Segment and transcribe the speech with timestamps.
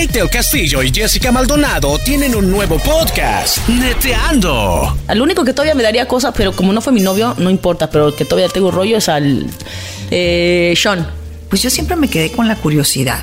[0.00, 4.96] Kate del Castillo y Jessica Maldonado tienen un nuevo podcast, Neteando.
[5.06, 7.90] Al único que todavía me daría cosas, pero como no fue mi novio, no importa,
[7.90, 9.46] pero el que todavía tengo rollo es al
[10.10, 11.06] eh, Sean.
[11.50, 13.22] Pues yo siempre me quedé con la curiosidad.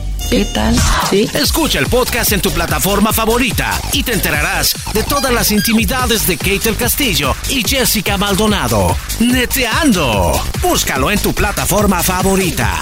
[0.29, 0.75] ¿qué tal?
[1.09, 1.29] Sí.
[1.33, 6.37] Escucha el podcast en tu plataforma favorita y te enterarás de todas las intimidades de
[6.37, 8.95] Kate del Castillo y Jessica Maldonado.
[9.19, 10.41] Neteando.
[10.61, 12.79] Búscalo en tu plataforma favorita.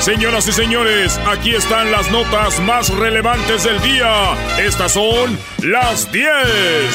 [0.00, 4.34] Señoras y señores, aquí están las notas más relevantes del día.
[4.56, 6.26] Estas son las 10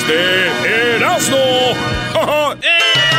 [0.07, 1.37] de Erasmo.
[2.13, 2.61] Siempre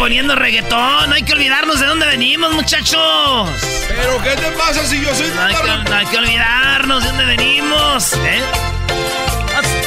[0.00, 1.10] poniendo reggaetón.
[1.10, 3.50] No hay que olvidarnos de dónde venimos, muchachos.
[3.86, 7.08] ¿Pero qué te pasa si yo soy No hay que, no hay que olvidarnos de
[7.10, 8.12] dónde venimos.
[8.14, 8.40] ¿eh?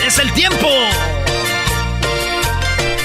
[0.06, 0.70] Es el tiempo.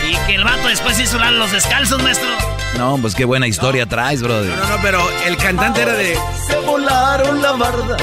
[0.07, 2.29] Y que el vato después hizo los descalzos, maestro.
[2.77, 4.55] No, pues qué buena historia traes, brother.
[4.55, 6.15] No, no, pero el cantante era de...
[6.47, 7.97] Se volaron la barda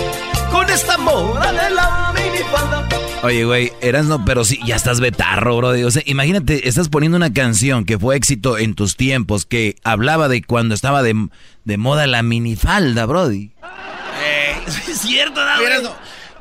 [0.51, 3.04] con esta mora de la minifalda.
[3.25, 5.83] Oye, güey, eras no, pero sí, ya estás betarro, brother.
[5.85, 10.27] O sea, imagínate, estás poniendo una canción que fue éxito en tus tiempos, que hablaba
[10.27, 11.29] de cuando estaba de,
[11.63, 13.49] de moda la minifalda, brody.
[14.67, 15.91] Es cierto, ¿no, güey?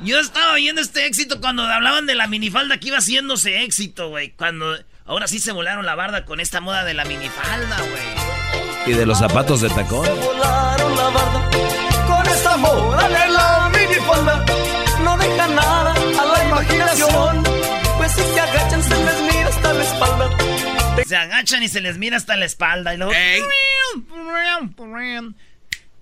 [0.00, 4.33] Yo estaba viendo este éxito cuando hablaban de la minifalda que iba haciéndose éxito, güey.
[4.33, 8.93] Cuando ahora sí se volaron la barda con esta moda de la minifalda, güey.
[8.93, 10.06] Y de los zapatos de tacón.
[10.21, 11.50] Volaron la barda
[12.06, 14.44] con esta mora de la minifalda.
[15.03, 16.14] No deja nada
[16.47, 17.44] imaginación.
[17.97, 20.31] Pues si se agachan se les mira hasta la espalda.
[21.06, 23.12] Se agachan y se les mira hasta la espalda y luego...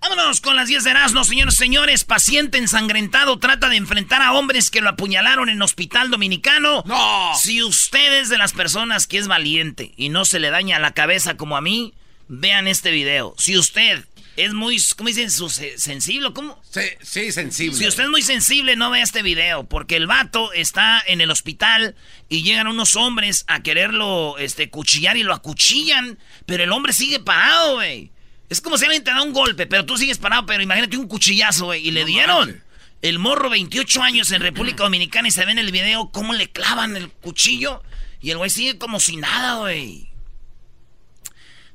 [0.01, 2.03] Vámonos con las 10 de Erasmo, señores y señores.
[2.05, 6.83] Paciente ensangrentado trata de enfrentar a hombres que lo apuñalaron en hospital dominicano.
[6.87, 7.33] ¡No!
[7.37, 10.91] Si usted es de las personas que es valiente y no se le daña la
[10.91, 11.95] cabeza como a mí,
[12.27, 13.35] vean este video.
[13.39, 14.05] Si usted
[14.37, 15.31] es muy, ¿cómo dicen?
[15.31, 16.61] Sensible, ¿cómo?
[16.71, 17.77] Sí, sí, sensible.
[17.77, 21.31] Si usted es muy sensible, no vea este video, porque el vato está en el
[21.31, 21.95] hospital
[22.29, 27.21] y llegan unos hombres a quererlo este, cuchillar y lo acuchillan, pero el hombre sigue
[27.21, 28.11] parado, güey.
[28.49, 31.09] Es como si alguien te da un golpe, pero tú sigues parado, pero imagínate un
[31.09, 32.63] cuchillazo, güey, y le dieron.
[33.01, 36.51] El morro, 28 años en República Dominicana, y se ve en el video cómo le
[36.51, 37.83] clavan el cuchillo,
[38.21, 40.12] y el güey sigue como si nada, güey.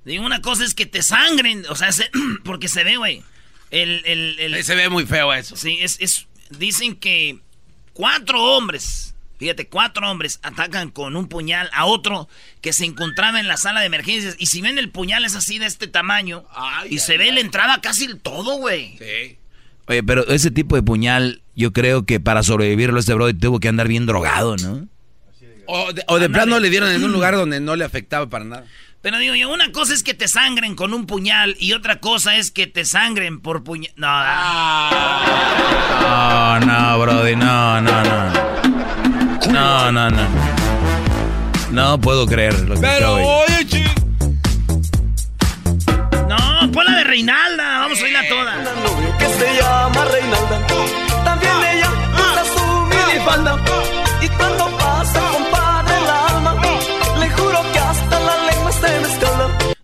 [0.07, 2.09] Digo, una cosa es que te sangren, o sea, se-
[2.43, 3.23] porque se ve, güey.
[3.71, 5.55] El, el, el- Se ve muy feo eso.
[5.55, 7.39] Sí, es, es, dicen que
[7.93, 12.29] cuatro hombres, fíjate, cuatro hombres atacan con un puñal a otro
[12.61, 14.35] que se encontraba en la sala de emergencias.
[14.39, 16.45] Y si ven el puñal es así de este tamaño
[16.89, 18.97] y se ve la entrada casi el todo, güey.
[18.97, 19.37] Sí.
[19.89, 23.67] Oye, pero ese tipo de puñal, yo creo que para sobrevivirlo este brother tuvo que
[23.67, 24.87] andar bien drogado, ¿no?
[25.65, 28.45] O de, o de plano le dieron en un lugar donde no le afectaba para
[28.45, 28.65] nada.
[29.07, 32.35] Pero digo yo, una cosa es que te sangren con un puñal y otra cosa
[32.35, 33.93] es que te sangren por puñal.
[33.95, 34.09] No,
[36.01, 38.33] No, no, brody, no, no, no.
[39.49, 40.27] No, no, no.
[41.71, 43.83] No puedo creer lo que Pero oye, chi.
[46.27, 48.55] no, pon la de Reinalda, vamos a oírla toda.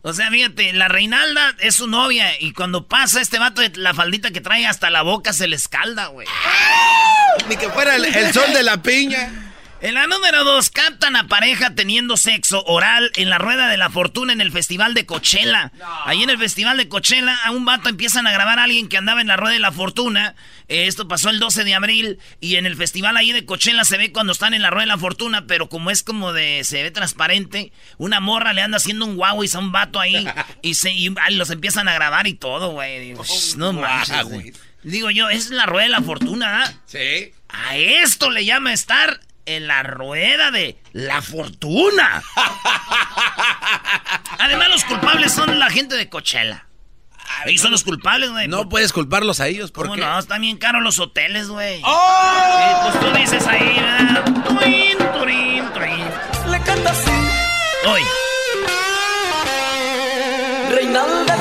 [0.05, 4.31] O sea, fíjate, la Reinalda es su novia y cuando pasa este vato la faldita
[4.31, 6.27] que trae hasta la boca se le escalda, güey.
[7.47, 9.43] Ni que fuera el, el sol de la piña.
[9.83, 13.89] En la número dos, captan a pareja teniendo sexo oral en la rueda de la
[13.89, 15.74] fortuna en el festival de Coachella.
[16.06, 18.95] Ahí en el festival de Coachella, a un vato empiezan a grabar a alguien que
[18.95, 20.35] andaba en la rueda de la fortuna.
[20.69, 23.97] Eh, esto pasó el 12 de abril y en el festival ahí de Coachella se
[23.97, 26.81] ve cuando están en la rueda de la fortuna, pero como es como de, se
[26.81, 30.25] ve transparente, una morra le anda haciendo un guau y a un vato ahí
[30.62, 33.15] y, se, y, los empiezan a grabar y todo, güey.
[33.15, 34.53] "Shh, No manches, güey.
[34.83, 36.75] Digo yo, es la rueda de la fortuna, ¿verdad?
[36.86, 37.33] Sí.
[37.50, 42.24] A esto le llama estar en la rueda de la fortuna.
[44.40, 46.66] Además, los culpables son la gente de Coachella.
[47.45, 48.48] Ellos son los culpables, güey.
[48.48, 50.01] No puedes culparlos a ellos ¿Cómo porque.
[50.01, 50.19] no?
[50.19, 51.81] Están bien caros los hoteles, güey.
[51.84, 52.57] ¡Oh!
[52.57, 54.24] Sí, pues tú dices ahí, ¿verdad?
[54.45, 56.06] Turín, turín, turín.
[56.51, 57.12] Le canta así.
[57.88, 58.01] Hoy.
[60.69, 61.38] Reinalda,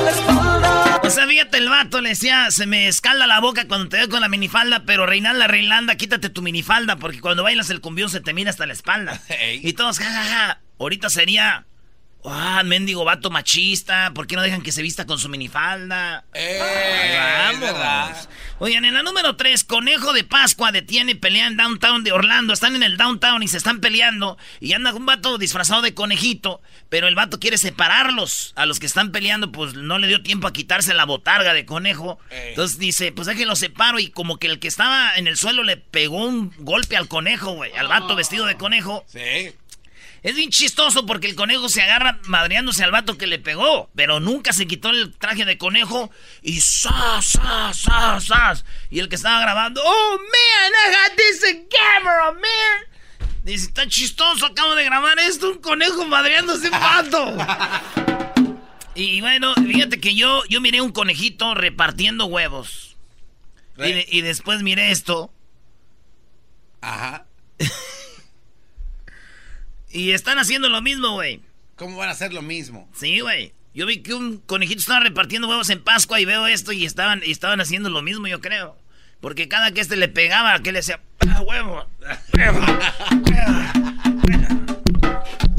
[0.00, 1.00] la espalda.
[1.02, 4.08] O sea, fíjate, el vato le decía, se me escalda la boca cuando te veo
[4.08, 8.20] con la minifalda, pero Reinalda, Reinalda, quítate tu minifalda, porque cuando bailas el cumbión se
[8.20, 9.20] te mira hasta la espalda.
[9.62, 11.66] Y todos, jajaja, ahorita sería,
[12.24, 16.24] ah, mendigo vato machista, ¿por qué no dejan que se vista con su minifalda?
[16.34, 18.28] Ay, vamos.
[18.60, 22.52] Oigan, en la número 3, Conejo de Pascua detiene pelea en downtown de Orlando.
[22.52, 24.36] Están en el downtown y se están peleando.
[24.58, 26.60] Y anda un vato disfrazado de conejito.
[26.88, 28.52] Pero el vato quiere separarlos.
[28.56, 31.66] A los que están peleando, pues no le dio tiempo a quitarse la botarga de
[31.66, 32.18] conejo.
[32.30, 34.00] Entonces dice, pues que lo separo.
[34.00, 37.52] Y como que el que estaba en el suelo le pegó un golpe al conejo,
[37.52, 37.72] güey.
[37.74, 39.04] Al vato vestido de conejo.
[39.06, 39.54] Sí.
[40.22, 44.18] Es bien chistoso porque el conejo se agarra madreándose al vato que le pegó, pero
[44.18, 46.10] nunca se quitó el traje de conejo
[46.42, 48.64] y ¡zas, zas, zas, zas!
[48.90, 52.98] Y el que estaba grabando, ¡Oh, man, I got this camera, man!
[53.44, 57.36] Dice, está chistoso, acabo de grabar esto, un conejo madreándose un vato.
[58.94, 62.96] y bueno, fíjate que yo, yo miré un conejito repartiendo huevos.
[63.76, 65.32] Y después miré esto.
[66.80, 67.26] Ajá.
[69.90, 71.40] Y están haciendo lo mismo, güey.
[71.76, 72.88] ¿Cómo van a hacer lo mismo?
[72.94, 73.52] Sí, güey.
[73.74, 77.22] Yo vi que un conejito estaba repartiendo huevos en Pascua y veo esto y estaban,
[77.24, 78.76] y estaban haciendo lo mismo, yo creo.
[79.20, 81.86] Porque cada que este le pegaba, que le decía, "Ah, huevo,
[82.36, 82.60] huevo".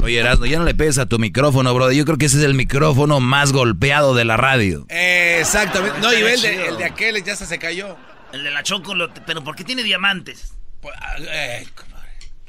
[0.02, 1.92] Oye, Erasmo, ya no le pegues a tu micrófono, bro.
[1.92, 4.86] Yo creo que ese es el micrófono más golpeado de la radio.
[4.88, 5.98] Exactamente.
[6.00, 7.96] No, y el de, el de aquel ya hasta se cayó.
[8.32, 8.94] El de la Choco,
[9.26, 10.54] pero ¿por qué tiene diamantes?
[10.80, 11.66] Pues, ah, eh,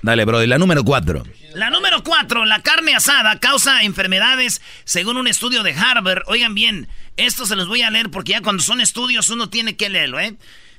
[0.02, 0.44] Dale, bro.
[0.44, 1.24] Y la número cuatro.
[1.54, 6.24] La número cuatro, la carne asada causa enfermedades según un estudio de Harvard.
[6.28, 6.88] Oigan bien,
[7.18, 10.20] esto se los voy a leer porque ya cuando son estudios uno tiene que leerlo,
[10.20, 10.36] ¿eh?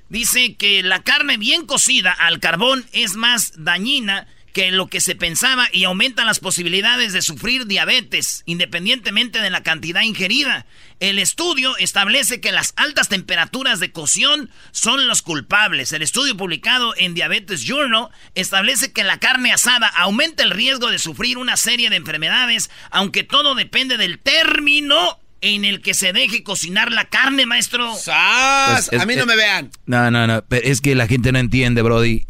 [0.08, 5.14] Dice que la carne bien cocida al carbón es más dañina que lo que se
[5.14, 10.66] pensaba y aumenta las posibilidades de sufrir diabetes, independientemente de la cantidad ingerida.
[11.00, 15.92] El estudio establece que las altas temperaturas de cocción son los culpables.
[15.92, 20.98] El estudio publicado en Diabetes Journal establece que la carne asada aumenta el riesgo de
[20.98, 26.44] sufrir una serie de enfermedades, aunque todo depende del término en el que se deje
[26.44, 27.96] cocinar la carne, maestro.
[27.96, 28.70] ¡Sas!
[28.88, 29.70] Pues, es- a mí no me vean.
[29.86, 30.44] No, no, no.
[30.48, 32.26] pero es que la gente no entiende, Brody.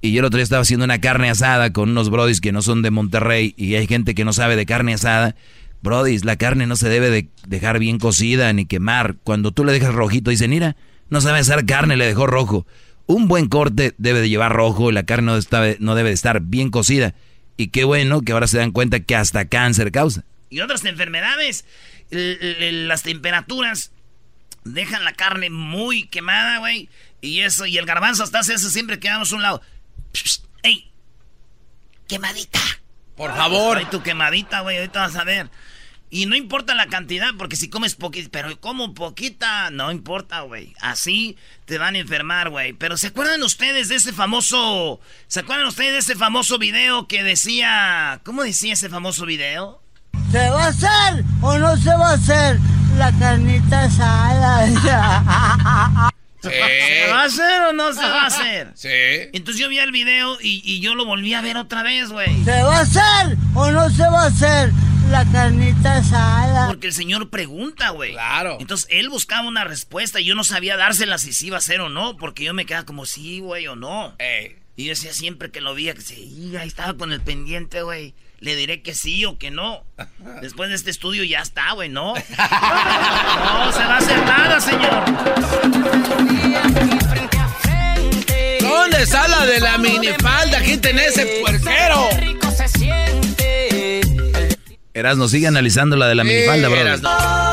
[0.00, 2.62] Y yo el otro día estaba haciendo una carne asada con unos brodis que no
[2.62, 5.34] son de Monterrey y hay gente que no sabe de carne asada.
[5.82, 9.16] Brodis, la carne no se debe de dejar bien cocida ni quemar.
[9.24, 10.76] Cuando tú le dejas rojito, dicen, mira,
[11.08, 12.66] no sabe hacer carne, le dejó rojo.
[13.06, 15.32] Un buen corte debe de llevar rojo y la carne
[15.78, 17.14] no, debe de estar bien cocida.
[17.56, 20.24] Y qué bueno que ahora se dan cuenta que hasta cáncer causa.
[20.50, 21.64] y otras enfermedades.
[22.10, 23.92] Las temperaturas
[24.64, 26.88] dejan la carne muy quemada, güey.
[27.20, 29.62] Y eso, y el garbanzo hasta hace eso siempre quedamos a un lado.
[30.62, 30.90] ¡Ey!
[32.08, 32.60] ¡Quemadita!
[33.16, 33.78] Por favor.
[33.78, 35.50] Ay, tu quemadita, güey, ahorita vas a ver.
[36.08, 40.72] Y no importa la cantidad, porque si comes poquita, pero como poquita, no importa, güey.
[40.80, 42.74] Así te van a enfermar, güey.
[42.74, 45.00] Pero ¿se acuerdan ustedes de ese famoso...
[45.26, 48.20] ¿Se acuerdan ustedes de ese famoso video que decía...
[48.24, 49.82] ¿Cómo decía ese famoso video?
[50.30, 52.60] ¿Se va a hacer o no se va a hacer
[52.96, 54.68] la carnita asada?
[56.50, 58.72] ¿Se va a hacer o no se va a hacer?
[58.74, 58.88] Sí.
[59.32, 62.44] Entonces yo vi el video y, y yo lo volví a ver otra vez, güey.
[62.44, 64.72] ¿Se va a hacer o no se va a hacer
[65.10, 66.66] la carnita asada?
[66.68, 68.12] Porque el señor pregunta, güey.
[68.12, 68.58] Claro.
[68.60, 71.80] Entonces él buscaba una respuesta y yo no sabía dársela si sí iba a ser
[71.80, 74.14] o no, porque yo me quedaba como sí, güey, o no.
[74.18, 74.56] Ey.
[74.76, 78.14] Y yo decía siempre que lo veía que sí, ahí estaba con el pendiente, güey.
[78.40, 79.84] Le diré que sí o que no.
[80.42, 82.14] Después de este estudio ya está, güey, ¿no?
[82.24, 85.04] No se va a hacer nada, señor.
[89.78, 92.08] minifalda, quiten ese puerquero.
[92.18, 94.00] rico se siente.
[94.94, 97.45] Erasno, sigue analizando la de la minifalda, bro.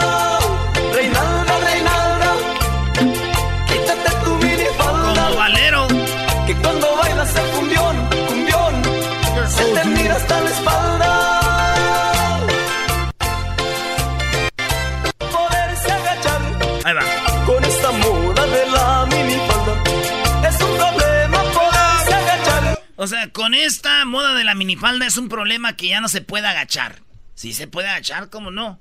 [23.03, 26.21] O sea, con esta moda de la minifalda es un problema que ya no se
[26.21, 27.01] puede agachar.
[27.35, 28.79] Sí se puede agachar, ¿cómo no?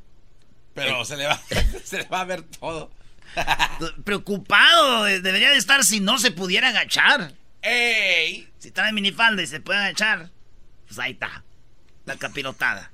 [0.75, 1.41] Pero se le va,
[1.85, 2.93] se le va a ver todo.
[4.05, 7.33] Preocupado, de- debería de estar si no se pudiera agachar.
[7.63, 8.49] ¡Ey!
[8.59, 10.31] Si trae minifalda y se puede agachar,
[10.87, 11.43] pues ahí está.
[12.05, 12.91] La capirotada.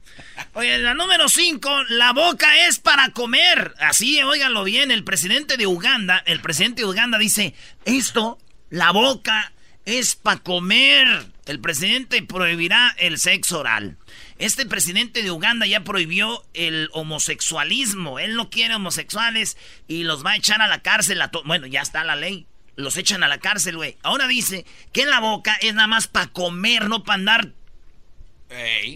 [0.54, 3.74] Oye, la número 5, la boca es para comer.
[3.80, 7.54] Así, óiganlo bien, el presidente de Uganda, el presidente de Uganda dice,
[7.84, 8.38] esto,
[8.70, 9.52] la boca
[9.88, 11.06] es para comer.
[11.46, 13.96] El presidente prohibirá el sexo oral.
[14.38, 18.18] Este presidente de Uganda ya prohibió el homosexualismo.
[18.18, 21.22] Él no quiere homosexuales y los va a echar a la cárcel.
[21.22, 22.46] A bueno, ya está la ley.
[22.76, 23.96] Los echan a la cárcel, güey.
[24.02, 27.52] Ahora dice que la boca es nada más para comer, no para andar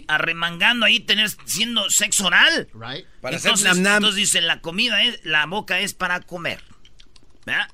[0.07, 2.69] arremangando ahí, tener siendo sexo oral.
[3.19, 3.95] Para hacer entonces, nam nam.
[3.95, 6.63] entonces dice, la comida es, la boca es para comer.
[7.45, 7.67] ¿Verdad?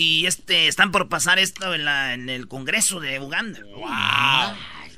[0.00, 3.60] Y este, están por pasar esto en, la, en el Congreso de Uganda.
[3.64, 4.56] ¡Wow!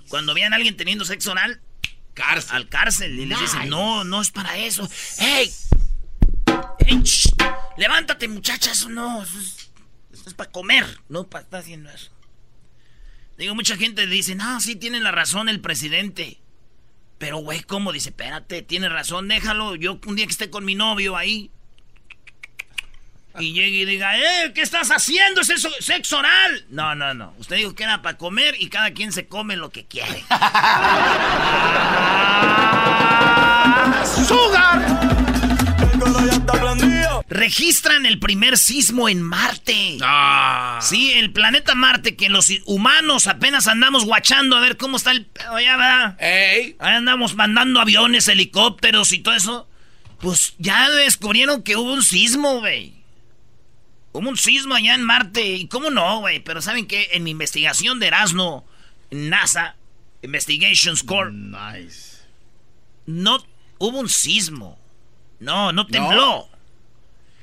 [0.09, 1.61] Cuando vean a alguien teniendo sexo oral,
[2.14, 2.54] Cárcel.
[2.54, 4.88] al cárcel y les dicen, no, no es para eso.
[5.18, 5.50] ¡Ey!
[6.87, 7.02] ¡Ey!
[7.02, 7.30] shh!
[7.76, 9.25] Levántate, muchacha, eso no.
[9.25, 9.73] Eso es,
[10.12, 12.12] eso es para comer, no para estar haciendo eso.
[13.37, 16.40] Digo, mucha gente dice, no, sí tiene la razón el presidente.
[17.18, 17.90] Pero, güey, ¿cómo?
[17.90, 19.75] Dice, espérate, tiene razón, déjalo.
[19.75, 21.50] Yo un día que esté con mi novio ahí.
[23.38, 25.40] Y llegue y diga, eh, ¿qué estás haciendo?
[25.40, 26.66] ¿Es eso sexo oral?
[26.68, 27.34] No, no, no.
[27.38, 30.24] Usted dijo que era para comer y cada quien se come lo que quiere.
[34.26, 35.22] ¡Sugar!
[37.28, 39.96] Registran el primer sismo en Marte.
[40.02, 40.78] Ah.
[40.82, 45.24] Sí, el planeta Marte, que los humanos apenas andamos guachando a ver cómo está el...
[45.24, 46.16] pedo allá, ¿verdad?
[46.20, 46.76] ¡Ey!
[46.78, 49.68] Ahí andamos mandando aviones, helicópteros y todo eso.
[50.20, 53.01] Pues ya descubrieron que hubo un sismo, güey.
[54.12, 55.45] Hubo un sismo allá en Marte.
[55.45, 56.40] ¿Y cómo no, güey?
[56.40, 57.09] Pero ¿saben qué?
[57.12, 58.66] En mi investigación de Erasmo,
[59.11, 59.76] NASA,
[60.23, 61.33] Investigations Corp,
[63.07, 63.45] no
[63.78, 64.78] hubo un sismo.
[65.40, 66.49] No, no tembló.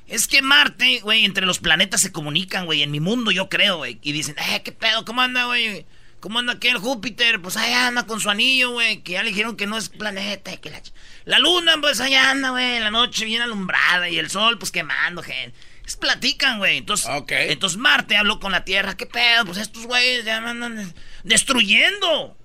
[0.08, 2.82] Es que Marte, güey, entre los planetas se comunican, güey.
[2.82, 4.00] En mi mundo, yo creo, güey.
[4.02, 5.06] Y dicen, eh, ¿qué pedo?
[5.06, 5.86] ¿Cómo anda, güey?
[6.20, 7.42] ¿Cómo anda aquel Júpiter?
[7.42, 9.04] Pues allá anda con su anillo, güey.
[9.04, 10.56] Que ya le dijeron que no es planeta.
[10.58, 10.82] Que la...
[11.26, 12.80] la luna, pues allá anda, güey.
[12.80, 14.10] La noche bien alumbrada.
[14.10, 15.56] Y el sol, pues quemando, gente.
[15.90, 16.78] Es platican, güey.
[16.78, 18.96] Entonces, entonces Marte habló con la Tierra.
[18.96, 19.44] ¿Qué pedo?
[19.46, 20.94] Pues estos güeyes ya me andan des-
[21.24, 22.38] destruyendo.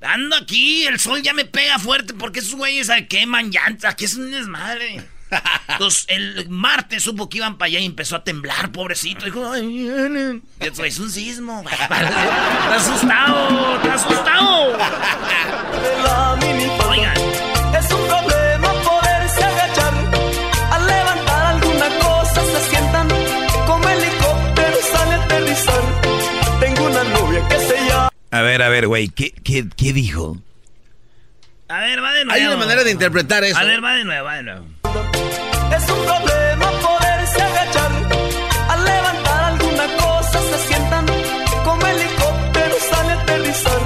[0.00, 3.94] Ando aquí, el sol ya me pega fuerte porque esos güeyes se queman llantas.
[3.94, 5.02] Aquí es un desmadre.
[5.68, 9.24] Entonces, el Marte supo que iban para allá y empezó a temblar, pobrecito.
[9.24, 10.44] Dijo, ay, vienen.
[10.60, 11.64] Y eso es un sismo.
[11.90, 14.78] Está asustado, está asustado.
[16.88, 17.16] Oigan,
[28.30, 30.36] A ver, a ver, güey, ¿qué, qué, qué dijo?
[31.68, 32.40] a ver, va de nuevo.
[32.40, 33.58] Hay una manera de interpretar eso.
[33.58, 34.66] A ver, va de nuevo, va de nuevo.
[35.76, 37.90] Es un problema poderse agachar.
[38.68, 41.06] Al levantar alguna cosa se sientan
[41.64, 43.80] como helicóptero sale a aterrizar.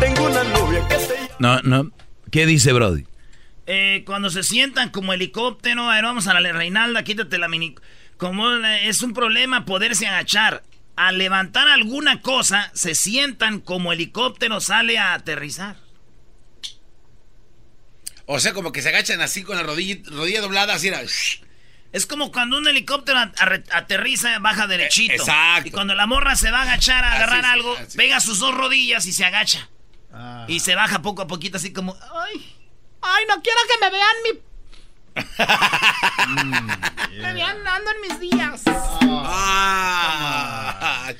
[0.00, 1.36] Tengo una novia que se llama.
[1.38, 1.90] No, no.
[2.30, 3.04] ¿Qué dice Brody?
[3.66, 7.74] Eh, cuando se sientan como helicóptero, a ver, vamos a la Reinalda, quítate la mini.
[8.16, 10.62] Como es un problema poderse agachar.
[11.02, 15.76] Al levantar alguna cosa, se sientan como helicóptero sale a aterrizar.
[18.26, 21.00] O sea, como que se agachan así con la rodilla, rodilla doblada, así era.
[21.92, 23.32] Es como cuando un helicóptero a-
[23.72, 25.14] aterriza, baja derechito.
[25.14, 25.68] Eh, exacto.
[25.68, 27.96] Y cuando la morra se va a agachar a Así agarrar es, algo, así.
[27.96, 29.68] pega sus dos rodillas y se agacha.
[30.48, 32.56] Y se baja poco a poquito, así como, ay,
[33.00, 34.40] ay, no quiero que me vean mi...
[37.20, 38.62] Me vean dando en mis días.
[39.32, 41.12] Ah.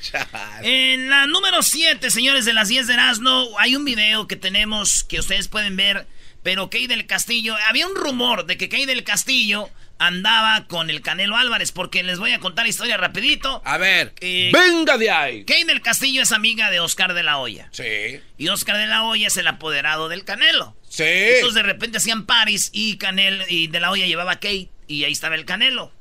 [0.63, 5.03] En la número 7, señores de las 10 de Erasmo, hay un video que tenemos
[5.03, 6.07] que ustedes pueden ver.
[6.43, 9.69] Pero Key del Castillo, había un rumor de que Key del Castillo
[9.99, 13.61] andaba con el Canelo Álvarez, porque les voy a contar la historia rapidito.
[13.63, 14.13] A ver.
[14.21, 15.45] Eh, Venga de ahí.
[15.45, 17.69] Key del Castillo es amiga de Oscar de la Hoya.
[17.71, 18.19] Sí.
[18.37, 20.75] Y Oscar de la Hoya es el apoderado del Canelo.
[20.91, 21.03] Sí.
[21.05, 25.05] Entonces de repente hacían paris y Canelo y de la Hoya llevaba a Kate y
[25.05, 25.93] ahí estaba el Canelo.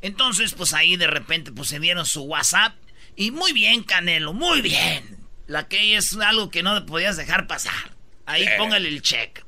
[0.00, 2.74] Entonces, pues ahí de repente pues se dieron su WhatsApp
[3.14, 5.16] y muy bien Canelo, muy bien.
[5.46, 7.92] La Key es algo que no podías dejar pasar.
[8.26, 9.44] Ahí póngale el check.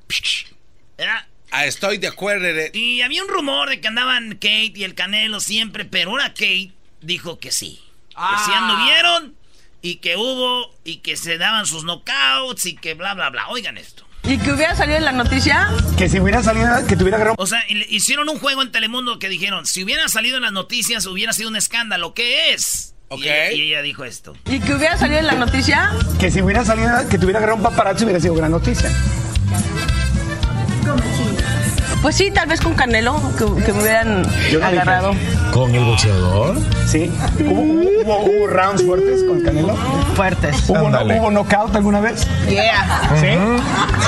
[0.96, 1.26] ¿Verdad?
[1.50, 2.46] Ah, estoy de acuerdo.
[2.46, 2.70] eh.
[2.72, 6.70] Y había un rumor de que andaban Kate y el Canelo siempre, pero una Kate
[7.00, 7.80] dijo que sí.
[8.10, 9.34] Que sí anduvieron
[9.82, 13.48] y que hubo y que se daban sus knockouts y que bla, bla, bla.
[13.48, 14.03] Oigan esto.
[14.26, 15.68] ¿Y que hubiera salido en la noticia?
[15.98, 17.36] Que si hubiera salido, que tuviera agarrado.
[17.38, 21.06] O sea, hicieron un juego en Telemundo que dijeron, si hubiera salido en las noticias
[21.06, 22.14] hubiera sido un escándalo.
[22.14, 22.94] ¿Qué es?
[23.08, 23.20] Ok.
[23.20, 24.34] Y, ella, y ella dijo esto.
[24.46, 25.92] ¿Y que hubiera salido en la noticia?
[26.18, 28.90] Que si hubiera salido, que tuviera agarrado un paparazzi hubiera sido gran noticia.
[32.04, 35.14] Pues sí, tal vez con Canelo, que, que me hubieran Yo no dije agarrado.
[35.54, 36.54] ¿Con el boxeador?
[36.86, 37.10] Sí.
[37.40, 39.74] ¿Hubo, hubo, hubo rounds fuertes con Canelo?
[40.14, 40.68] Fuertes.
[40.68, 42.28] ¿Hubo, ¿Hubo knockout alguna vez?
[42.46, 43.08] Yeah.
[43.18, 43.28] ¿Sí?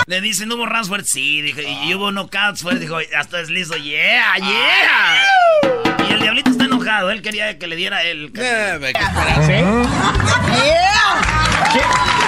[0.05, 1.11] Le dicen, ¿hubo rounds fuertes?
[1.11, 2.83] Sí, dijo, y hubo knockouts fuertes.
[2.83, 6.07] Dijo, hasta deslizo, yeah, yeah.
[6.07, 8.31] Y el diablito está enojado, él quería que le diera el...
[8.37, 8.93] Eh.
[9.41, 9.53] ¿Sí?
[10.65, 11.73] Yeah.
[11.73, 11.85] ¿Quién,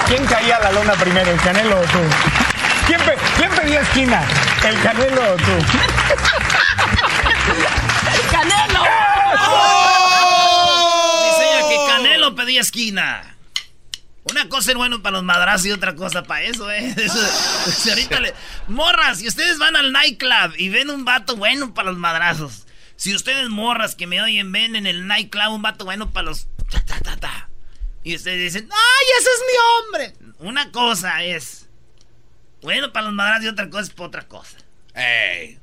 [0.07, 1.99] quién caía a la lona primero, el Canelo o tú?
[2.89, 4.23] ¿Quién, pe- quién pedía esquina,
[4.67, 5.51] el Canelo o tú?
[8.31, 8.83] ¡Canelo!
[11.23, 13.35] Dice ella que Canelo pedía esquina.
[14.31, 16.93] Una cosa es bueno para los madrazos y otra cosa para eso, ¿eh?
[16.97, 18.33] Eso- si ahorita le-
[18.67, 22.65] Morras, si ustedes van al nightclub y ven un vato bueno para los madrazos.
[22.95, 26.47] Si ustedes morras que me oyen ven en el nightclub un vato bueno para los...
[26.71, 27.49] ta, ta, ta, ta,
[28.03, 29.57] y ustedes dicen, ¡ay, ese es mi
[30.17, 30.33] hombre!
[30.39, 31.68] Una cosa es...
[32.61, 34.57] Bueno para los madrazos y otra cosa es para otra cosa.
[34.95, 35.57] Ey.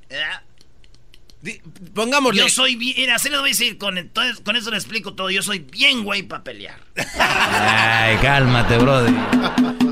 [1.42, 1.60] Di-
[1.94, 2.40] Pongámosle.
[2.40, 2.94] Yo soy bien...
[2.96, 5.30] Mira, así les voy a decir, con, entonces, con eso le explico todo.
[5.30, 6.80] Yo soy bien güey para pelear.
[7.18, 9.12] Ay, cálmate, brody.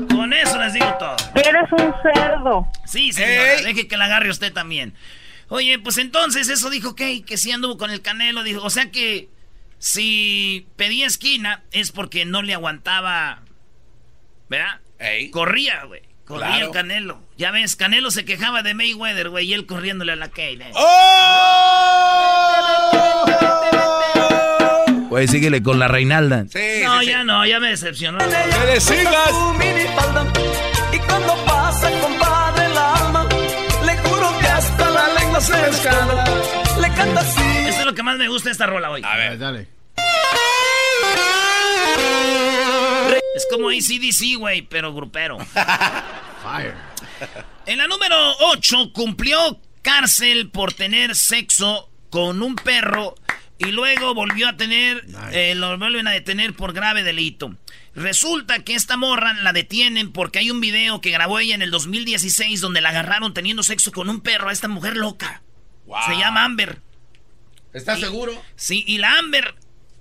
[0.09, 1.15] Con eso les digo todo.
[1.35, 2.67] Eres un cerdo.
[2.85, 3.63] Sí, señora, Ey.
[3.63, 4.95] deje que la agarre usted también.
[5.47, 8.41] Oye, pues entonces eso dijo que, que sí anduvo con el Canelo.
[8.43, 9.29] Dijo, o sea que
[9.77, 13.43] si pedía esquina es porque no le aguantaba.
[14.49, 14.81] ¿Verdad?
[14.97, 15.29] Ey.
[15.29, 16.01] Corría, güey.
[16.25, 16.65] Corría Claro.
[16.67, 17.19] el Canelo.
[17.37, 20.69] Ya ves, Canelo se quejaba de Mayweather, güey, y él corriéndole a la Kane.
[20.69, 20.71] ¿eh?
[20.73, 20.81] ¡Oh!
[25.09, 26.45] Güey, síguele con la Reinalda.
[26.51, 27.11] Sí, no, sí, sí.
[27.11, 28.17] ya no, ya me decepcionó.
[28.17, 29.31] ¡Que le sigas!
[30.91, 33.27] Y cuando pasa, compadre, el alma,
[33.85, 36.23] le juro que hasta la lengua se escala.
[36.81, 37.41] Le canta así.
[37.67, 39.01] Esto es lo que más me gusta de esta rola hoy.
[39.05, 39.37] A ver.
[39.37, 39.67] Dale.
[43.35, 45.37] Es como ACDC, güey, pero grupero.
[46.43, 46.73] Fire.
[47.65, 48.15] En la número
[48.51, 53.15] 8 cumplió cárcel por tener sexo con un perro
[53.57, 57.55] y luego volvió a tener, eh, lo vuelven a detener por grave delito.
[57.93, 61.71] Resulta que esta morra la detienen porque hay un video que grabó ella en el
[61.71, 65.41] 2016 donde la agarraron teniendo sexo con un perro a esta mujer loca.
[65.85, 65.97] Wow.
[66.07, 66.81] Se llama Amber.
[67.73, 68.41] ¿Estás seguro?
[68.55, 69.55] Sí, y la Amber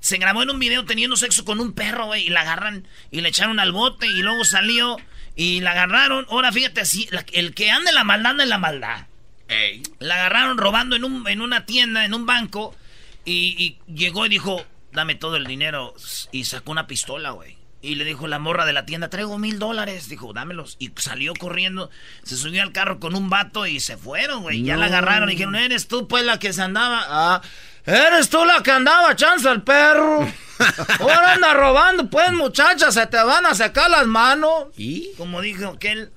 [0.04, 3.22] se grabó en un video teniendo sexo con un perro, güey, y la agarran y
[3.22, 4.98] le echaron al bote y luego salió
[5.34, 6.26] y la agarraron.
[6.28, 9.06] Ahora fíjate así, la- el que anda en la maldad anda en la maldad.
[9.48, 9.82] Ey.
[10.00, 12.76] La agarraron robando en, un, en una tienda, en un banco,
[13.24, 14.62] y, y llegó y dijo,
[14.92, 15.94] dame todo el dinero,
[16.32, 17.56] y sacó una pistola, güey.
[17.80, 20.08] Y le dijo la morra de la tienda, traigo mil dólares.
[20.08, 20.76] Dijo, dámelos.
[20.78, 21.90] Y salió corriendo,
[22.22, 24.62] se subió al carro con un vato y se fueron, güey.
[24.62, 27.04] Ya la agarraron y dijeron, eres tú pues la que se andaba.
[27.06, 27.42] Ah,
[27.86, 30.26] eres tú la que andaba, chanza el perro.
[31.00, 34.66] Ahora anda robando, pues muchacha, se te van a sacar las manos.
[34.76, 35.10] ¿Y?
[35.18, 36.10] Como dijo aquel.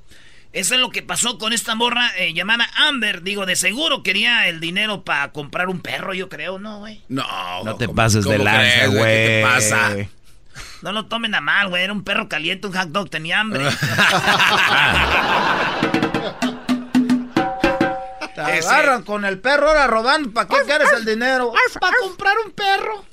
[0.53, 3.21] Eso es lo que pasó con esta morra eh, llamada Amber.
[3.21, 7.03] Digo, de seguro quería el dinero para comprar un perro, yo creo, ¿no, güey?
[7.09, 7.25] No.
[7.63, 9.01] No te ¿cómo- pases de lanza, güey.
[9.01, 9.95] ¿Qué te pasa?
[10.81, 11.83] No lo tomen a mal, güey.
[11.83, 13.65] Era un perro caliente, un hot dog, tenía hambre.
[18.45, 20.31] Te Ese- agarran con el perro ahora robando.
[20.31, 21.51] ¿Para qué quieres el dinero?
[21.79, 23.03] Para comprar un perro.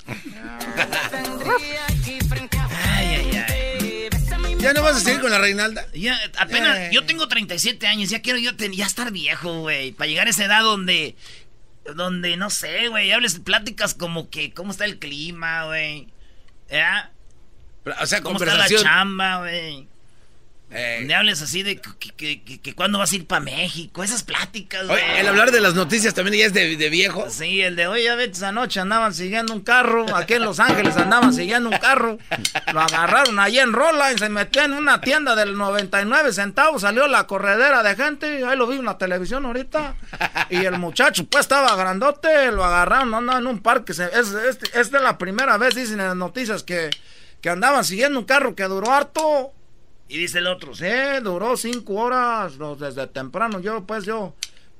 [2.86, 4.08] Ay, ay, ay.
[4.58, 5.86] ¿Ya no vas a seguir con la Reinalda?
[5.94, 6.90] Ya, apenas, Eh.
[6.92, 10.30] yo tengo 37 años, ya quiero yo ten- ya estar viejo, güey, para llegar a
[10.30, 11.16] esa edad donde,
[11.94, 16.08] donde, no sé, güey, hables pláticas como que, ¿cómo está el clima, güey?
[16.70, 17.10] ¿Ya?
[18.00, 19.86] O sea, ¿Cómo está la chamba, güey?
[20.74, 20.98] Ey.
[21.00, 24.22] Donde hables así de que, que, que- que cuándo vas a ir para México, esas
[24.22, 24.88] pláticas.
[24.88, 27.26] Oye, el hablar de las noticias también ya es de, de viejo.
[27.30, 30.60] Sí, el de hoy, ya ves, esa noche andaban siguiendo un carro, aquí en Los
[30.60, 32.18] Ángeles andaban siguiendo un carro,
[32.72, 37.06] lo agarraron allí en Rola y se metió en una tienda del 99 centavos, salió
[37.06, 39.94] la corredera de gente, ahí lo vi en la televisión ahorita,
[40.50, 44.90] y el muchacho pues estaba grandote, lo agarraron, andaba en un parque, es, es, es
[44.90, 46.90] de la primera vez, dicen en las noticias, que,
[47.40, 49.52] que andaban siguiendo un carro que duró harto,
[50.08, 50.86] y dice el otro, sí,
[51.22, 54.34] duró cinco horas, desde temprano, yo pues yo...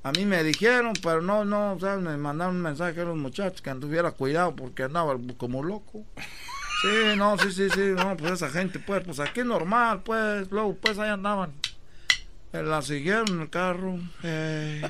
[0.07, 3.17] A mí me dijeron, pero no, no, o sea, me mandaron un mensaje a los
[3.17, 6.05] muchachos que anduviera cuidado porque andaba como loco.
[6.83, 10.77] Sí, no, sí, sí, sí, no, pues esa gente, pues, pues aquí normal, pues, luego,
[10.77, 11.55] pues, ahí andaban.
[12.53, 13.99] Eh, La siguieron en el carro.
[14.23, 14.87] eh,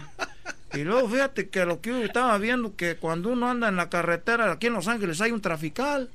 [0.73, 3.91] y luego, fíjate que lo que yo estaba viendo, que cuando uno anda en la
[3.91, 6.11] carretera, aquí en Los Ángeles hay un trafical.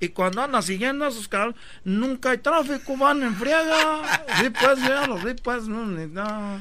[0.00, 1.54] Y cuando anda siguiendo a esos carros,
[1.84, 4.02] nunca hay tráfico, van en friega.
[4.40, 6.60] Sí, pues, ya, sí, pues, no, ni nada.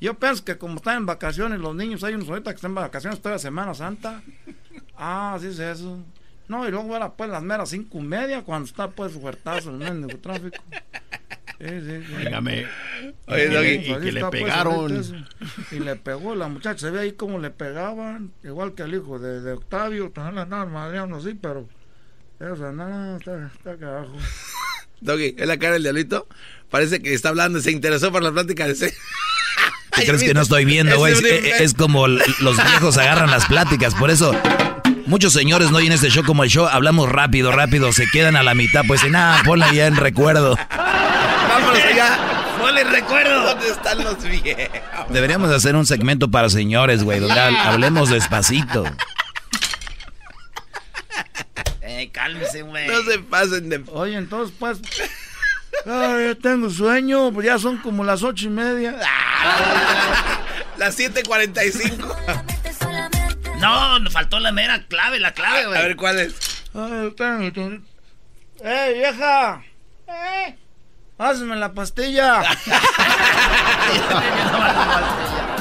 [0.00, 2.74] Yo pienso que como están en vacaciones los niños, hay unos ahorita que están en
[2.76, 4.22] vacaciones toda Semana Santa.
[4.96, 5.98] Ah, sí es eso.
[6.46, 9.76] No, y luego era pues las meras cinco y media cuando está pues fuertazo el
[9.78, 10.62] mendigo tráfico.
[11.58, 12.14] Sí, sí, sí.
[12.16, 12.66] Óigame.
[13.28, 15.26] Oye, Y que- Doggy, y que le pues, pegaron.
[15.70, 19.18] y le pegó la muchacha, se ve ahí cómo le pegaban, igual que al hijo
[19.18, 21.66] de, de Octavio, también le andaban madreando así, pero
[22.52, 24.12] eso nada, está, está carajo.
[25.00, 26.26] Doggy, ¿es la cara del diablito?
[26.70, 28.94] Parece que está hablando, se interesó por la plática de ese.
[29.94, 31.12] ¿Qué crees que no estoy viendo, güey?
[31.14, 33.94] Es, es- es como los viejos agarran las pláticas.
[33.94, 34.34] Por eso,
[35.06, 36.66] muchos señores no oyen este show como el show.
[36.66, 38.82] Hablamos rápido, rápido, se quedan a la mitad.
[38.88, 40.56] Pues, nada, ponla ya en recuerdo.
[40.76, 42.18] Vámonos allá.
[42.60, 43.44] Ponle recuerdo.
[43.44, 44.68] ¿Dónde están los viejos?
[45.10, 48.84] Deberíamos hacer un segmento para señores, güey, donde hab- hablemos despacito.
[52.14, 52.86] Cálmese, güey.
[52.86, 53.82] No se pasen de...
[53.88, 54.80] Oye, entonces pues,
[55.84, 58.92] ay, ya tengo sueño, pues ya son como las ocho y media.
[60.78, 63.58] Las 7.45.
[63.60, 65.78] No, nos faltó la mera clave, la clave, güey.
[65.78, 66.34] A ver, ¿cuál es?
[66.74, 67.84] Ay, tengo, tengo.
[68.60, 69.62] ¡Eh, vieja!
[70.08, 70.56] ¡Eh!
[71.18, 72.42] ¡Hazme la pastilla!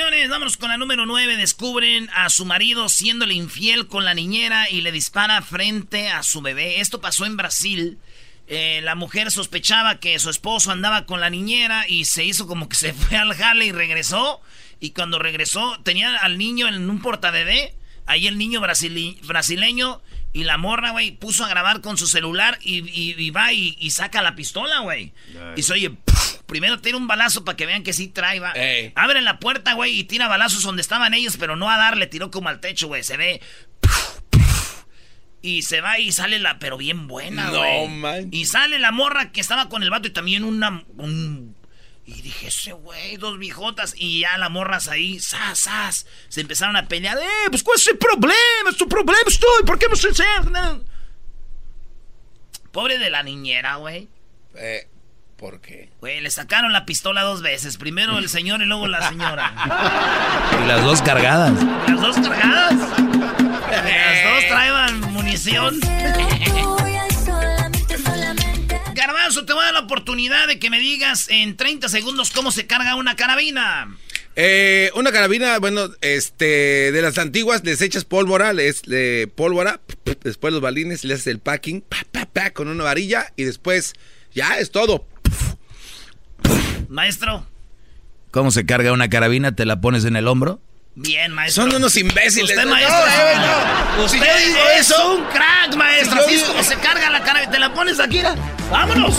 [0.00, 1.36] Señores, vámonos con la número 9.
[1.36, 6.40] Descubren a su marido siéndole infiel con la niñera y le dispara frente a su
[6.40, 6.80] bebé.
[6.80, 7.98] Esto pasó en Brasil.
[8.46, 12.66] Eh, la mujer sospechaba que su esposo andaba con la niñera y se hizo como
[12.70, 14.40] que se fue al jale y regresó.
[14.80, 17.74] Y cuando regresó, tenía al niño en un portabebé.
[18.06, 20.00] Ahí el niño brasile- brasileño
[20.32, 23.76] y la morra, güey, puso a grabar con su celular y, y- y va y,
[23.80, 25.12] y saca la pistola, güey.
[25.56, 26.36] Y se oye, ¡puf!
[26.46, 28.52] primero tira un balazo para que vean que sí trae, va.
[28.52, 28.92] Ey.
[28.94, 32.30] Abre la puerta, güey, y tira balazos donde estaban ellos, pero no a darle, tiró
[32.30, 33.02] como al techo, güey.
[33.02, 33.40] Se ve.
[35.42, 37.88] Y se va y sale la, pero bien buena, No, güey.
[37.88, 38.28] man.
[38.30, 40.84] Y sale la morra que estaba con el vato y también una.
[40.98, 41.56] un-
[42.16, 43.94] y dije, ese güey, dos viejotas.
[43.96, 46.06] Y ya las morras ahí, sas, sas.
[46.28, 47.16] Se empezaron a pelear.
[47.18, 48.70] ¡Eh, pues cuál es el problema!
[48.70, 49.62] ¿Es tu problema estoy?
[49.64, 50.84] ¿Por qué me enseñan?
[52.72, 54.08] Pobre de la niñera, güey.
[54.56, 54.88] Eh,
[55.36, 55.90] ¿Por qué?
[56.00, 57.78] Güey, le sacaron la pistola dos veces.
[57.78, 59.54] Primero el señor y luego la señora.
[60.62, 61.52] Y las dos cargadas.
[61.88, 62.74] Las dos cargadas.
[63.70, 65.80] Las dos traían munición.
[69.00, 72.52] Garbanzo, te voy a dar la oportunidad de que me digas en 30 segundos cómo
[72.52, 73.96] se carga una carabina.
[74.36, 79.80] Eh, una carabina, bueno, este, de las antiguas, les echas pólvora, les de pólvora,
[80.22, 83.94] después los balines, le haces el packing, pa, pa, pa, con una varilla y después
[84.34, 85.06] ya es todo.
[86.90, 87.46] Maestro,
[88.30, 89.56] ¿Cómo se carga una carabina?
[89.56, 90.60] ¿Te la pones en el hombro?
[90.94, 91.64] Bien, maestro.
[91.64, 92.50] Son unos imbéciles.
[92.50, 94.04] Usted, maestro, no, es- no, no.
[94.04, 96.18] usted Si yo digo es eso- un crack, maestro.
[96.22, 97.50] Si Así es como se carga la carabina.
[97.52, 98.22] Te la pones aquí.
[98.70, 99.14] ¡Vámonos!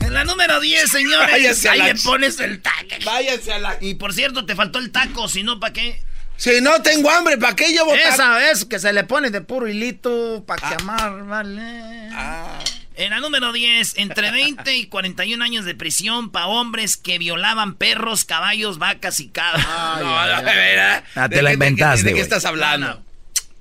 [0.00, 1.30] En la número 10, señores.
[1.30, 2.76] Váyase a ahí le pones el taco.
[3.04, 3.76] Váyanse a la...
[3.80, 6.02] Y por cierto, te faltó el taco, si no, ¿para qué?
[6.36, 8.08] Si no tengo hambre, ¿para qué llevo taco?
[8.14, 10.76] Esa es que se le pone de puro hilito para Ah.
[10.76, 12.08] quemar, vale.
[13.00, 17.74] En la número 10, entre 20 y 41 años de prisión para hombres que violaban
[17.76, 19.66] perros, caballos, vacas y cabras.
[20.00, 21.02] No, a ver, ¿eh?
[21.14, 22.86] Ah, te ¿De la qué- de qué- inventaste, ¿De qué estás hablando?
[22.88, 23.04] No, no.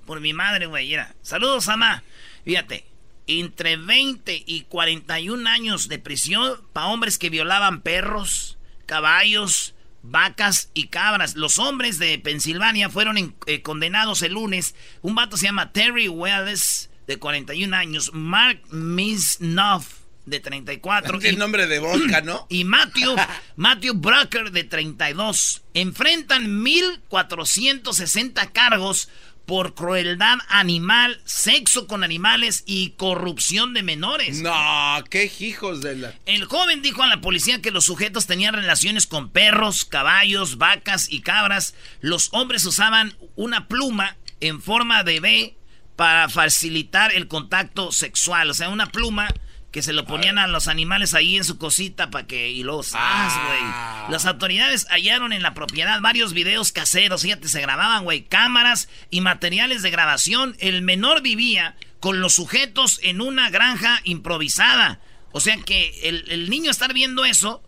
[0.06, 0.90] Por mi madre, güey.
[0.90, 1.14] Mira.
[1.22, 2.04] Saludos, Ama.
[2.44, 2.86] Fíjate.
[3.28, 10.88] Entre 20 y 41 años de prisión para hombres que violaban perros, caballos, vacas y
[10.88, 11.36] cabras.
[11.36, 14.76] Los hombres de Pensilvania fueron en- eh, condenados el lunes.
[15.02, 18.12] Un vato se llama Terry Wells, de 41 años.
[18.14, 19.88] Mark Misnoff,
[20.28, 21.20] de 34.
[21.24, 22.46] El nombre de vodka, ¿no?
[22.50, 23.16] Y Matthew,
[23.56, 29.10] Matthew Brucker, de 32, enfrentan 1.460 cargos
[29.48, 34.44] por crueldad animal, sexo con animales y corrupción de menores.
[34.44, 36.14] No, qué hijos de la...
[36.28, 41.12] El joven dijo a la policía que los sujetos tenían relaciones con perros, caballos, vacas
[41.12, 41.74] y cabras.
[42.02, 45.59] Los hombres usaban una pluma en forma de B
[46.00, 48.50] para facilitar el contacto sexual.
[48.50, 49.28] O sea, una pluma
[49.70, 52.52] que se lo ponían a los animales ahí en su cosita para que...
[52.52, 52.92] Y los...
[52.94, 54.00] Ah.
[54.06, 54.14] güey!
[54.14, 57.24] Las autoridades hallaron en la propiedad varios videos caseros.
[57.24, 60.56] Fíjate, se grababan, güey, cámaras y materiales de grabación.
[60.60, 65.02] El menor vivía con los sujetos en una granja improvisada.
[65.34, 67.62] O sea que el, el niño estar viendo eso,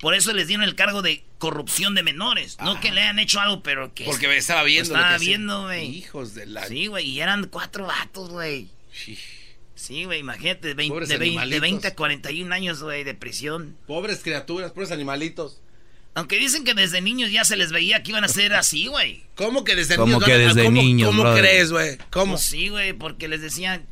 [0.00, 2.56] por eso les dieron el cargo de corrupción de menores.
[2.62, 4.04] No que le hayan hecho algo, pero que...
[4.04, 4.94] Porque estaba viendo.
[4.94, 5.86] Estaba lo que viendo, güey.
[5.96, 6.66] Hijos de la.
[6.66, 8.68] Sí, güey, y eran cuatro vatos, güey.
[9.74, 11.60] Sí, güey, imagínate, de, vein- Pobres de, vein- de animalitos.
[11.62, 13.76] 20 a 41 años, güey, de prisión.
[13.86, 15.60] Pobres criaturas, pobres animalitos.
[16.14, 19.22] Aunque dicen que desde niños ya se les veía que iban a ser así, güey.
[19.36, 20.24] ¿Cómo que desde ¿Cómo niños?
[20.24, 21.96] que desde ¿Cómo- niños, crees, güey?
[22.10, 22.32] ¿Cómo?
[22.34, 23.86] Pues sí, güey, porque les decían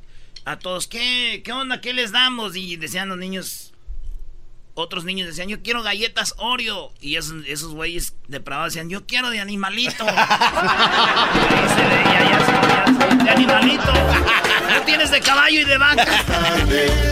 [0.44, 1.80] a todos, ¿qué, ¿qué onda?
[1.80, 2.54] ¿Qué les damos?
[2.56, 3.72] Y decían los niños,
[4.78, 6.92] otros niños decían, yo quiero galletas Oreo.
[7.00, 10.04] Y esos, esos güeyes depravados decían, yo quiero de animalito.
[10.08, 13.92] Ahí se veía, ya de animalito.
[13.92, 16.06] Tú tienes de caballo y de vaca.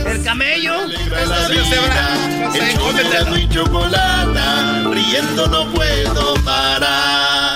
[0.07, 0.85] El camello.
[0.85, 0.99] El
[3.39, 7.56] y Chocolata, riendo no puedo parar.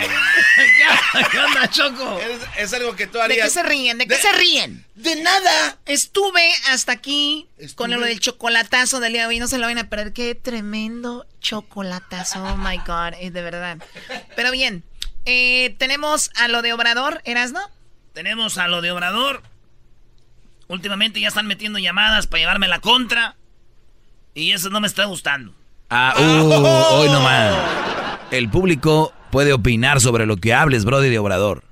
[1.30, 2.18] ¿Qué onda, Choco?
[2.20, 3.46] Es, es algo que tú ¿De harías.
[3.46, 3.98] qué se ríen?
[3.98, 4.84] ¿De qué se ríen?
[4.94, 5.78] De nada.
[5.86, 9.38] Estuve hasta aquí con lo del chocolatazo del día de hoy.
[9.38, 10.12] No se lo van a perder.
[10.12, 12.42] Qué tremendo chocolatazo.
[12.42, 13.14] Oh my God.
[13.20, 13.78] Es de verdad.
[14.36, 14.82] Pero bien,
[15.26, 17.60] eh, tenemos a lo de Obrador, ¿Erasno?
[18.12, 19.42] Tenemos a lo de Obrador.
[20.68, 23.36] Últimamente ya están metiendo llamadas para llevarme la contra.
[24.34, 25.52] Y eso no me está gustando.
[25.88, 27.56] Ah, uh, hoy nomás.
[28.30, 31.64] El público puede opinar sobre lo que hables, Brody de Obrador.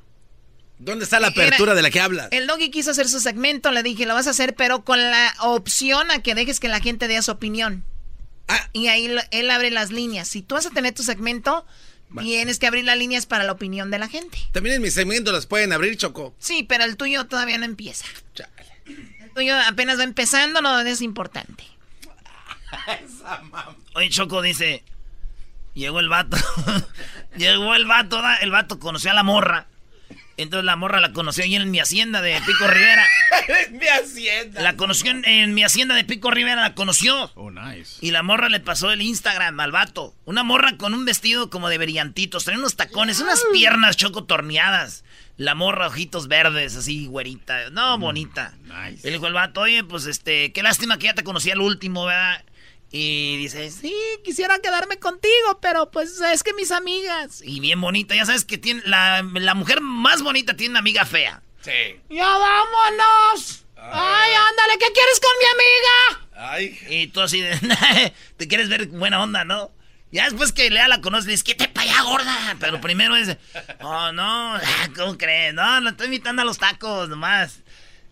[0.78, 2.28] ¿Dónde está la apertura Era- de la que hablas?
[2.30, 3.72] El doggy quiso hacer su segmento.
[3.72, 6.80] Le dije, lo vas a hacer, pero con la opción a que dejes que la
[6.80, 7.84] gente dé su opinión.
[8.46, 8.68] Ah.
[8.72, 10.28] Y ahí él abre las líneas.
[10.28, 11.66] Si tú vas a tener tu segmento,
[12.20, 14.38] tienes que abrir las líneas para la opinión de la gente.
[14.52, 16.34] También en mi segmento las pueden abrir, Choco.
[16.38, 18.06] Sí, pero el tuyo todavía no empieza.
[18.86, 21.64] El tuyo apenas va empezando, no es importante.
[23.94, 24.82] Oye, Choco dice,
[25.74, 26.36] llegó el vato,
[27.38, 28.36] llegó el vato, ¿da?
[28.36, 29.66] el vato conoció a la morra.
[30.38, 33.04] Entonces la morra la conoció ahí en mi hacienda de Pico Rivera.
[33.72, 34.62] mi hacienda.
[34.62, 37.32] La conoció en, en mi hacienda de Pico Rivera, la conoció.
[37.34, 37.98] Oh, nice.
[38.00, 40.14] Y la morra le pasó el Instagram al vato.
[40.26, 45.04] Una morra con un vestido como de brillantitos, tenía unos tacones, unas piernas choco torneadas.
[45.38, 47.70] La morra, ojitos verdes, así, güerita.
[47.70, 48.54] No, bonita.
[48.62, 49.06] nice.
[49.06, 51.60] Y le dijo el vato, oye, pues este, qué lástima que ya te conocí al
[51.60, 52.44] último, ¿verdad?
[52.90, 57.42] Y dice, sí, Quisiera quedarme contigo, pero pues es que mis amigas.
[57.44, 58.14] y bien bonita.
[58.14, 61.42] Ya sabes que tiene, la, la mujer más bonita tiene una amiga fea.
[61.62, 62.00] Sí.
[62.08, 63.64] ¡Ya vámonos!
[63.76, 64.78] ¡Ay, ándale!
[64.78, 66.28] ¿Qué quieres con mi amiga?
[66.50, 66.78] Ay.
[66.88, 69.70] Y tú así de, te quieres ver buena onda, ¿no?
[70.10, 72.56] Ya después que Lea la conoce, le dices, ¿qué te para allá, gorda?
[72.58, 73.36] Pero primero es,
[73.80, 75.52] oh, no, ah, ¿cómo crees?
[75.52, 77.60] No, lo estoy invitando a los tacos nomás.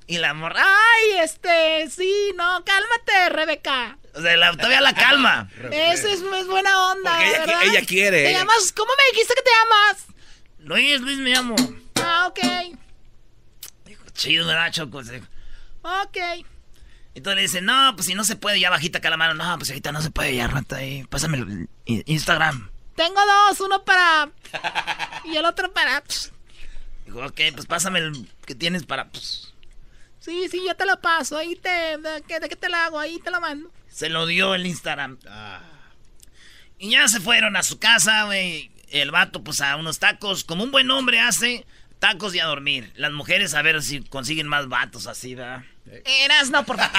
[0.09, 3.99] Y la morra, Ay, este, sí, no, cálmate, Rebeca.
[4.15, 5.49] o sea, la- todavía la calma.
[5.73, 7.63] Eso es, es buena onda, Porque ella qui- ¿verdad?
[7.65, 8.73] ella quiere, ¿Te llamas?
[8.77, 10.07] ¿Cómo me dijiste que te llamas?
[10.61, 11.57] Luis, Luis me llamo.
[11.97, 12.39] Ah, ok.
[14.15, 14.99] Chido, ¿verdad, Choco?
[15.83, 16.17] Ok.
[17.15, 19.35] Entonces le dice, no, pues si no se puede, ya bajita acá la mano.
[19.35, 21.05] No, pues ahorita no se puede, ya rata ahí.
[21.05, 22.71] Pásame el Instagram.
[22.95, 24.31] Tengo dos, uno para...
[25.25, 26.03] y el otro para...
[27.05, 29.53] Dijo, ok, pues pásame el que tienes para, pues.
[30.27, 31.39] Sí, sí, yo te lo paso.
[31.39, 31.69] Ahí te...
[31.69, 32.99] ¿De qué, de qué te lo hago?
[32.99, 33.71] Ahí te lo mando.
[33.89, 35.19] Se lo dio el Instagram.
[36.81, 38.73] Y ya se fueron a su casa, güey.
[38.91, 40.43] El vato, pues a unos tacos.
[40.43, 41.65] Como un buen hombre hace,
[42.01, 42.93] tacos y a dormir.
[42.97, 45.63] Las mujeres a ver si consiguen más vatos así, ¿verdad?
[46.05, 46.93] Eras, no, por favor.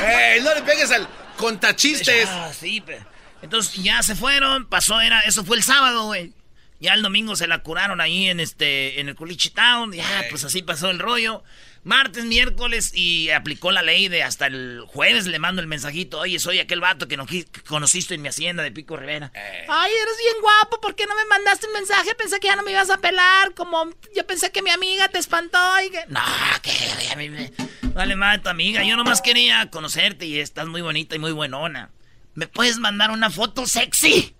[0.02, 2.26] ¡Ey, no le pegues al contachistes!
[2.26, 3.04] Ah, sí, pero...
[3.42, 6.32] Entonces ya se fueron, pasó, era, eso fue el sábado, güey.
[6.80, 9.92] Ya el domingo se la curaron ahí en este, en el Culichi Town.
[9.92, 11.44] Ya, pues así pasó el rollo.
[11.82, 16.18] Martes, miércoles y aplicó la ley de hasta el jueves le mando el mensajito.
[16.18, 19.32] Oye, soy aquel vato que, no, que conociste en mi hacienda de Pico Rivera.
[19.34, 20.80] Ay, eres bien guapo.
[20.80, 22.14] ¿Por qué no me mandaste un mensaje?
[22.16, 23.54] Pensé que ya no me ibas a pelar.
[23.54, 26.04] Como yo pensé que mi amiga te espantó y que...
[26.08, 26.20] No,
[26.62, 26.72] que
[27.12, 27.50] a mí me...
[27.94, 28.84] Vale madre tu amiga.
[28.84, 31.90] Yo nomás quería conocerte y estás muy bonita y muy buenona.
[32.34, 34.34] ¿Me puedes mandar una foto sexy?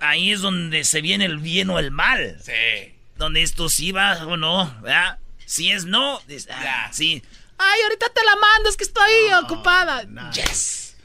[0.00, 2.38] Ahí es donde se viene el bien o el mal.
[2.40, 2.97] Sí.
[3.18, 5.18] Donde esto sí va o no, ¿verdad?
[5.44, 7.22] Si es no, dices, ah, sí.
[7.58, 10.06] Ay, ahorita te la mando, es que estoy ocupada.
[10.32, 10.96] Yes.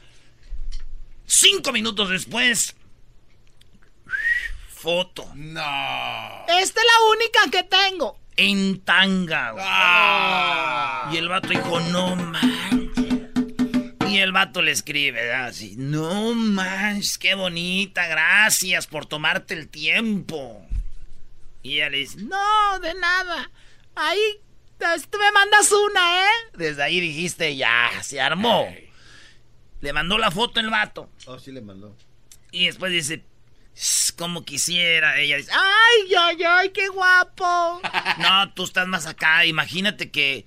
[1.26, 2.74] Cinco minutos después.
[4.68, 5.28] Foto.
[5.34, 5.60] No.
[6.48, 8.18] Esta es la única que tengo.
[8.36, 11.14] En tanga, güey.
[11.14, 12.94] Y el vato dijo, no manches.
[14.08, 15.46] Y el vato le escribe, ¿verdad?
[15.46, 20.63] así, no manches, qué bonita, gracias por tomarte el tiempo.
[21.64, 23.50] Y ella le dice, no, de nada.
[23.96, 24.40] Ahí
[25.10, 26.30] tú me mandas una, ¿eh?
[26.52, 28.68] Desde ahí dijiste, ya, se armó.
[29.80, 31.10] Le mandó la foto el vato.
[31.26, 31.96] Oh, sí le mandó.
[32.52, 33.24] Y después dice,
[34.16, 35.18] como quisiera.
[35.18, 37.80] Ella dice, ay, ay, ay, qué guapo.
[38.18, 39.46] no, tú estás más acá.
[39.46, 40.44] Imagínate que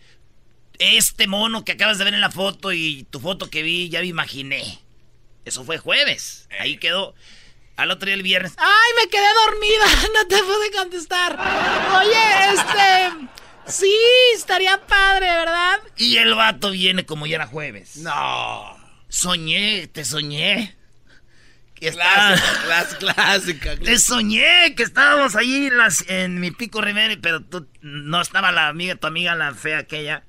[0.80, 4.02] este mono que acabas de ver en la foto y tu foto que vi, ya
[4.02, 4.80] me imaginé.
[5.46, 6.48] Eso fue jueves.
[6.60, 7.16] Ahí quedó.
[7.78, 8.54] Al otro día el viernes.
[8.58, 9.86] ¡Ay, me quedé dormida!
[10.14, 11.40] No te pude contestar.
[12.00, 13.28] Oye, este.
[13.68, 13.96] Sí,
[14.34, 15.80] estaría padre, ¿verdad?
[15.96, 17.98] Y el vato viene como ya era jueves.
[17.98, 18.76] No.
[19.10, 20.76] Soñé, te soñé.
[21.76, 27.42] Que clásica, clásica, Te soñé que estábamos ahí en, las, en mi pico Rivera, pero
[27.42, 30.24] tú no estaba la amiga, tu amiga la fea aquella.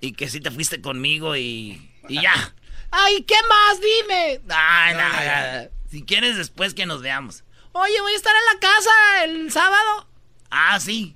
[0.00, 2.54] Y que sí te fuiste conmigo y, y ya.
[2.92, 3.80] Ay, ¿qué más?
[3.80, 4.40] Dime.
[4.48, 5.70] Ay, nada.
[5.92, 7.44] Si quieres, después que nos veamos.
[7.72, 10.08] Oye, voy a estar en la casa el sábado.
[10.48, 11.14] Ah, sí.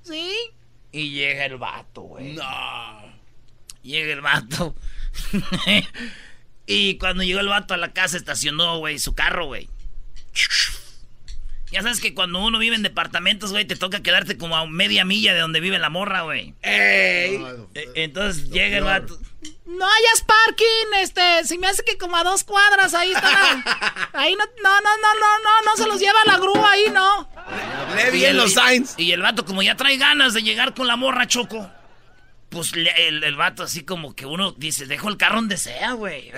[0.00, 0.32] ¿Sí?
[0.90, 2.32] Y llega el vato, güey.
[2.32, 3.14] No.
[3.82, 4.74] Llega el vato.
[6.66, 9.68] y cuando llegó el vato a la casa, estacionó, güey, su carro, güey.
[11.72, 15.04] Ya sabes que cuando uno vive en departamentos, güey, te toca quedarte como a media
[15.04, 16.54] milla de donde vive la morra, güey.
[16.62, 17.42] ¡Ey!
[17.74, 19.18] E, entonces llega el vato.
[19.66, 24.34] No hayas parking, este, si me hace que como a dos cuadras ahí está Ahí
[24.34, 27.28] no, no, no, no, no, no, no se los lleva la grúa ahí, no.
[27.96, 28.94] Lee bien los signs.
[28.96, 31.68] Y el vato como ya trae ganas de llegar con la morra, Choco.
[32.48, 36.30] Pues el, el vato así como que uno dice, dejo el carro donde sea, güey.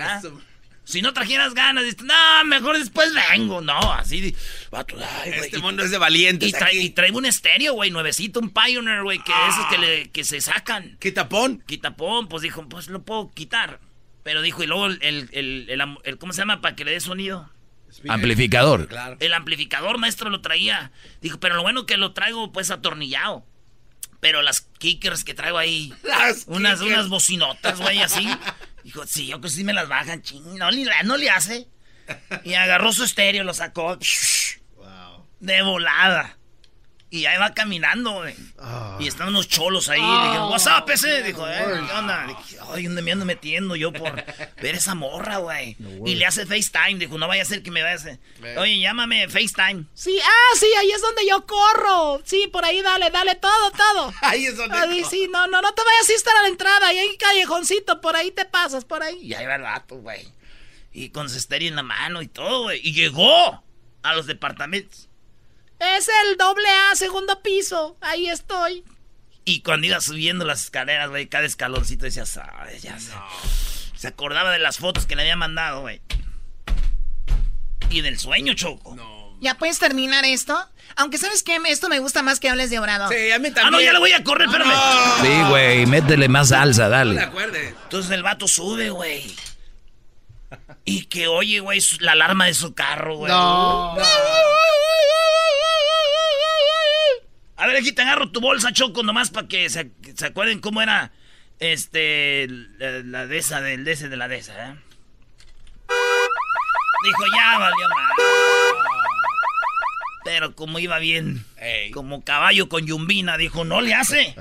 [0.89, 3.61] Si no trajeras ganas, dices, no, mejor después vengo.
[3.61, 4.35] No, así,
[4.71, 5.41] vato, ay, güey.
[5.41, 6.51] Este mundo es de valientes.
[6.73, 10.41] Y, trae un estéreo, güey, nuevecito, un Pioneer, güey, que esos que, le, que se
[10.41, 10.97] sacan.
[10.99, 11.61] ¿Quitapón?
[11.67, 13.79] Quitapón, pues dijo, pues lo puedo quitar.
[14.23, 16.59] Pero dijo, y luego el, el, el, el ¿cómo se llama?
[16.59, 17.47] Para que le dé sonido.
[18.07, 18.87] Amplificador.
[18.87, 19.17] Claro.
[19.19, 20.91] El amplificador, maestro, lo traía.
[21.21, 23.45] Dijo, pero lo bueno que lo traigo, pues, atornillado.
[24.21, 25.93] Pero las kickers que traigo ahí,
[26.47, 28.27] unas, unas bocinotas, güey, así.
[28.89, 31.67] Dijo, sí, yo que sí me las bajan, ching, no, no le hace.
[32.43, 33.99] Y agarró su estéreo, lo sacó.
[34.75, 35.27] Wow.
[35.39, 36.38] De volada.
[37.11, 38.35] Y ahí va caminando, güey.
[38.59, 38.95] Ah.
[38.99, 39.99] Y están unos cholos ahí.
[39.99, 40.47] Dije, ah.
[40.49, 41.23] what's up, ese?
[41.23, 42.27] Dijo, eh, ¿qué onda?
[42.27, 44.13] Dije, ay, ¿dónde me ando metiendo yo por
[44.61, 45.75] ver esa morra, güey?
[46.05, 46.99] y le hace FaceTime.
[46.99, 48.19] Dijo, no vaya a ser que me vaya a hacer.
[48.57, 49.85] Oye, llámame FaceTime.
[49.95, 52.21] Sí, ah, sí, ahí es donde yo corro.
[52.25, 54.13] Sí, por ahí dale, dale todo, todo.
[54.21, 54.77] ahí es donde.
[54.77, 56.87] Ahí, sí, no, no, no te vayas a estar a la entrada.
[56.89, 59.17] Ahí hay callejoncito, por ahí te pasas, por ahí.
[59.19, 60.27] Y ahí va el rato, güey.
[60.93, 62.79] Y con estéreo en la mano y todo, güey.
[62.83, 63.63] Y llegó
[64.03, 65.08] a los departamentos.
[65.79, 67.97] Es el doble A, segundo piso.
[68.01, 68.83] Ahí estoy.
[69.45, 72.83] Y cuando iba subiendo las escaleras, güey, cada escaloncito decía, ¿sabes?
[72.83, 73.11] Ya se,
[73.95, 76.01] se acordaba de las fotos que le había mandado, güey.
[77.89, 78.95] Y del sueño, Choco.
[78.95, 79.19] No.
[79.41, 80.59] ¿Ya puedes terminar esto?
[80.97, 83.09] Aunque sabes que esto me gusta más que hables de Obrador.
[83.13, 83.67] Sí, a mí también.
[83.67, 84.73] Ah, no, ya le voy a correr, espérame.
[85.21, 87.15] Sí, güey, métele más salsa, dale.
[87.15, 87.75] No acuerde.
[87.83, 89.33] Entonces el vato sube, güey.
[90.83, 93.31] Y que oye, güey, la alarma de su carro, güey.
[93.31, 93.95] No.
[93.95, 94.01] no.
[97.59, 99.91] A ver, aquí te agarro tu bolsa, Choco, nomás para que se,
[100.25, 101.11] acuerden cómo era
[101.59, 104.75] este la, de esa, del de ese de la de esa, ¿eh?
[107.03, 108.11] Dijo, ya valió más.
[110.23, 111.45] Pero como iba bien,
[111.93, 114.35] como caballo con yumbina, dijo, no le hace.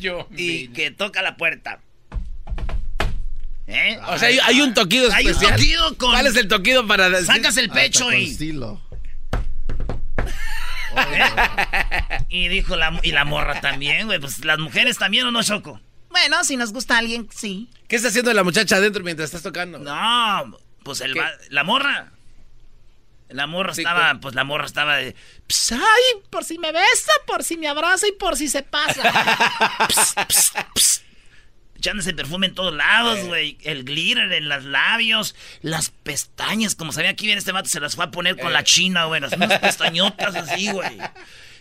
[0.36, 1.80] y que toca la puerta.
[3.66, 3.98] ¿Eh?
[4.08, 5.36] O sea, hay, un toquido especial.
[5.36, 6.10] Hay un toquido con...
[6.10, 8.30] ¿Cuál es el toquido para Sacas el pecho y...
[8.30, 8.80] Estilo.
[12.28, 14.18] Y dijo la, y la morra también, güey.
[14.18, 15.80] Pues las mujeres también o no, Choco.
[16.10, 17.68] Bueno, si nos gusta alguien, sí.
[17.88, 19.78] ¿Qué está haciendo la muchacha adentro mientras estás tocando?
[19.78, 21.14] No, pues el
[21.50, 22.12] la morra.
[23.28, 25.14] La morra estaba, pues la morra estaba de.
[25.72, 29.02] ay, por si me besa, por si me abraza y por si se pasa.
[31.80, 33.24] echándose perfume en todos lados, eh.
[33.24, 33.58] güey.
[33.62, 37.96] El glitter en los labios, las pestañas, como sabía que viene este vato, se las
[37.96, 38.64] fue a poner con la eh.
[38.64, 39.22] china, güey.
[39.22, 40.98] Unas pestañotas así, güey.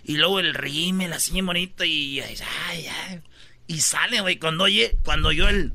[0.04, 2.20] Y luego el rímel así bonito y.
[2.20, 3.22] Ay, ay,
[3.68, 5.74] y sale, güey, cuando oye, cuando yo el.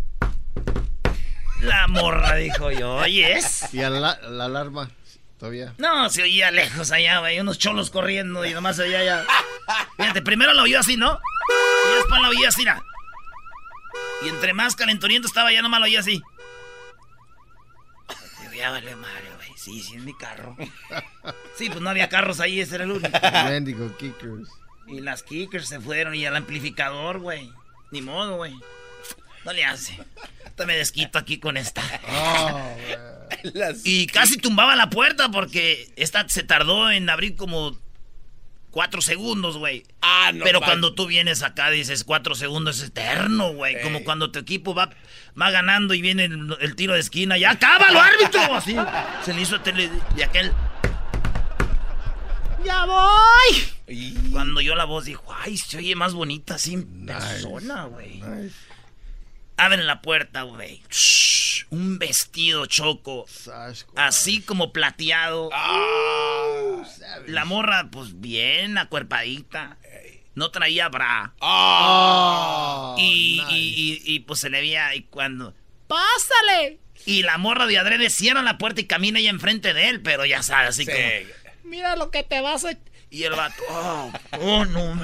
[1.61, 3.73] La morra dijo yo, oyes.
[3.73, 4.91] Y la, alarma.
[5.39, 5.75] Todavía.
[5.79, 7.41] No, se oía lejos allá, güey.
[7.41, 9.25] Unos cholos corriendo y nomás se oía allá.
[9.97, 11.19] Fíjate, primero la oyó así, ¿no?
[11.91, 12.75] Y después la oía así, ¿no?
[14.25, 16.23] Y entre más calenturiento estaba, ya nomás lo oía así.
[18.57, 19.49] Ya vale madre, güey.
[19.57, 20.57] Sí, sí, es mi carro.
[21.57, 23.97] Sí, pues no había carros ahí, ese era el único.
[23.97, 24.49] Kickers.
[24.89, 27.49] Y las kickers se fueron y el amplificador, güey.
[27.93, 28.55] Ni modo, güey.
[29.45, 29.97] No le hace.
[30.43, 31.81] Ahorita me desquito aquí con esta.
[32.11, 32.77] Oh,
[33.85, 37.79] y casi tumbaba la puerta porque esta se tardó en abrir como
[38.75, 39.85] cuatro segundos, güey.
[40.03, 40.43] Ah, no.
[40.43, 43.81] Pero cuando tú vienes acá dices cuatro segundos es eterno, güey.
[43.83, 44.91] Como cuando tu equipo va,
[45.41, 47.39] va ganando y viene el, el tiro de esquina.
[47.39, 48.41] ¡Ya cábalo, árbitro!
[48.53, 48.75] Así
[49.25, 50.51] se le hizo tele de aquel.
[52.65, 54.31] ¡Ya voy!
[54.33, 58.23] Cuando yo la voz dijo, ay, se oye más bonita así en persona, güey.
[59.57, 60.83] Abren la puerta, güey.
[61.71, 63.27] Un vestido choco.
[63.95, 65.51] Así como plateado.
[67.27, 69.77] La morra, pues bien acuerpadita.
[70.35, 71.33] No traía bra.
[71.41, 75.55] Ah, y, y- y- y, pues se le veía y cuando.
[75.87, 76.81] ¡Pásale!
[77.07, 80.25] Y la morra de adrede cierra la puerta y camina ella enfrente de él, pero
[80.25, 80.91] ya sabes, así Sí.
[80.91, 81.71] como.
[81.71, 82.73] Mira lo que te vas a.
[83.11, 83.63] Y el vato.
[83.69, 84.99] Oh, oh, no.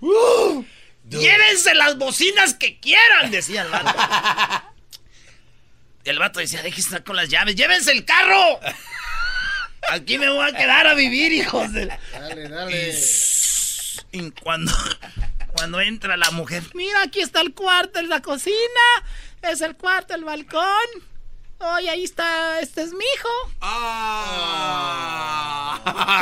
[0.00, 0.64] Uh,
[1.08, 3.94] Llévense las bocinas que quieran, decía el vato.
[6.04, 8.60] El vato decía, déjense estar con las llaves, llévense el carro.
[9.90, 11.86] Aquí me voy a quedar a vivir, hijos de...
[12.12, 12.94] Dale, dale.
[14.12, 14.72] Y, y cuando,
[15.52, 18.54] cuando entra la mujer, mira, aquí está el cuarto, es la cocina,
[19.42, 20.64] es el cuarto, el balcón.
[21.58, 23.28] Oye, ahí está, este es mi hijo.
[23.62, 24.66] Ah.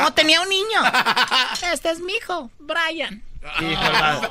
[0.07, 0.81] Oh, tenía un niño.
[1.73, 3.21] Este es mi hijo, Brian.
[3.59, 4.29] Dijo el vato.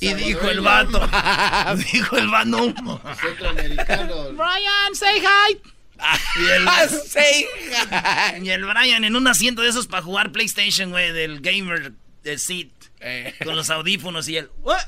[0.00, 1.00] y dijo el vato.
[1.92, 2.74] dijo el vato.
[3.20, 4.30] Centroamericano.
[4.32, 5.60] Brian, say hi.
[6.40, 6.68] Y el,
[7.08, 7.46] Say
[8.42, 11.92] y el Brian en un asiento de esos para jugar PlayStation, güey, del gamer
[12.22, 12.68] del seat.
[13.00, 13.34] Eh.
[13.44, 14.50] Con los audífonos y él.
[14.60, 14.80] "What?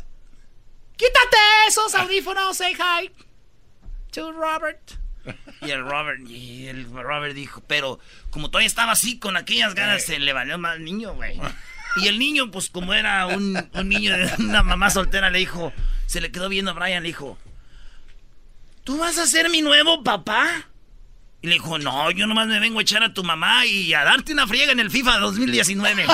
[0.96, 1.36] Quítate
[1.68, 3.10] esos audífonos, say hi.
[4.12, 4.80] To Robert.
[5.62, 7.98] Y el Robert, y el Robert dijo, pero
[8.30, 11.40] como todavía estaba así con aquellas ganas, se le valió más al niño, güey.
[11.96, 15.72] Y el niño, pues como era un, un niño de una mamá soltera, le dijo,
[16.06, 17.38] se le quedó viendo a Brian, le dijo,
[18.84, 20.68] ¿tú vas a ser mi nuevo papá?
[21.44, 24.02] Y le dijo, no, yo nomás me vengo a echar a tu mamá y a
[24.02, 26.06] darte una friega en el FIFA 2019.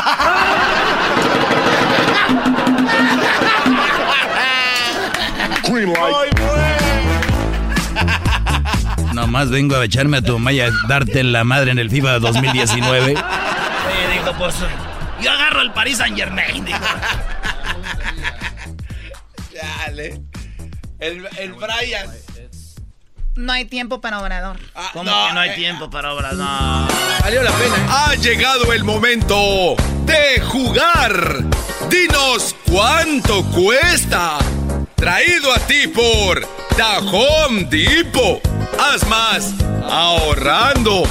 [9.15, 11.91] Nomás vengo a echarme a tu mamá y a darte en la madre en el
[11.91, 13.13] FIFA 2019.
[13.13, 13.17] Eh,
[14.13, 14.57] dijo, pues,
[15.23, 16.81] yo agarro el Paris Saint Germain, dijo.
[19.55, 20.23] Dale.
[20.99, 22.11] El, el Brian.
[23.41, 24.59] No hay tiempo para Obrador.
[24.93, 26.35] ¿Cómo no, que no hay eh, tiempo para obras?
[26.35, 26.87] No.
[27.23, 27.75] Valió la pena.
[27.75, 27.87] ¿eh?
[27.89, 31.43] Ha llegado el momento de jugar.
[31.89, 34.37] Dinos cuánto cuesta.
[34.95, 38.43] Traído a ti por The Home Depot.
[38.79, 39.55] Haz más
[39.89, 41.05] ahorrando.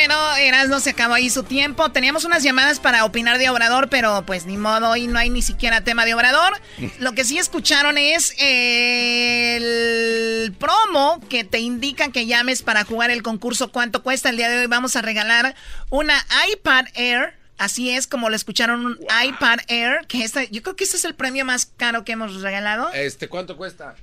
[0.00, 1.92] Bueno, Erasmo se acabó ahí su tiempo.
[1.92, 5.42] Teníamos unas llamadas para opinar de Obrador, pero pues ni modo, hoy no hay ni
[5.42, 6.54] siquiera tema de Obrador.
[7.00, 13.22] Lo que sí escucharon es el promo que te indica que llames para jugar el
[13.22, 14.30] concurso ¿Cuánto cuesta?
[14.30, 15.54] El día de hoy vamos a regalar
[15.90, 16.16] una
[16.50, 17.34] iPad Air.
[17.58, 21.04] Así es como lo escucharon, un iPad Air, que esta, yo creo que este es
[21.04, 22.90] el premio más caro que hemos regalado.
[22.94, 23.96] Este, ¿cuánto cuesta?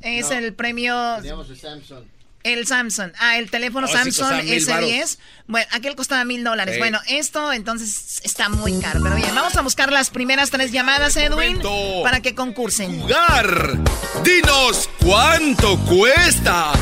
[0.00, 0.36] Es No.
[0.38, 2.04] el premio Teníamos el Samsung.
[2.44, 3.12] El Samsung.
[3.18, 5.18] Ah, el teléfono Oh, Samsung costaba mil S10.
[5.46, 6.74] Bueno, aquel costaba mil dólares.
[6.74, 6.78] Sí.
[6.78, 9.00] Bueno, esto entonces está muy caro.
[9.02, 11.60] Pero bien, vamos a buscar las primeras tres llamadas, Edwin,
[12.02, 13.00] para que concursen.
[13.00, 13.78] Jugar.
[14.24, 16.72] Dinos cuánto cuesta.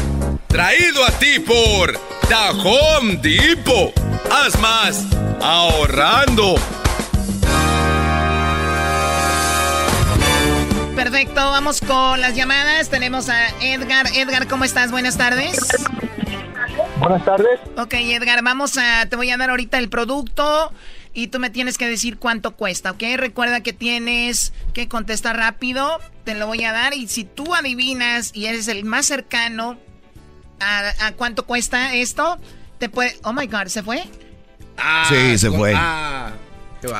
[0.48, 1.92] Traído a ti por
[2.28, 2.34] The
[2.64, 3.92] Home Depot.
[4.30, 5.04] Haz más
[5.40, 6.56] ahorrando.
[11.03, 12.90] Perfecto, vamos con las llamadas.
[12.90, 14.07] Tenemos a Edgar.
[14.14, 14.90] Edgar, ¿cómo estás?
[14.90, 15.59] Buenas tardes.
[16.98, 17.59] Buenas tardes.
[17.78, 19.07] Ok, Edgar, vamos a.
[19.07, 20.70] Te voy a dar ahorita el producto
[21.14, 23.03] y tú me tienes que decir cuánto cuesta, ¿ok?
[23.16, 26.01] Recuerda que tienes que contestar rápido.
[26.24, 29.78] Te lo voy a dar y si tú adivinas y eres el más cercano
[30.61, 32.36] a, a cuánto cuesta esto,
[32.76, 33.16] te puede.
[33.24, 34.05] Oh my God, ¿se fue?
[34.76, 35.72] Ah, Sí, se fue.
[35.74, 36.32] Ah.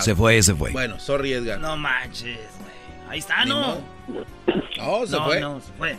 [0.01, 0.71] Se fue, se fue.
[0.71, 1.59] Bueno, sorry, Edgar.
[1.59, 2.39] No manches.
[3.11, 3.79] Ahí está, ¿no?
[4.07, 5.41] No, se no, fue.
[5.41, 5.99] no, se fue.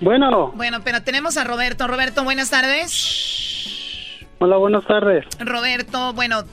[0.00, 1.88] Bueno, Bueno, pero tenemos a Roberto.
[1.88, 4.20] Roberto, buenas tardes.
[4.38, 5.24] hola, buenas tardes.
[5.40, 6.44] Roberto, bueno,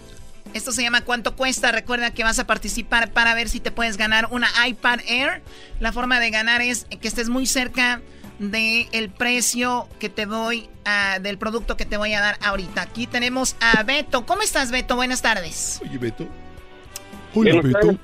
[0.56, 1.72] esto se llama ¿Cuánto cuesta?
[1.72, 5.44] Recuerda que vas a participar para ver si te puedes ganar una iPad Air.
[5.80, 8.02] La forma de ganar es que estés muy cerca
[8.40, 10.68] del precio que te doy,
[11.22, 12.82] del producto que te voy a dar ahorita.
[12.82, 14.26] Aquí tenemos a Beto.
[14.26, 14.96] ¿Cómo estás, Beto?
[14.96, 15.80] Buenas tardes.
[15.88, 16.28] Oye, Beto.
[17.36, 18.00] Hola, Beto.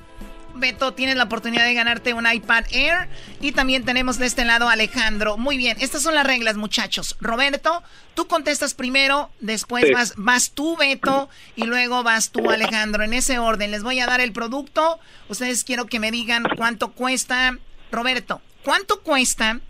[0.54, 3.08] Beto, tienes la oportunidad de ganarte un iPad Air.
[3.40, 5.36] Y también tenemos de este lado a Alejandro.
[5.36, 7.16] Muy bien, estas son las reglas, muchachos.
[7.20, 7.82] Roberto,
[8.14, 9.92] tú contestas primero, después Sí.
[9.92, 13.02] vas, vas tú, Beto, y luego vas tú, Alejandro.
[13.02, 14.98] En ese orden, les voy a dar el producto.
[15.28, 17.56] Ustedes quiero que me digan cuánto cuesta
[17.90, 19.60] Roberto, ¿cuánto cuesta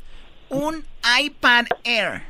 [0.49, 0.85] un
[1.21, 2.23] iPad Air?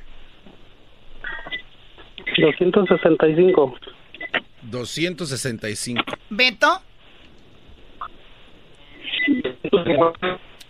[2.39, 3.75] 265.
[4.63, 6.03] 265.
[6.31, 6.83] Beto,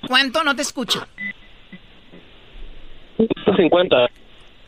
[0.07, 0.45] ¿cuánto?
[0.45, 1.07] No te escucho.
[3.17, 4.11] 150.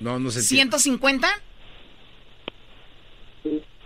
[0.01, 0.41] No, no sé.
[0.41, 1.27] ¿150?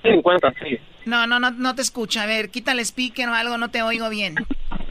[0.02, 0.78] 50, sí.
[1.04, 2.20] No, no, no, no te escucho.
[2.20, 4.34] A ver, quítale speaker o algo, no te oigo bien.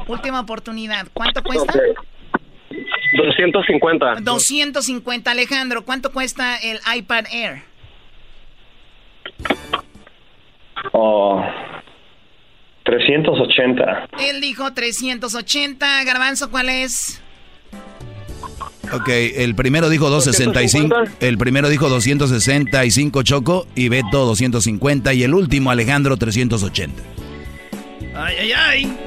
[0.07, 1.07] Última oportunidad.
[1.13, 1.73] ¿Cuánto cuesta?
[3.17, 4.21] 250.
[4.21, 5.31] 250.
[5.31, 7.63] Alejandro, ¿cuánto cuesta el iPad Air?
[10.91, 11.43] Oh,
[12.87, 14.07] 380.
[14.19, 16.03] Él dijo 380.
[16.05, 17.21] Garbanzo, ¿cuál es?
[18.93, 25.33] Ok, el primero dijo 265, el primero dijo 265 Choco y Beto 250 y el
[25.33, 27.03] último Alejandro 380.
[28.15, 28.97] Ay, ay, ay.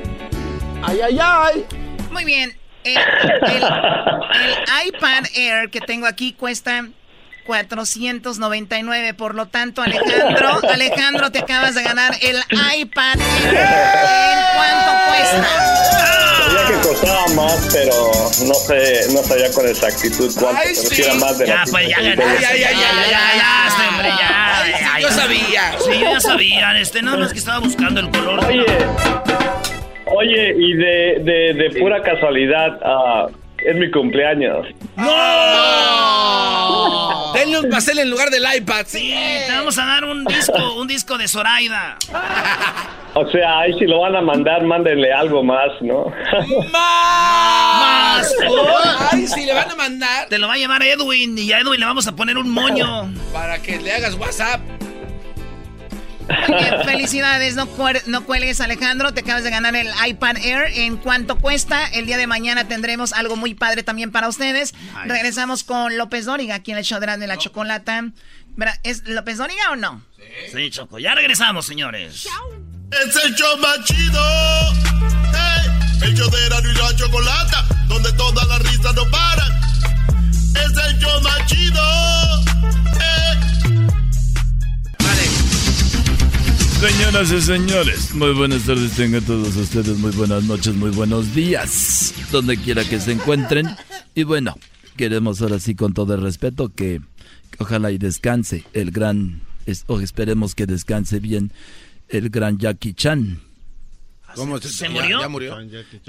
[0.83, 1.65] Ay, ay, ay.
[2.13, 2.53] Muy bien.
[2.85, 6.89] El, el- el iPad Air que tengo aquí cuesta
[7.51, 9.15] 499.
[9.15, 12.37] Por lo tanto, Alejandro, Alejandro, te acabas de ganar el
[12.79, 13.15] iPad.
[13.19, 15.49] ¿En cuánto cuesta?
[16.47, 17.93] Sabía que costaba más, pero
[18.47, 20.61] no sé, no sabía con exactitud cuánto.
[20.63, 22.25] pero sí era más de Ya, la pues ya ganaste.
[22.41, 24.63] Ya, ya, ya, ya, ya, este hombre, ya.
[24.95, 25.15] Ay, yo ya.
[25.15, 25.73] sabía.
[25.85, 26.79] Sí, yo ya sabía.
[26.81, 28.45] Este, nada más que estaba buscando el color.
[28.47, 28.65] Oye,
[30.07, 33.27] oye, y de, de, de pura casualidad, ah,
[33.65, 34.67] es mi cumpleaños.
[34.97, 35.11] ¡No!
[37.35, 38.85] Denle un pastel en lugar del iPad.
[38.87, 39.15] Sí,
[39.47, 41.97] te vamos a dar un disco, un disco de Zoraida.
[43.15, 46.13] O sea, ahí si lo van a mandar, mándenle algo más, ¿no?
[46.73, 48.33] Más.
[49.11, 50.29] Ay, si le van a mandar.
[50.29, 53.13] Te lo va a llevar Edwin y a Edwin le vamos a poner un moño.
[53.33, 54.61] Para que le hagas WhatsApp.
[56.49, 60.65] Bien, felicidades, no, cuer- no cuelgues Alejandro, te acabas de ganar el iPad Air.
[60.75, 61.87] ¿En cuánto cuesta?
[61.89, 64.75] El día de mañana tendremos algo muy padre también para ustedes.
[65.07, 68.05] Regresamos con López Dóriga, aquí en el show de la Chocolata.
[68.57, 70.03] Verá, ¿Es López Dóriga o no?
[70.53, 70.99] Sí, Choco.
[70.99, 72.27] Ya regresamos, señores.
[73.07, 74.23] Es el show más chido.
[75.33, 79.61] Ey, el show de Erasmo y la Chocolata, donde todas las risas no paran.
[80.55, 81.83] Es el show más chido.
[83.01, 84.00] Ey.
[86.81, 92.15] Señoras y señores, muy buenas tardes tengan todos ustedes, muy buenas noches, muy buenos días,
[92.33, 93.69] donde quiera que se encuentren.
[94.15, 94.55] Y bueno,
[94.97, 97.03] queremos ahora sí con todo el respeto que,
[97.59, 99.43] ojalá y descanse el gran,
[99.89, 101.53] o esperemos que descanse bien
[102.09, 103.41] el gran Jackie Chan.
[104.35, 105.21] ¿Cómo ¿Se murió?
[105.21, 105.57] Ya murió.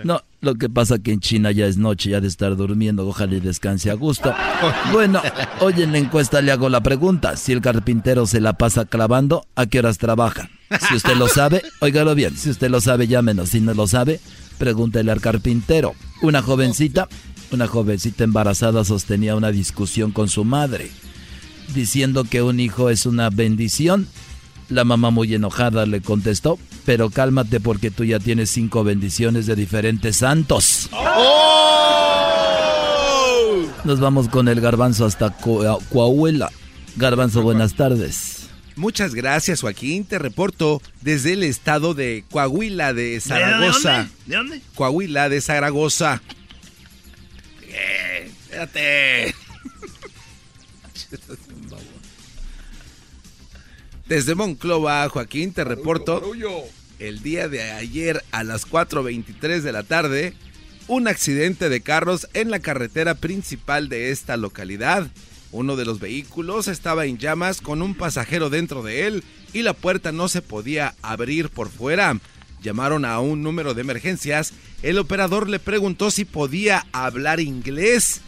[0.03, 3.35] No, lo que pasa que en China ya es noche, ya de estar durmiendo, ojalá
[3.35, 4.33] y descanse a gusto.
[4.91, 5.21] Bueno,
[5.59, 9.45] hoy en la encuesta le hago la pregunta, si el carpintero se la pasa clavando,
[9.55, 10.49] ¿a qué horas trabaja?
[10.87, 14.19] Si usted lo sabe, óigalo bien, si usted lo sabe, llámenos, si no lo sabe,
[14.57, 15.93] pregúntele al carpintero.
[16.21, 17.07] Una jovencita,
[17.51, 20.91] una jovencita embarazada sostenía una discusión con su madre,
[21.73, 24.07] diciendo que un hijo es una bendición.
[24.71, 29.55] La mamá muy enojada le contestó, pero cálmate porque tú ya tienes cinco bendiciones de
[29.55, 30.89] diferentes santos.
[33.83, 36.49] Nos vamos con el garbanzo hasta Coa- Coahuila.
[36.95, 38.47] Garbanzo, buenas tardes.
[38.77, 40.05] Muchas gracias, Joaquín.
[40.05, 43.97] Te reporto desde el estado de Coahuila de Zaragoza.
[43.97, 44.11] dónde?
[44.27, 44.61] ¿De dónde?
[44.75, 46.21] Coahuila de Zaragoza.
[47.67, 49.35] Eh, espérate.
[54.11, 56.21] Desde Monclova, Joaquín, te reporto
[56.99, 60.33] el día de ayer a las 4.23 de la tarde,
[60.89, 65.09] un accidente de carros en la carretera principal de esta localidad.
[65.53, 69.71] Uno de los vehículos estaba en llamas con un pasajero dentro de él y la
[69.71, 72.19] puerta no se podía abrir por fuera.
[72.61, 74.51] Llamaron a un número de emergencias.
[74.81, 78.19] El operador le preguntó si podía hablar inglés.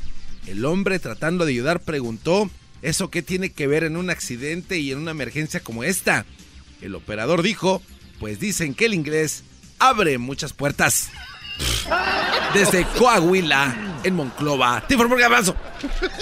[0.47, 2.49] El hombre tratando de ayudar preguntó,
[2.83, 6.25] ¿eso qué tiene que ver en un accidente y en una emergencia como esta?
[6.81, 7.81] El operador dijo,
[8.19, 9.43] pues dicen que el inglés
[9.79, 11.09] abre muchas puertas.
[12.53, 14.83] Desde Coahuila, en Monclova.
[14.87, 15.55] Te informó Garbanzo.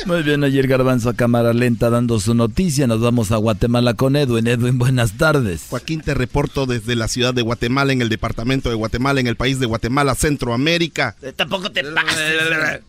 [0.05, 2.87] Muy bien, ayer Garbanzo a cámara lenta dando su noticia.
[2.87, 4.47] Nos vamos a Guatemala con Edwin.
[4.47, 5.65] Edwin, buenas tardes.
[5.69, 9.35] Joaquín, te reporto desde la ciudad de Guatemala, en el departamento de Guatemala, en el
[9.35, 11.15] país de Guatemala, Centroamérica.
[11.21, 12.81] Eh, Tampoco te pases.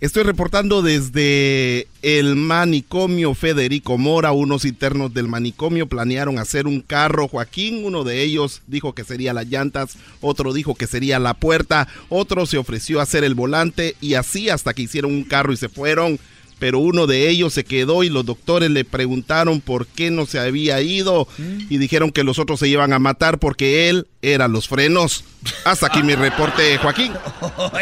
[0.00, 4.30] Estoy reportando desde el manicomio Federico Mora.
[4.30, 7.26] Unos internos del manicomio planearon hacer un carro.
[7.26, 11.88] Joaquín, uno de ellos dijo que sería las llantas, otro dijo que sería la puerta,
[12.10, 15.56] otro se ofreció a hacer el volante y así hasta que hicieron un carro y
[15.56, 16.20] se fueron.
[16.58, 20.38] Pero uno de ellos se quedó y los doctores le preguntaron por qué no se
[20.38, 24.68] había ido y dijeron que los otros se iban a matar porque él era los
[24.68, 25.24] frenos.
[25.64, 27.12] Hasta aquí mi reporte, Joaquín.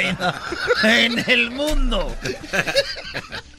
[0.85, 2.15] en el mundo.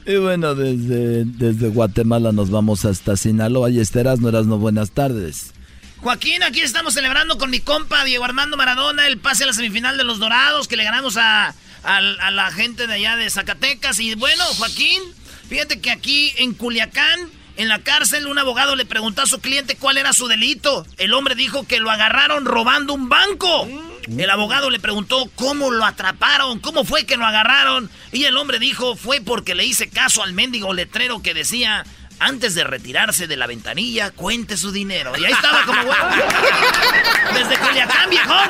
[0.06, 3.70] Y bueno, desde, desde Guatemala nos vamos hasta Sinaloa.
[3.70, 5.54] Y esteras, no eras no buenas tardes.
[5.98, 9.98] Joaquín, aquí estamos celebrando con mi compa Diego Armando Maradona el pase a la semifinal
[9.98, 11.56] de los Dorados que le ganamos a,
[11.88, 14.00] a, a la gente de allá de Zacatecas.
[14.00, 15.02] Y bueno, Joaquín,
[15.50, 19.78] fíjate que aquí en Culiacán, en la cárcel, un abogado le preguntó a su cliente
[19.78, 20.86] cuál era su delito.
[20.98, 23.68] El hombre dijo que lo agarraron robando un banco.
[24.08, 27.90] El abogado le preguntó cómo lo atraparon, cómo fue que lo agarraron.
[28.12, 31.84] Y el hombre dijo, fue porque le hice caso al mendigo letrero que decía,
[32.20, 35.14] antes de retirarse de la ventanilla, cuente su dinero.
[35.18, 36.10] Y ahí estaba como huevo.
[37.34, 38.50] Desde Culiacán, viejón.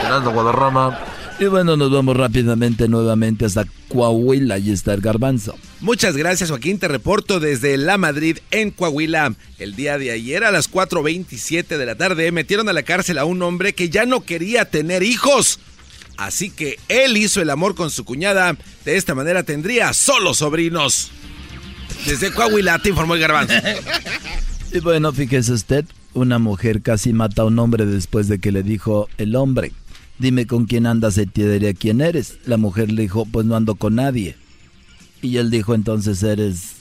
[0.00, 0.98] Fernando Guadarrama.
[1.40, 4.58] Y bueno, nos vamos rápidamente nuevamente hasta Coahuila.
[4.58, 5.56] y está el garbanzo.
[5.80, 9.34] Muchas gracias Joaquín, te reporto desde La Madrid en Coahuila.
[9.58, 13.24] El día de ayer a las 4.27 de la tarde metieron a la cárcel a
[13.24, 15.60] un hombre que ya no quería tener hijos.
[16.18, 18.58] Así que él hizo el amor con su cuñada.
[18.84, 21.10] De esta manera tendría solo sobrinos.
[22.04, 23.54] Desde Coahuila te informó el garbanzo.
[24.72, 28.62] Y bueno, fíjese usted, una mujer casi mata a un hombre después de que le
[28.62, 29.72] dijo el hombre,
[30.20, 32.38] dime con quién andas y te diré quién eres.
[32.44, 34.36] La mujer le dijo, pues no ando con nadie.
[35.22, 36.76] Y él dijo, entonces eres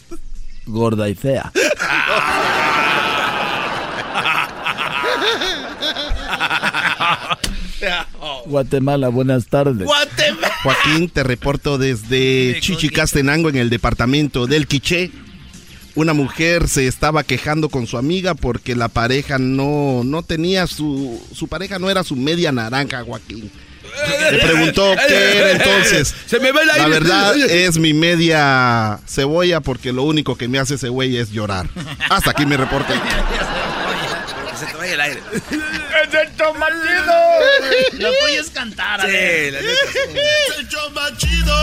[0.65, 1.51] gorda y fea.
[8.45, 9.87] Guatemala, buenas tardes.
[10.63, 15.11] Joaquín, te reporto desde Chichicastenango en el departamento del Quiché.
[15.95, 21.21] Una mujer se estaba quejando con su amiga porque la pareja no, no tenía su,
[21.33, 23.51] su pareja no era su media naranja, Joaquín.
[24.31, 26.13] Le preguntó qué era entonces.
[26.27, 26.89] Se me va el La aire.
[26.89, 31.67] verdad es mi media cebolla porque lo único que me hace ese güey es llorar.
[32.09, 32.93] Hasta aquí mi reporte.
[34.51, 35.21] Que se te vaya el aire.
[35.31, 37.13] ¡Es el tomatito!
[37.93, 39.11] Lo tuyo es cantar, a Sí,
[39.51, 39.99] la neta, sí.
[40.51, 41.55] Es el show más chido.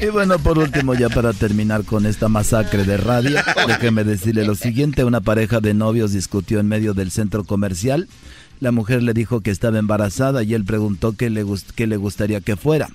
[0.00, 4.54] Y bueno, por último, ya para terminar con esta masacre de radio, déjeme decirle lo
[4.54, 8.08] siguiente, una pareja de novios discutió en medio del centro comercial.
[8.60, 11.96] La mujer le dijo que estaba embarazada y él preguntó qué le, gust- qué le
[11.96, 12.88] gustaría que fuera.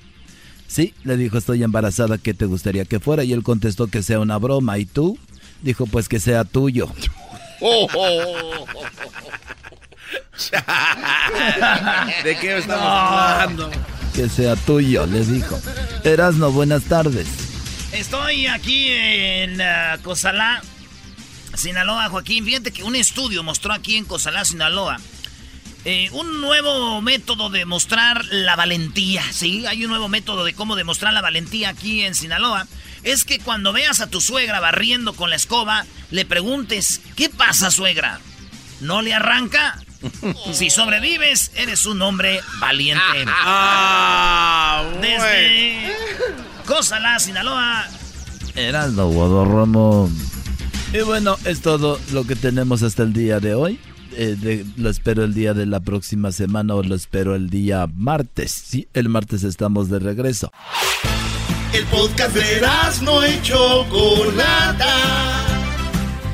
[0.68, 3.24] Sí, le dijo, estoy embarazada, ¿qué te gustaría que fuera?
[3.24, 4.78] Y él contestó que sea una broma.
[4.78, 5.18] ¿Y tú?
[5.62, 6.88] Dijo, pues que sea tuyo.
[12.24, 13.72] ¿De qué estamos hablando?
[14.18, 15.62] Que sea tuyo, le dijo.
[16.04, 17.28] Erasno, buenas tardes.
[17.92, 19.62] Estoy aquí en
[20.02, 20.64] Cozalá,
[21.54, 22.44] Sinaloa, Joaquín.
[22.44, 25.00] Fíjate que un estudio mostró aquí en Cozalá, Sinaloa,
[25.86, 29.22] eh, un nuevo método de mostrar la valentía.
[29.32, 32.66] Sí, hay un nuevo método de cómo demostrar la valentía aquí en Sinaloa.
[33.04, 37.70] Es que cuando veas a tu suegra barriendo con la escoba, le preguntes, ¿qué pasa,
[37.70, 38.20] suegra?
[38.82, 39.80] ¿No le arranca?
[40.54, 43.04] Si sobrevives, eres un hombre valiente.
[43.30, 45.92] Ah, Desde
[46.66, 47.86] Cozalá, Sinaloa,
[48.56, 50.10] Erasno Guadarramo.
[50.94, 53.80] Y bueno, es todo lo que tenemos hasta el día de hoy.
[54.14, 57.88] Eh, de- lo espero el día de la próxima semana o lo espero el día
[57.94, 58.52] martes.
[58.52, 60.52] Sí, el martes estamos de regreso.
[61.74, 62.62] El podcast de
[63.04, 64.86] no y Chocolata.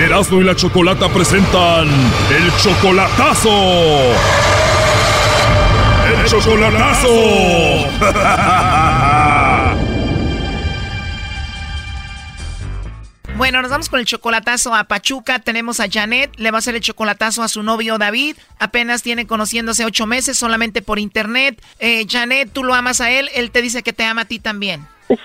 [0.00, 3.50] Erasmo y la Chocolata presentan el chocolatazo.
[6.06, 7.08] El chocolatazo.
[13.36, 15.38] Bueno, nos vamos con el chocolatazo a Pachuca.
[15.38, 18.34] Tenemos a Janet, le va a hacer el chocolatazo a su novio David.
[18.58, 21.62] Apenas tiene conociéndose ocho meses solamente por internet.
[21.78, 24.40] Eh, Janet, tú lo amas a él, él te dice que te ama a ti
[24.40, 24.80] también.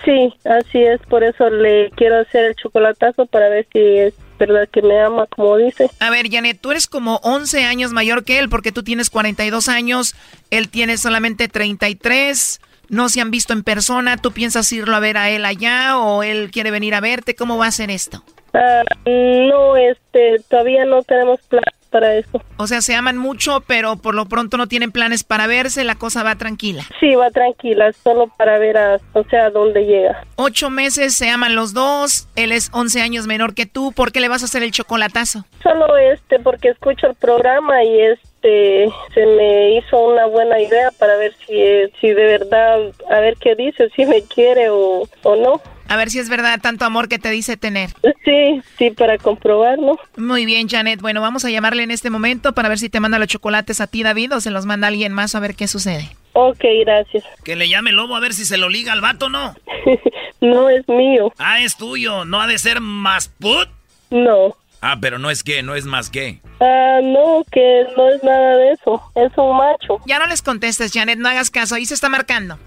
[0.06, 4.68] Sí, así es, por eso le quiero hacer el chocolatazo para ver si es verdad
[4.72, 5.90] que me ama como dice.
[6.00, 9.70] A ver, Janet, tú eres como 11 años mayor que él porque tú tienes 42
[9.70, 10.16] años,
[10.52, 12.62] él tiene solamente 33.
[12.90, 16.24] No se han visto en persona, ¿tú piensas irlo a ver a él allá o
[16.24, 17.36] él quiere venir a verte?
[17.36, 18.24] ¿Cómo va a ser esto?
[18.54, 22.42] Ah, no, este, todavía no tenemos planes para eso.
[22.58, 25.96] O sea, se aman mucho, pero por lo pronto no tienen planes para verse, la
[25.96, 26.84] cosa va tranquila.
[27.00, 30.26] Sí, va tranquila, solo para ver a, o sea, a dónde llega.
[30.36, 34.20] Ocho meses, se aman los dos, él es 11 años menor que tú, ¿por qué
[34.20, 35.46] le vas a hacer el chocolatazo?
[35.62, 41.16] Solo este, porque escucho el programa y este, se me hizo una buena idea para
[41.18, 41.54] ver si,
[42.02, 42.80] si de verdad,
[43.10, 45.62] a ver qué dice, si me quiere o, o no.
[45.88, 47.92] A ver si es verdad tanto amor que te dice tener.
[48.24, 50.00] Sí, sí, para comprobarlo.
[50.18, 51.02] Muy bien, Janet.
[51.02, 53.88] Bueno, vamos a llamarle en este momento para ver si te manda los chocolates a
[53.88, 56.10] ti, David, o se los manda alguien más a ver qué sucede.
[56.34, 57.24] Ok, gracias.
[57.44, 59.56] Que le llame Lobo a ver si se lo liga al vato, ¿no?
[60.42, 61.32] no es mío.
[61.38, 62.26] Ah, es tuyo.
[62.26, 63.70] ¿No ha de ser más put?
[64.10, 64.56] No.
[64.82, 66.42] Ah, pero no es que, no es más que.
[66.60, 69.02] Ah, no, que no es nada de eso.
[69.16, 70.00] Es un macho.
[70.06, 71.76] Ya no les contestes, Janet, no hagas caso.
[71.76, 72.58] Ahí se está marcando.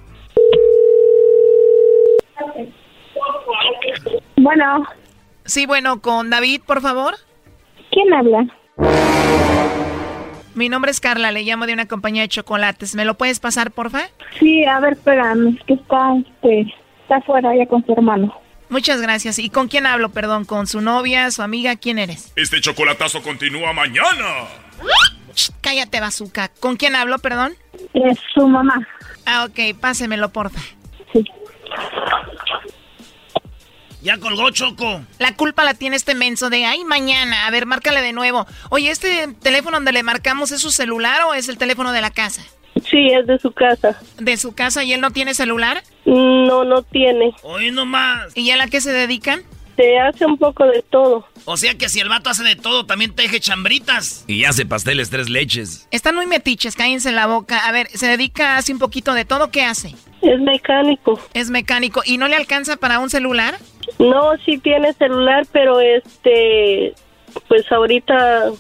[4.37, 4.87] Bueno.
[5.45, 7.15] Sí, bueno, con David, por favor.
[7.91, 8.47] ¿Quién habla?
[10.55, 12.95] Mi nombre es Carla, le llamo de una compañía de chocolates.
[12.95, 14.09] ¿Me lo puedes pasar, porfa?
[14.39, 18.35] Sí, a ver, espérame, es que está, este, está afuera ya con su hermano.
[18.69, 19.39] Muchas gracias.
[19.39, 20.45] ¿Y con quién hablo, perdón?
[20.45, 21.77] ¿Con su novia, su amiga?
[21.77, 22.33] ¿Quién eres?
[22.37, 24.49] Este chocolatazo continúa mañana.
[25.35, 26.49] Shh, cállate, bazooka.
[26.59, 27.55] ¿Con quién hablo, perdón?
[27.93, 28.87] Es su mamá.
[29.27, 30.61] Ah, ok, pásemelo, porfa.
[31.13, 31.25] Sí.
[34.07, 35.01] Ya colgó Choco.
[35.19, 37.49] La culpa la tiene este menso de, ay, mañana.
[37.49, 38.47] A ver, márcale de nuevo.
[38.71, 42.13] Oye, ¿este teléfono donde le marcamos es su celular o es el teléfono de la
[42.13, 42.41] casa?
[42.89, 44.01] Sí, es de su casa.
[44.19, 45.83] ¿De su casa y él no tiene celular?
[46.05, 47.35] No, no tiene.
[47.43, 48.31] Hoy nomás.
[48.37, 49.43] ¿Y a la qué se dedican?
[49.75, 51.27] Se hace un poco de todo.
[51.45, 54.25] O sea que si el vato hace de todo, también teje chambritas.
[54.29, 55.89] Y hace pasteles tres leches.
[55.91, 57.67] Están muy metiches, cállense en la boca.
[57.67, 59.97] A ver, se dedica, hace un poquito de todo, ¿qué hace?
[60.23, 61.21] Es mecánico.
[61.35, 62.03] Es mecánico.
[62.05, 63.59] ¿Y no le alcanza para un celular?
[63.99, 66.95] No, sí tiene celular, pero este,
[67.49, 68.51] pues ahorita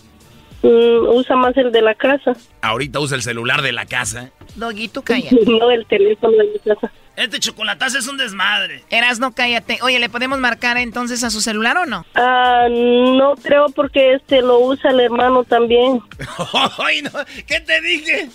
[0.62, 2.32] mm, usa más el de la casa.
[2.62, 4.30] Ahorita usa el celular de la casa.
[4.55, 5.37] Doguito, cállate.
[5.47, 6.91] no, el teléfono de mi casa.
[7.16, 8.82] Este chocolatazo es un desmadre.
[8.91, 9.78] Eras, no cállate.
[9.80, 12.05] Oye, ¿le podemos marcar entonces a su celular o no?
[12.14, 16.01] Ah, no creo porque este lo usa el hermano también.
[16.78, 17.11] Ay, no.
[17.47, 18.28] ¿Qué te dije?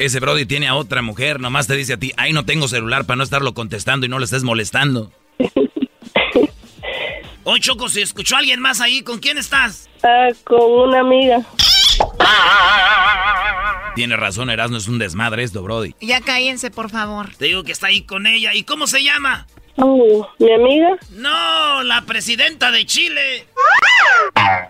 [0.00, 3.04] Ese Brody tiene a otra mujer, nomás te dice a ti, ay, no tengo celular
[3.04, 5.12] para no estarlo contestando y no le estés molestando.
[7.44, 9.90] Oye, Choco, si escuchó a alguien más ahí, ¿con quién estás?
[10.02, 11.44] Ah, con una amiga.
[13.94, 15.94] Tiene razón, Erasmo, es un desmadre esto, Brody.
[16.00, 17.34] Ya cállense, por favor.
[17.36, 18.54] Te digo que está ahí con ella.
[18.54, 19.46] ¿Y cómo se llama?
[20.38, 20.96] ¿Mi amiga?
[21.12, 23.46] No, la presidenta de Chile.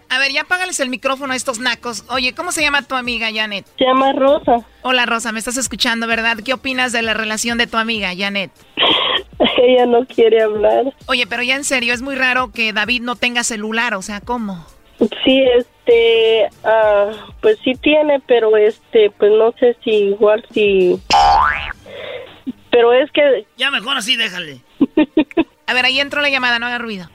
[0.08, 2.04] A ver, ya apágales el micrófono a estos nacos.
[2.10, 3.66] Oye, ¿cómo se llama tu amiga, Janet?
[3.78, 4.64] Se llama Rosa.
[4.82, 6.38] Hola, Rosa, me estás escuchando, ¿verdad?
[6.44, 8.50] ¿Qué opinas de la relación de tu amiga, Janet?
[9.62, 10.94] Ella no quiere hablar.
[11.06, 14.20] Oye, pero ya en serio, es muy raro que David no tenga celular, o sea,
[14.20, 14.64] ¿cómo?
[15.24, 21.00] Sí, este, ah, pues sí tiene, pero este, pues no sé si igual si...
[22.70, 23.46] Pero es que...
[23.56, 24.60] Ya mejor así, déjale.
[25.66, 27.08] A ver, ahí entró la llamada, no haga ruido.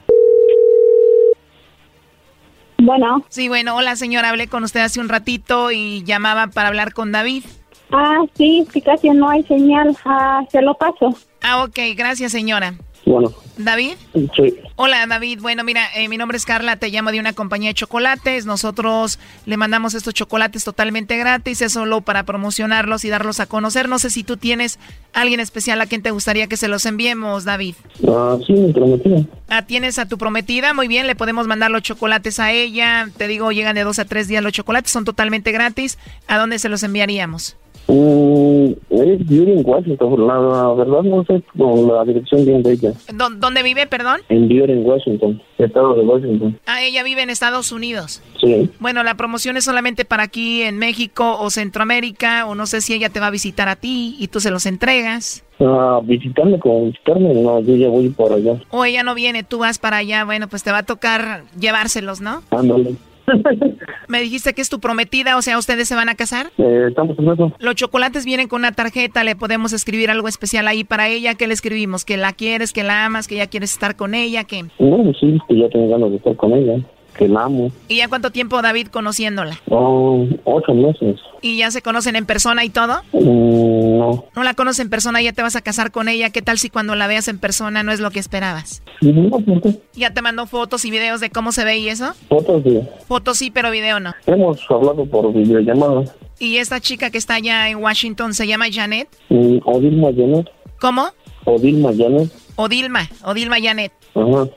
[2.78, 3.24] Bueno.
[3.28, 7.10] Sí, bueno, hola señora, hablé con usted hace un ratito y llamaba para hablar con
[7.10, 7.44] David.
[7.90, 9.96] Ah, sí, sí, casi no hay señal.
[10.04, 11.16] Ah, se lo paso.
[11.42, 12.74] Ah, ok, gracias señora.
[13.04, 13.32] Bueno.
[13.56, 13.94] ¿David?
[14.12, 14.54] Sí.
[14.76, 17.74] Hola David, bueno mira, eh, mi nombre es Carla, te llamo de una compañía de
[17.74, 23.46] chocolates, nosotros le mandamos estos chocolates totalmente gratis, es solo para promocionarlos y darlos a
[23.46, 24.78] conocer, no sé si tú tienes
[25.14, 27.74] alguien especial a quien te gustaría que se los enviemos, David.
[28.06, 29.22] Ah, sí, mi prometida.
[29.48, 33.28] Ah, tienes a tu prometida, muy bien, le podemos mandar los chocolates a ella, te
[33.28, 35.98] digo, llegan de dos a tres días los chocolates, son totalmente gratis,
[36.28, 37.56] ¿a dónde se los enviaríamos?
[37.88, 42.92] Mm, es en Washington, la, la verdad no sé con la dirección bien de ella.
[43.14, 44.20] ¿Dó- ¿Dónde vive, perdón?
[44.28, 44.48] En
[44.84, 46.58] Washington, estado de Washington.
[46.66, 48.22] Ah, ella vive en Estados Unidos.
[48.40, 48.68] Sí.
[48.80, 52.92] Bueno, la promoción es solamente para aquí en México o Centroamérica, o no sé si
[52.92, 55.44] ella te va a visitar a ti y tú se los entregas.
[55.60, 58.60] Ah, visitarme con visitarme, no, yo ya voy por allá.
[58.70, 62.20] O ella no viene, tú vas para allá, bueno, pues te va a tocar llevárselos,
[62.20, 62.42] ¿no?
[62.50, 62.96] Ándale.
[64.08, 66.46] Me dijiste que es tu prometida, o sea, ¿ustedes se van a casar?
[66.58, 67.52] Eh, estamos en eso.
[67.58, 71.34] Los chocolates vienen con una tarjeta, le podemos escribir algo especial ahí para ella.
[71.34, 72.04] ¿Qué le escribimos?
[72.04, 74.44] ¿Que la quieres, que la amas, que ya quieres estar con ella?
[74.44, 74.64] ¿Qué?
[74.78, 76.78] No, sí, que ya tengo ganas de estar con ella,
[77.16, 77.70] que la amo.
[77.88, 79.58] ¿Y ya cuánto tiempo, David, conociéndola?
[79.68, 81.20] Oh, ocho meses.
[81.42, 83.02] ¿Y ya se conocen en persona y todo?
[83.12, 84.24] Mm, no.
[84.34, 86.30] No la conoces en persona, ya te vas a casar con ella.
[86.30, 88.82] ¿Qué tal si cuando la veas en persona no es lo que esperabas?
[89.00, 89.80] No, ¿por qué?
[89.94, 92.12] ¿Ya te mandó fotos y videos de cómo se ve y eso?
[92.28, 92.88] Fotos de...
[93.06, 94.14] Fotos sí, pero video no.
[94.26, 96.04] Hemos hablado por videollamada.
[96.38, 99.08] ¿Y esta chica que está allá en Washington se llama Janet?
[99.30, 100.48] Mm, Odilma Janet.
[100.80, 101.08] ¿Cómo?
[101.44, 102.30] Odilma Janet.
[102.56, 103.92] Odilma, Odilma Janet.
[104.14, 104.48] Ajá.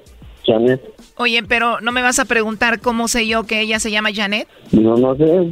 [0.45, 0.82] Janet.
[1.22, 4.48] Oye, pero ¿no me vas a preguntar cómo sé yo que ella se llama Janet?
[4.72, 5.50] No, no sé.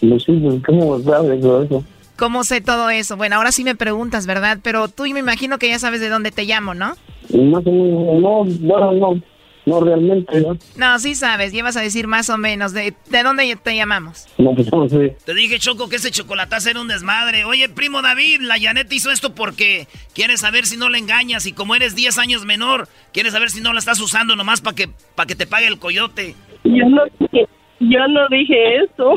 [0.00, 1.84] No sé, pues, ¿cómo sabes todo eso?
[2.16, 3.18] ¿Cómo sé todo eso?
[3.18, 4.60] Bueno, ahora sí me preguntas, ¿verdad?
[4.62, 6.94] Pero tú me imagino que ya sabes de dónde te llamo, ¿no?
[7.34, 9.22] Más o menos, no, bueno, no,
[9.70, 10.58] no realmente, ¿no?
[10.76, 12.72] No, sí sabes, llevas a decir más o menos.
[12.72, 14.26] ¿De, de dónde te llamamos?
[14.36, 15.16] No, pues no sé.
[15.24, 17.44] Te dije, Choco, que ese chocolatazo era un desmadre.
[17.44, 21.52] Oye, primo David, la Janet hizo esto porque quiere saber si no la engañas y
[21.52, 24.88] como eres 10 años menor, quiere saber si no la estás usando nomás para que,
[25.14, 26.34] para que te pague el coyote.
[26.64, 27.46] Yo no dije,
[27.78, 29.14] yo no dije eso.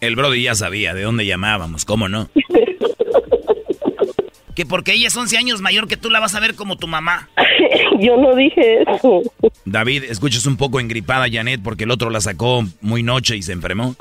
[0.00, 2.28] El Brody ya sabía de dónde llamábamos, ¿cómo no?
[4.56, 6.86] Que porque ella es 11 años mayor que tú la vas a ver como tu
[6.86, 7.28] mamá.
[8.00, 9.22] yo no dije eso.
[9.66, 13.42] David, escuchas un poco engripada a Janet porque el otro la sacó muy noche y
[13.42, 13.94] se enfermó.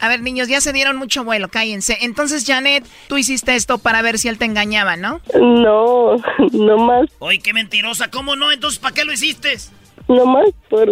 [0.00, 1.98] A ver, niños, ya se dieron mucho vuelo, cállense.
[2.00, 5.20] Entonces, Janet, tú hiciste esto para ver si él te engañaba, ¿no?
[5.38, 6.16] No,
[6.52, 8.08] no más, Oye, qué mentirosa.
[8.10, 8.50] ¿Cómo no?
[8.50, 9.56] Entonces, ¿para qué lo hiciste?
[10.08, 10.90] no más por...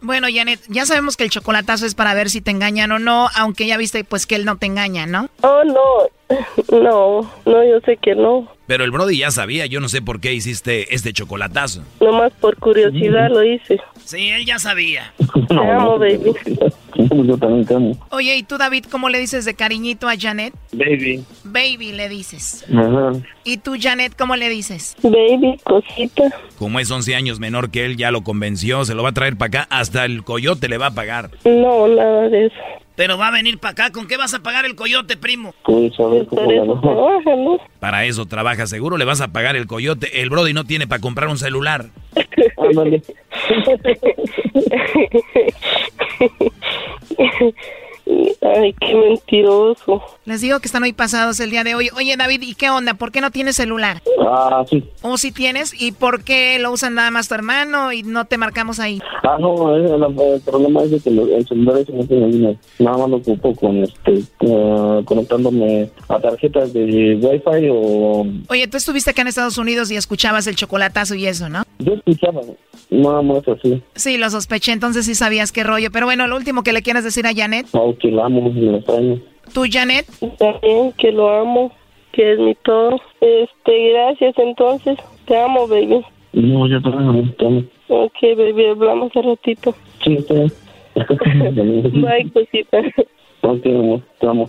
[0.00, 3.28] Bueno, Janet, ya sabemos que el chocolatazo es para ver si te engañan o no,
[3.36, 5.28] aunque ya viste pues que él no te engaña, ¿no?
[5.42, 8.48] Oh, no, no, no, yo sé que no.
[8.66, 11.82] Pero el Brody ya sabía, yo no sé por qué hiciste este chocolatazo.
[12.00, 13.80] Nomás por curiosidad lo hice.
[14.04, 15.12] Sí, él ya sabía.
[15.48, 16.32] Te amo, baby.
[16.94, 17.96] Yo también te amo.
[18.10, 20.54] Oye, ¿y tú, David, cómo le dices de cariñito a Janet?
[20.72, 21.24] Baby.
[21.44, 22.64] Baby, le dices.
[22.70, 23.12] Ajá.
[23.44, 24.94] ¿Y tú, Janet, cómo le dices?
[25.02, 26.24] Baby, cosita.
[26.58, 29.36] Como es 11 años menor que él, ya lo convenció, se lo va a traer
[29.36, 31.30] para acá, hasta el coyote le va a pagar.
[31.44, 32.54] No, nada de eso.
[32.94, 33.90] Pero va a venir para acá.
[33.90, 35.54] ¿Con qué vas a pagar el coyote, primo?
[35.64, 35.92] Pues.
[37.80, 40.20] Para eso trabaja seguro, le vas a pagar el coyote.
[40.20, 41.86] El Brody no tiene para comprar un celular.
[48.42, 50.02] Ay, qué mentiroso.
[50.24, 51.90] Les digo que están hoy pasados el día de hoy.
[51.96, 52.94] Oye, David, ¿y qué onda?
[52.94, 54.02] ¿Por qué no tienes celular?
[54.20, 54.84] Ah, sí.
[55.02, 55.80] ¿O si tienes?
[55.80, 59.00] ¿Y por qué lo usan nada más tu hermano y no te marcamos ahí?
[59.22, 60.02] Ah, no, eh, el,
[60.34, 62.58] el problema es de que el celular ese no tiene.
[62.78, 68.26] Nada más lo ocupo con este, eh, conectándome a tarjetas de Wi-Fi o...
[68.48, 71.62] Oye, tú estuviste acá en Estados Unidos y escuchabas el chocolatazo y eso, ¿no?
[71.78, 72.40] Yo escuchaba,
[72.90, 73.82] nada más así.
[73.94, 75.90] Sí, lo sospeché, entonces sí sabías qué rollo.
[75.90, 77.66] Pero bueno, lo último que le quieras decir a Janet.
[77.72, 79.20] Oh, que la amo, la extraño.
[79.54, 80.06] ¿Tú, Janet?
[80.38, 81.72] También que lo amo,
[82.12, 83.00] que es mi todo.
[83.20, 84.98] Este, gracias entonces.
[85.26, 86.04] Te amo, baby.
[86.32, 87.62] No, yo también te amo.
[87.88, 89.74] Ok, baby, hablamos al ratito.
[90.02, 90.52] Sí, está bien.
[92.02, 92.82] Bye, cosita.
[93.42, 94.48] Ok, amor, te amo.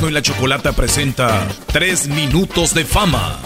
[0.00, 3.38] Erasmo y la Chocolata presenta 3 minutos de fama.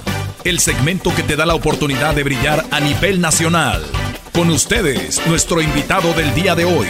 [0.45, 3.85] El segmento que te da la oportunidad de brillar a nivel nacional.
[4.33, 6.87] Con ustedes, nuestro invitado del día de hoy.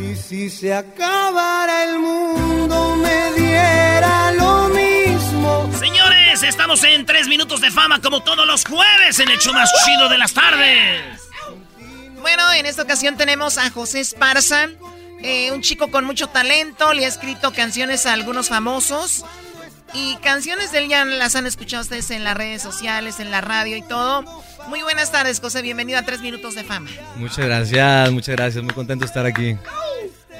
[0.00, 5.70] Y si se acabara el mundo, me diera lo mismo.
[5.78, 9.70] Señores, estamos en tres minutos de fama como todos los jueves en el show más
[9.84, 11.28] chido de las tardes.
[12.22, 14.68] Bueno, en esta ocasión tenemos a José Esparza,
[15.22, 19.24] eh, un chico con mucho talento, le ha escrito canciones a algunos famosos.
[19.94, 23.40] Y canciones de él ya las han escuchado ustedes en las redes sociales, en la
[23.40, 24.22] radio y todo.
[24.68, 25.62] Muy buenas tardes, José.
[25.62, 26.90] Bienvenido a Tres Minutos de Fama.
[27.16, 28.62] Muchas gracias, muchas gracias.
[28.62, 29.56] Muy contento de estar aquí.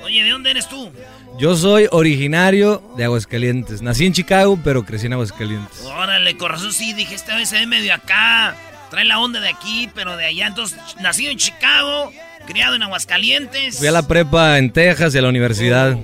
[0.02, 0.92] Oye, ¿de dónde eres tú?
[1.38, 3.80] Yo soy originario de Aguascalientes.
[3.80, 5.80] Nací en Chicago, pero crecí en Aguascalientes.
[5.82, 8.54] Órale, corazón, sí, dije, este vez se ve medio acá.
[8.90, 10.46] Trae la onda de aquí, pero de allá.
[10.46, 12.12] Entonces, nacido en Chicago,
[12.49, 13.78] criado en Aguascalientes.
[13.78, 15.96] Fui a la prepa en Texas y a la universidad.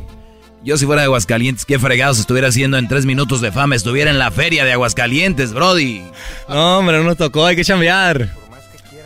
[0.63, 4.11] Yo si fuera de Aguascalientes, qué fregados estuviera haciendo en tres minutos de fama, estuviera
[4.11, 6.03] en la feria de Aguascalientes, Brody.
[6.49, 8.29] No, hombre, no nos tocó, hay que chambear.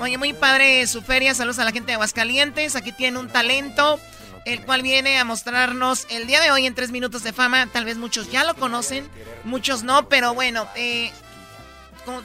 [0.01, 1.34] Oye, muy padre su feria.
[1.34, 2.76] Saludos a la gente de Aguascalientes.
[2.76, 3.99] Aquí tiene un talento,
[4.45, 7.66] el cual viene a mostrarnos el día de hoy en Tres Minutos de Fama.
[7.72, 9.05] Tal vez muchos ya lo conocen,
[9.45, 11.28] muchos no, pero bueno, eh, ¿cómo-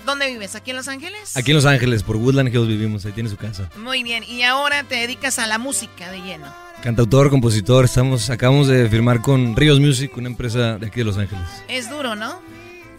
[0.05, 0.55] ¿dónde vives?
[0.55, 1.35] ¿Aquí en Los Ángeles?
[1.37, 3.69] Aquí en Los Ángeles, por Woodland Hills vivimos, ahí tiene su casa.
[3.77, 6.45] Muy bien, y ahora te dedicas a la música de lleno.
[6.81, 11.17] Cantautor, compositor, estamos, acabamos de firmar con Ríos Music, una empresa de aquí de Los
[11.17, 11.47] Ángeles.
[11.67, 12.41] Es duro, ¿no?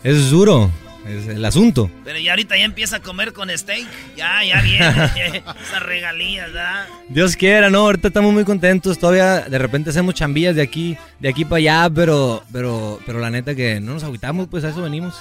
[0.02, 0.70] Es duro,
[1.06, 1.90] es el asunto.
[2.02, 3.86] Pero ya ahorita ya empieza a comer con steak.
[4.16, 4.88] Ya, ya viene.
[5.62, 6.86] Esas regalías, ¿verdad?
[7.08, 11.28] Dios quiera, no, ahorita estamos muy contentos, todavía de repente hacemos chambillas de aquí, de
[11.28, 14.82] aquí para allá, pero, pero, pero la neta que no nos agüitamos, pues a eso
[14.82, 15.14] venimos.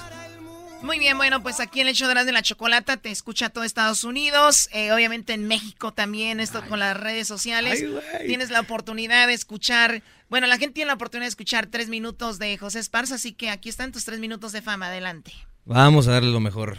[0.84, 4.04] Muy bien, bueno, pues aquí en el show de la chocolata te escucha todo Estados
[4.04, 7.82] Unidos, eh, obviamente en México también, esto con las redes sociales.
[7.82, 11.88] Ay, Tienes la oportunidad de escuchar, bueno, la gente tiene la oportunidad de escuchar tres
[11.88, 15.32] minutos de José Esparza, así que aquí están tus tres minutos de fama, adelante.
[15.64, 16.78] Vamos a darle lo mejor.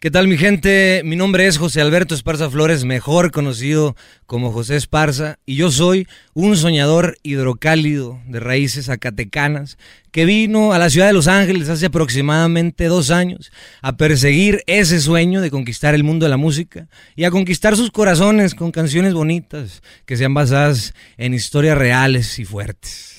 [0.00, 1.02] ¿Qué tal mi gente?
[1.04, 3.96] Mi nombre es José Alberto Esparza Flores, mejor conocido
[4.26, 9.76] como José Esparza, y yo soy un soñador hidrocálido de raíces zacatecanas
[10.12, 13.50] que vino a la ciudad de Los Ángeles hace aproximadamente dos años
[13.82, 16.86] a perseguir ese sueño de conquistar el mundo de la música
[17.16, 22.44] y a conquistar sus corazones con canciones bonitas que sean basadas en historias reales y
[22.44, 23.17] fuertes.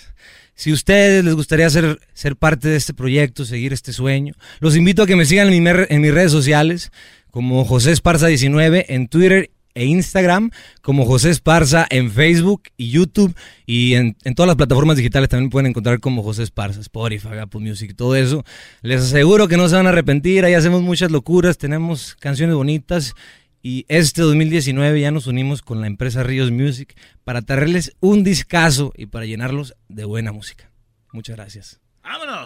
[0.60, 5.03] Si ustedes les gustaría ser, ser parte de este proyecto, seguir este sueño, los invito
[5.03, 6.91] a que me sigan en, mis redes sociales
[7.32, 10.51] como José Esparza 19 en Twitter e Instagram,
[10.82, 13.34] como José Esparza en Facebook y YouTube
[13.66, 17.62] y en, en todas las plataformas digitales también pueden encontrar como José Esparza, Spotify, Apple
[17.62, 18.43] Music, todo eso.
[18.82, 23.16] Les aseguro que no se van a arrepentir, ahí hacemos muchas locuras, tenemos canciones bonitas
[23.62, 28.93] y este 2019 ya nos unimos con la empresa Ríos Music para traerles un discazo
[28.95, 30.72] y para llenarlos de buena música.
[31.12, 31.80] Muchas gracias.
[32.03, 32.45] ¡Vámonos!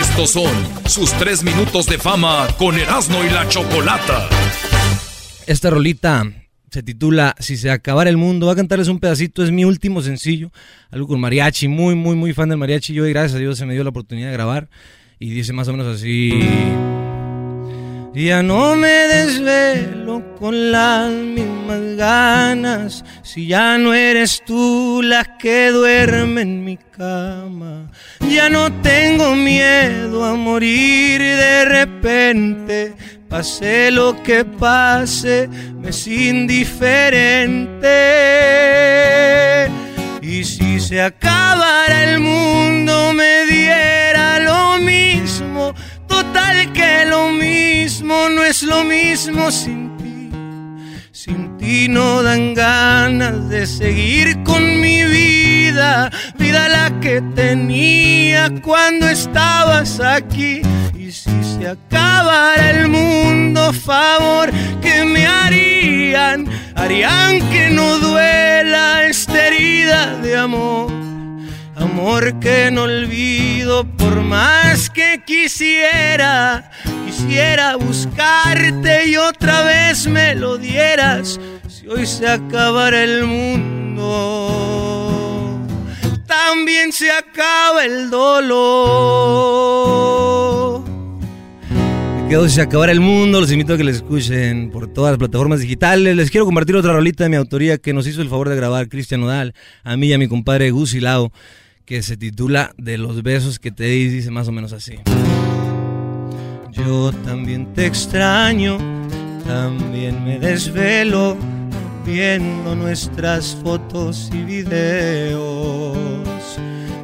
[0.00, 0.52] Estos son
[0.86, 4.28] sus tres minutos de fama con Erasmo y la Chocolata.
[5.46, 6.24] Esta rolita
[6.70, 8.46] se titula Si se acabara el mundo.
[8.46, 10.52] Va a cantarles un pedacito, es mi último sencillo.
[10.90, 12.94] Algo con mariachi, muy, muy, muy fan del mariachi.
[12.94, 14.68] Yo, y gracias a Dios, se me dio la oportunidad de grabar.
[15.18, 16.30] Y dice más o menos así.
[18.12, 25.70] Ya no me desvelo con las mismas ganas si ya no eres tú la que
[25.70, 27.88] duerme en mi cama.
[28.28, 32.94] Ya no tengo miedo a morir de repente.
[33.28, 35.48] Pase lo que pase,
[35.80, 37.88] me es indiferente.
[40.20, 44.39] Y si se acabara el mundo, me diera.
[46.74, 50.30] Que lo mismo no es lo mismo sin ti.
[51.12, 56.10] Sin ti no dan ganas de seguir con mi vida.
[56.38, 60.62] Vida la que tenía cuando estabas aquí.
[60.98, 66.46] Y si se acabara el mundo, favor que me harían.
[66.74, 71.09] Harían que no duela esta herida de amor.
[71.80, 76.70] Amor que no olvido por más que quisiera.
[77.06, 81.40] Quisiera buscarte y otra vez me lo dieras.
[81.68, 84.46] Si hoy se acabara el mundo,
[86.26, 89.30] también se acaba el dolor.
[92.30, 93.40] Quedo si se acabara el mundo.
[93.40, 96.14] Los invito a que les escuchen por todas las plataformas digitales.
[96.14, 98.88] Les quiero compartir otra rolita de mi autoría que nos hizo el favor de grabar
[98.88, 99.52] Cristian Nodal,
[99.82, 101.32] a mí y a mi compadre Gus Lao,
[101.90, 104.94] que se titula De los besos que te di, dice más o menos así.
[106.70, 108.78] Yo también te extraño,
[109.44, 111.36] también me desvelo
[112.06, 115.98] viendo nuestras fotos y videos.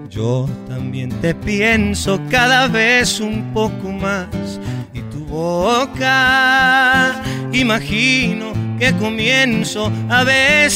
[0.09, 4.61] Yo también te pienso cada vez un poco más
[4.95, 7.21] y tu boca
[7.53, 10.71] imagino que comienzo a besar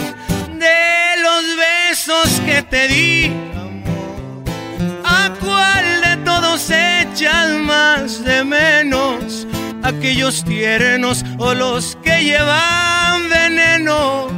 [0.00, 1.75] de los besos
[2.44, 3.32] que te di
[5.02, 9.46] ¿A cuál de todos echas más de menos?
[9.82, 14.28] ¿Aquellos tiernos o los que llevan veneno?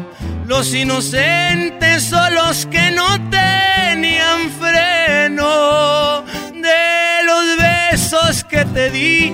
[0.46, 6.24] ¿Los inocentes o los que no tenían freno?
[6.52, 9.32] De los besos que te di,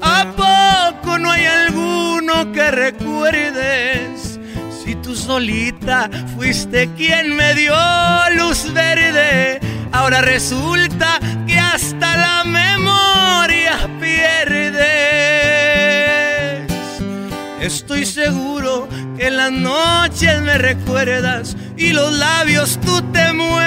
[0.00, 4.13] ¿a poco no hay alguno que recuerdes?
[4.84, 7.74] Si tú solita fuiste quien me dio
[8.36, 9.58] luz verde,
[9.92, 14.84] ahora resulta que hasta la memoria pierdes.
[17.62, 23.64] Estoy seguro que en las noches me recuerdas y los labios tú te muerdes.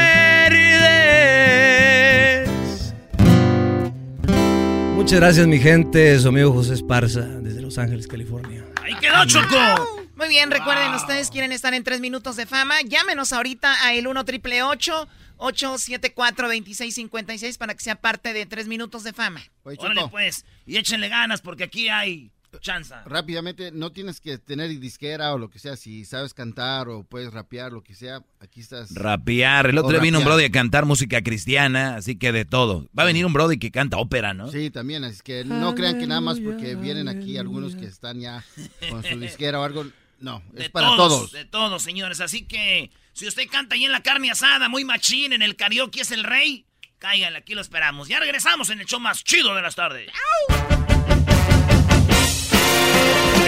[4.96, 8.64] Muchas gracias mi gente, su amigo José Esparza desde Los Ángeles, California.
[8.84, 9.97] ¡Ahí quedó, Choco!
[10.18, 14.08] Muy bien, recuerden, ustedes quieren estar en tres minutos de fama, llámenos ahorita a el
[14.08, 19.42] 1 triple 874 2656 para que sea parte de tres minutos de fama.
[19.64, 20.44] Órale, pues.
[20.66, 23.04] Y échenle ganas porque aquí hay chanza.
[23.06, 25.76] Rápidamente, no tienes que tener disquera o lo que sea.
[25.76, 28.94] Si sabes cantar o puedes rapear, lo que sea, aquí estás.
[28.96, 29.68] Rapear.
[29.68, 32.90] El otro día vino un brody a cantar música cristiana, así que de todo.
[32.98, 34.50] Va a venir un brody que canta ópera, ¿no?
[34.50, 38.20] Sí, también, así que no crean que nada más porque vienen aquí algunos que están
[38.20, 38.44] ya
[38.90, 39.86] con su disquera o algo,
[40.20, 41.32] No, es De para todos.
[41.32, 42.22] De todos, señores.
[42.22, 46.02] Así que si usted canta ahí en la carne asada, muy machín, en el karaoke
[46.02, 46.66] es el rey,
[47.00, 48.08] cáiganle, aquí lo esperamos.
[48.08, 50.12] Ya regresamos en el show más chido de las tardes.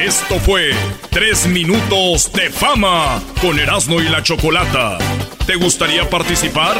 [0.01, 0.71] Esto fue
[1.11, 4.97] Tres Minutos de Fama con Erasmo y la Chocolata.
[5.49, 6.77] ¿Te gustaría participar?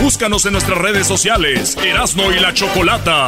[0.00, 3.26] Búscanos en nuestras redes sociales, Erasmo y la Chocolata.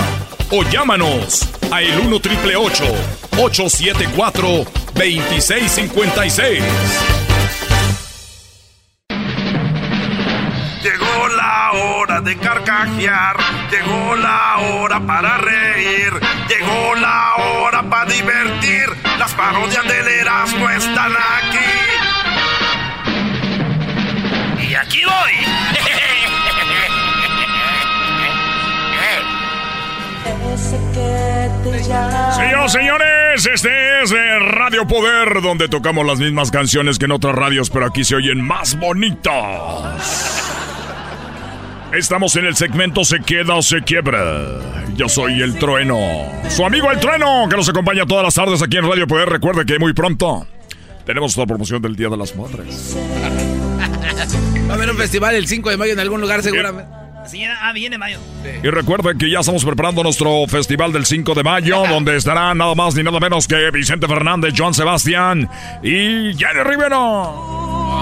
[0.51, 6.65] O llámanos a el 1 triple 874 2656.
[10.83, 13.37] Llegó la hora de carcajear,
[13.71, 16.13] llegó la hora para reír,
[16.49, 18.87] llegó la hora para divertir.
[19.21, 21.90] Las parodias del Erasmo están aquí.
[24.75, 25.33] Aquí voy.
[32.37, 34.13] Señoras señores, este es
[34.53, 38.41] Radio Poder, donde tocamos las mismas canciones que en otras radios, pero aquí se oyen
[38.41, 40.47] más bonitas.
[41.93, 44.61] Estamos en el segmento Se queda o se quiebra.
[44.95, 45.99] Yo soy el trueno.
[46.49, 49.29] Su amigo el trueno, que nos acompaña todas las tardes aquí en Radio Poder.
[49.29, 50.47] Recuerde que muy pronto
[51.05, 52.97] tenemos la promoción del Día de las Madres.
[54.71, 56.89] Va a haber un festival el 5 de mayo en algún lugar seguramente.
[57.27, 58.19] Señora, ah, viene Mayo.
[58.63, 62.77] Y recuerden que ya estamos preparando nuestro festival del 5 de mayo, donde estarán nada
[62.77, 65.51] más ni nada menos que Vicente Fernández, Joan Sebastián
[65.83, 66.99] y Jenny Rivero.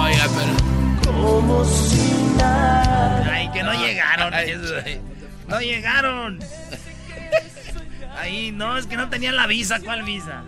[0.05, 1.55] Oiga, pero.
[3.33, 4.35] Ay, que no llegaron.
[5.49, 6.39] No llegaron.
[8.19, 9.81] Ahí, no, es que no tenían la visa.
[9.81, 10.43] ¿Cuál visa?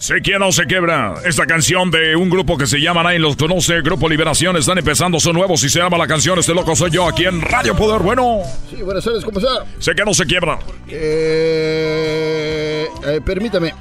[0.00, 1.16] Se quiera o se quiebra.
[1.26, 5.20] Esta canción de un grupo que se llama Nadie los conoce, Grupo Liberación, están empezando
[5.20, 5.58] su nuevo.
[5.58, 8.00] Si se llama la canción, este loco soy yo aquí en Radio Poder.
[8.00, 8.40] Bueno,
[8.70, 9.66] Sí, buenas tardes, ¿cómo está?
[9.78, 10.58] se queda o se quiebra.
[10.88, 13.74] Eh, eh, permítame.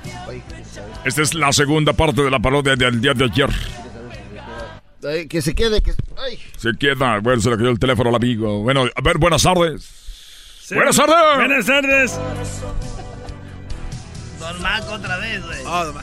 [1.06, 3.50] Esta es la segunda parte de la parodia del día de ayer.
[5.30, 5.94] Que se quede, que...
[6.18, 6.38] Ay.
[6.58, 8.62] Se queda, bueno, se le cayó el teléfono al amigo.
[8.62, 9.90] Bueno, a ver, buenas tardes.
[10.70, 11.16] Buenas tardes.
[11.38, 12.20] Buenas tardes.
[14.52, 15.60] Don Mac otra vez, güey.
[15.66, 15.94] Oh,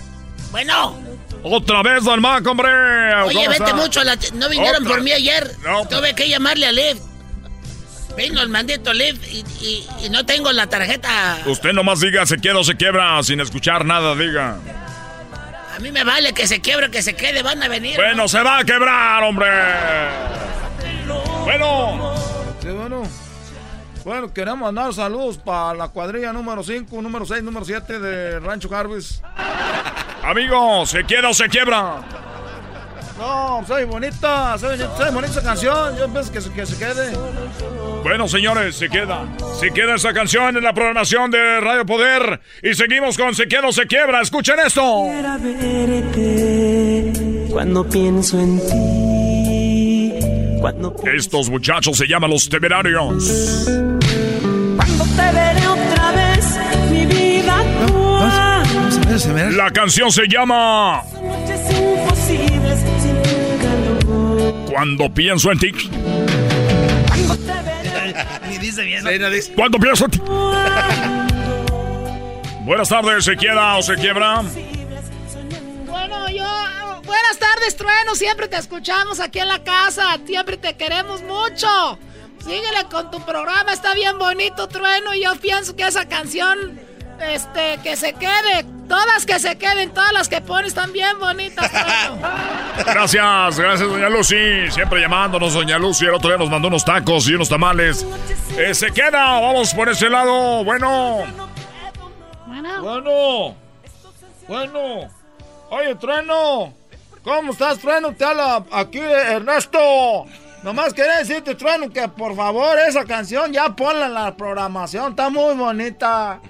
[0.50, 0.98] bueno.
[1.42, 2.68] Otra vez, don Mac, hombre.
[3.24, 3.74] Oye, ¿Cómo vete está?
[3.76, 4.16] mucho a la...
[4.34, 4.88] No vinieron Otra.
[4.94, 5.50] por mí ayer.
[5.64, 5.86] No.
[5.86, 6.98] Tuve que llamarle a Lev.
[8.16, 11.38] Vino el maldito Lev y, y- y no tengo la tarjeta.
[11.46, 14.56] Usted nomás diga se queda o se quiebra sin escuchar nada, diga.
[15.74, 17.42] A mí me vale que se quiebre, que se quede.
[17.42, 17.96] Van a venir.
[17.96, 19.48] Bueno, se va a quebrar, hombre.
[21.44, 22.15] Bueno.
[24.06, 24.32] Bueno.
[24.32, 29.20] Queremos mandar saludos para la cuadrilla número 5, número 6, número 7 de Rancho Jarvis.
[30.22, 32.04] Amigo, se queda o se quiebra.
[33.18, 35.96] No, soy bonita, soy, soy bonita esa canción.
[35.98, 37.18] Yo pienso que se, que se quede.
[38.04, 39.26] Bueno, señores, se queda.
[39.58, 42.40] Se queda esa canción en la programación de Radio Poder.
[42.62, 44.20] Y seguimos con Se queda o se quiebra.
[44.20, 45.02] Escuchen esto.
[47.50, 50.12] Cuando pienso en ti,
[50.60, 53.95] cuando Estos muchachos se llaman los temerarios.
[55.16, 56.58] Cuando te veré otra vez,
[56.90, 58.62] mi vida actúa.
[59.52, 63.30] La canción se llama Noches imposibles sin tu
[63.62, 64.64] calor.
[64.70, 65.72] Cuando pienso en ti.
[68.48, 69.02] Ni dice bien.
[69.04, 69.10] ¿no?
[69.54, 70.20] Cuando pienso en ti.
[72.64, 74.42] Buenas tardes, ¿se queda o se quiebra?
[75.86, 76.44] Bueno, yo.
[77.04, 78.14] Buenas tardes, Trueno.
[78.16, 80.18] Siempre te escuchamos aquí en la casa.
[80.26, 81.98] Siempre te queremos mucho.
[82.46, 83.72] Síguele con tu programa.
[83.72, 85.12] Está bien bonito, Trueno.
[85.16, 86.78] Y yo pienso que esa canción.
[87.20, 88.64] Este, que se quede.
[88.88, 89.92] Todas que se queden.
[89.92, 92.18] Todas las que pones están bien bonitas, Trueno.
[92.86, 94.70] Gracias, gracias, doña Lucy.
[94.70, 96.04] Siempre llamándonos, doña Lucy.
[96.04, 98.06] El otro día nos mandó unos tacos y unos tamales.
[98.56, 100.62] Eh, se queda, vamos por ese lado.
[100.62, 101.24] Bueno.
[102.80, 103.56] Bueno.
[104.46, 105.10] Bueno.
[105.70, 106.72] Oye, Trueno.
[107.24, 108.12] ¿Cómo estás, Trueno?
[108.12, 110.26] Te habla aquí Ernesto.
[110.66, 115.10] Nomás quería decirte, Trueno, que por favor esa canción ya ponla en la programación.
[115.10, 116.40] Está muy bonita.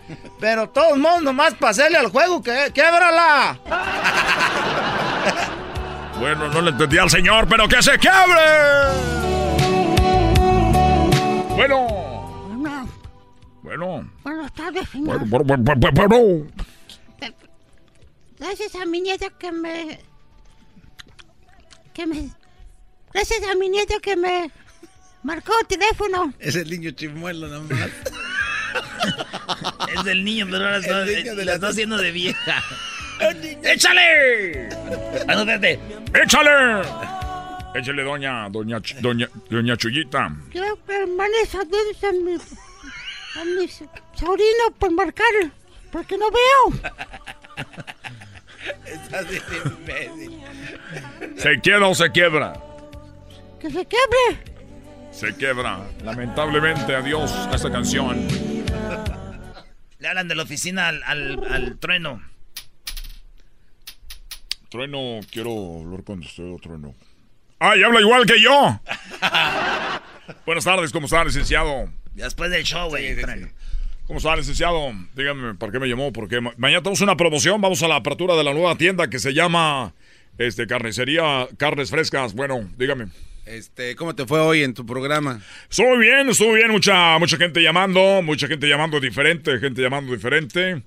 [0.41, 3.59] Pero todos modos, nomás pasarle al juego, que québrala.
[6.19, 8.41] Bueno, no le entendí al señor, pero que se quiebre.
[11.51, 11.87] Bueno.
[13.63, 14.11] Bueno.
[14.25, 15.19] Buenas tardes, señor.
[15.29, 16.47] Bueno, bueno, bueno, bueno, bueno.
[18.39, 20.01] Gracias a mi nieto que me.
[21.93, 22.31] que me.
[23.12, 24.51] Gracias a mi nieto que me.
[25.23, 26.33] marcó el teléfono.
[26.39, 27.91] Es el niño chimuelo nomás.
[29.97, 32.62] Es del niño, pero ahora está, El niño de la la está haciendo de vieja.
[33.62, 34.69] ¡Échale!
[35.27, 35.81] Ah, no, espérate.
[36.23, 36.83] ¡Échale!
[37.74, 40.31] Échale, doña, doña, doña, doña Chuyita.
[40.51, 42.35] Quiero que mande saludos a mi.
[42.35, 43.69] a mi
[44.19, 45.27] sobrino por marcar.
[45.91, 46.81] porque no veo.
[48.85, 49.27] Estás
[49.65, 50.43] imbécil.
[51.37, 52.53] ¿Se quiebra o se quiebra?
[53.61, 54.55] ¡Que se quiebre!
[55.11, 55.89] Se quiebra.
[56.05, 58.27] Lamentablemente, adiós a esta canción.
[59.99, 62.23] Le hablan de la oficina al, al, al trueno.
[64.69, 66.95] Trueno, quiero hablar con usted, Trueno.
[67.59, 68.81] ¡Ay, habla igual que yo!
[70.45, 71.89] Buenas tardes, ¿cómo está, licenciado?
[72.15, 73.19] Después del show, güey.
[73.19, 73.49] trueno.
[74.07, 74.93] ¿Cómo está, licenciado?
[75.15, 76.12] Dígame, ¿por qué me llamó?
[76.12, 79.19] Porque ma- mañana tenemos una promoción, vamos a la apertura de la nueva tienda que
[79.19, 79.95] se llama
[80.37, 82.35] este Carnicería Carnes Frescas.
[82.35, 83.07] Bueno, dígame.
[83.47, 85.40] Este, ¿cómo te fue hoy en tu programa?
[85.70, 90.82] Estuvo bien, estuvo bien, mucha, mucha gente llamando, mucha gente llamando diferente, gente llamando diferente.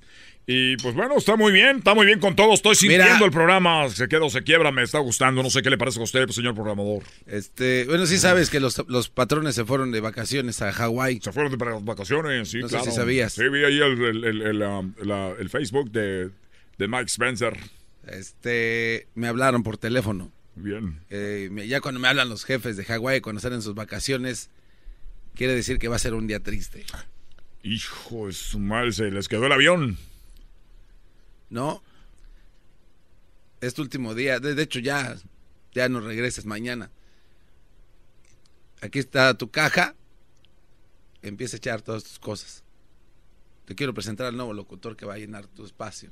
[0.45, 2.53] Y pues bueno, está muy bien, está muy bien con todo.
[2.53, 3.25] Estoy sintiendo Mira.
[3.25, 5.41] el programa, se queda o se quiebra, me está gustando.
[5.43, 7.03] No sé qué le parece a usted, señor programador.
[7.27, 11.19] Este, bueno, sí sabes que los, los patrones se fueron de vacaciones a Hawái.
[11.21, 12.91] Se fueron de vacaciones, sí, No sé claro.
[12.91, 13.33] si sabías.
[13.33, 16.29] Sí, vi ahí el, el- el- el, um, la- el Facebook de,
[16.79, 17.55] de Mike Spencer.
[18.07, 20.31] Este, me hablaron por teléfono.
[20.59, 20.99] Bien.
[21.09, 24.49] Eh, ya cuando me hablan los jefes de Hawái cuando están en sus vacaciones,
[25.35, 26.85] quiere decir que va a ser un día triste.
[27.63, 29.97] Hijo de su madre, se les quedó el avión.
[31.49, 31.81] ¿No?
[33.61, 34.39] Es tu último día.
[34.39, 35.17] De, de hecho, ya,
[35.73, 36.91] ya no regreses mañana.
[38.81, 39.95] Aquí está tu caja.
[41.21, 42.63] Empieza a echar todas tus cosas.
[43.65, 46.11] Te quiero presentar al nuevo locutor que va a llenar tu espacio.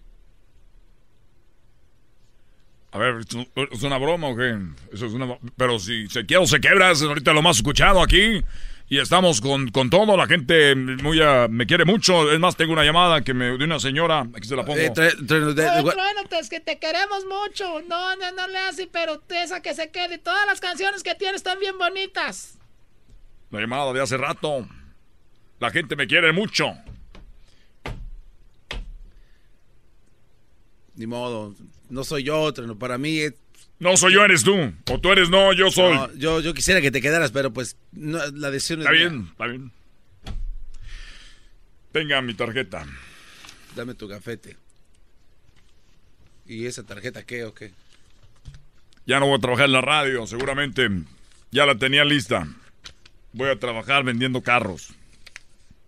[2.92, 4.58] A ver, ¿es un- ¿es una broma o qué?
[4.94, 5.38] Eso es una...
[5.58, 8.42] Pero si se quiebra o se quebra, es ahorita lo más escuchado aquí.
[8.90, 12.32] Y estamos con, con todo, la gente muy ah, me quiere mucho.
[12.32, 14.80] Es más, tengo una llamada que me de una señora, aquí se la pongo.
[14.80, 17.82] Eh, tre- tre- de- Oye, de- Trueno, es que te queremos mucho.
[17.82, 20.18] No, no, no le haces, pero esa que se quede.
[20.20, 22.58] Todas las canciones que tienes están bien bonitas.
[23.52, 24.66] La llamada de hace rato.
[25.60, 26.72] La gente me quiere mucho.
[30.96, 31.54] Ni modo.
[31.90, 32.78] No soy yo, otro.
[32.78, 33.34] Para mí es...
[33.80, 34.56] No soy yo, eres tú.
[34.90, 35.94] O tú eres no, yo soy.
[35.94, 39.10] No, yo, yo quisiera que te quedaras, pero pues no, la decisión es Está mía.
[39.10, 39.72] bien, está bien.
[41.92, 42.86] Tenga mi tarjeta.
[43.76, 44.58] Dame tu gafete.
[46.48, 47.72] ¿Y esa tarjeta qué o qué?
[49.06, 50.90] Ya no voy a trabajar en la radio, seguramente.
[51.52, 52.48] Ya la tenía lista.
[53.34, 54.90] Voy a trabajar vendiendo carros.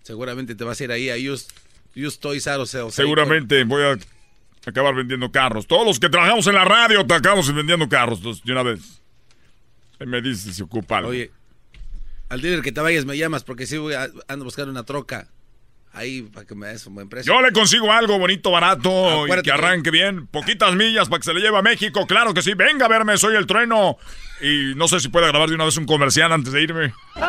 [0.04, 1.52] Seguramente te vas a ir ahí a Just,
[1.96, 3.98] Just Toys R Seguramente voy a
[4.68, 5.66] acabar vendiendo carros.
[5.68, 9.02] Todos los que trabajamos en la radio te acabamos vendiendo carros entonces, de una vez.
[10.00, 11.10] Ahí me dice si se ocupa algo.
[11.12, 11.32] Oye,
[12.30, 15.28] al dealer que te vayas me llamas porque sí voy a, ando buscando una troca.
[15.92, 17.34] Ahí para que me des un buen precio.
[17.34, 20.28] Yo le consigo algo bonito, barato y Acuérdate que- arranque bien.
[20.28, 22.06] Poquitas millas para que se le lleve a México.
[22.06, 22.54] Claro que sí.
[22.54, 23.98] Venga a verme, soy el trueno.
[24.40, 26.94] Y no sé si puede grabar de una vez un comercial antes de irme.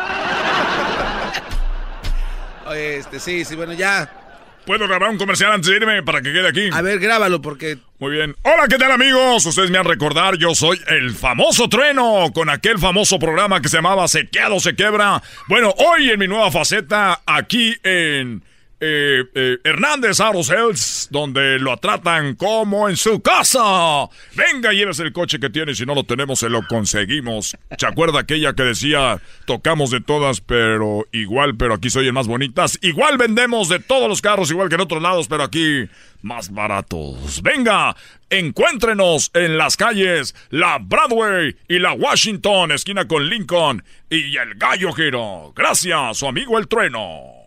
[2.67, 4.20] Oye, este, sí, sí, bueno, ya.
[4.65, 6.69] ¿Puedo grabar un comercial antes de irme para que quede aquí?
[6.71, 7.77] A ver, grábalo porque...
[7.99, 8.35] Muy bien.
[8.43, 9.45] Hola, ¿qué tal amigos?
[9.45, 13.77] Ustedes me han recordar, yo soy el famoso trueno con aquel famoso programa que se
[13.77, 15.21] llamaba Se queda o se quebra.
[15.47, 18.43] Bueno, hoy en mi nueva faceta aquí en
[18.83, 24.09] eh, eh, Hernández Auto Sales, donde lo tratan como en su casa.
[24.33, 27.55] Venga, llévese el coche que tiene, si no lo tenemos, se lo conseguimos.
[27.77, 32.27] ¿Se acuerda aquella que decía, tocamos de todas, pero igual, pero aquí soy el más
[32.27, 32.79] bonitas?
[32.81, 35.87] Igual vendemos de todos los carros, igual que en otros lados, pero aquí
[36.23, 37.43] más baratos.
[37.43, 37.95] Venga,
[38.31, 44.91] encuéntrenos en las calles La Broadway y la Washington, esquina con Lincoln y el Gallo
[44.91, 45.53] Giro.
[45.55, 47.40] Gracias, su amigo el trueno.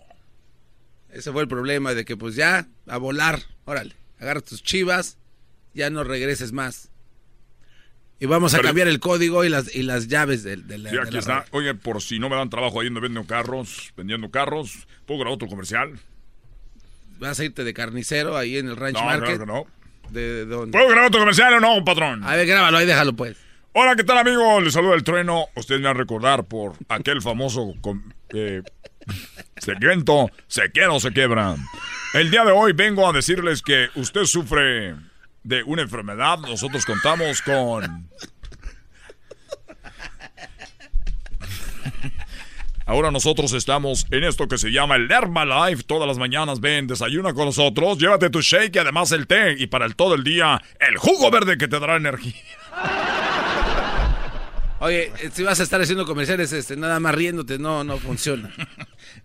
[1.15, 3.41] Ese fue el problema de que pues ya, a volar.
[3.65, 5.16] Órale, agarra tus chivas,
[5.73, 6.91] ya no regreses más.
[8.20, 10.91] Y vamos a Pero- cambiar el código y las, y las llaves de, de la...
[10.91, 11.45] Sí, de aquí la está.
[11.51, 15.35] Oye, por si no me dan trabajo ahí donde venden carros, vendiendo carros, ¿puedo grabar
[15.36, 15.99] otro comercial?
[17.19, 19.36] Vas a irte de carnicero ahí en el Ranch No, Market.
[19.36, 20.11] claro que no.
[20.11, 20.73] ¿De, de dónde?
[20.77, 22.23] ¿Puedo grabar otro comercial o no, patrón?
[22.24, 23.36] A ver, grábalo ahí, déjalo pues.
[23.73, 24.61] Hola, ¿qué tal, amigo?
[24.61, 25.47] Les saluda el trueno.
[25.57, 27.74] Ustedes me van a recordar por aquel famoso
[28.31, 28.62] eh,
[29.59, 31.57] segmento Se queda o se quiebra.
[32.13, 34.95] El día de hoy vengo a decirles que usted sufre
[35.43, 36.39] de una enfermedad.
[36.39, 38.09] Nosotros contamos con.
[42.87, 45.85] Ahora nosotros estamos en esto que se llama el Herbalife.
[45.85, 49.57] Todas las mañanas ven, desayuna con nosotros, llévate tu shake y además el té.
[49.59, 52.35] Y para el todo el día, el jugo verde que te dará energía.
[54.81, 58.53] Oye, si vas a estar haciendo comerciales, este, nada más riéndote, no, no funciona.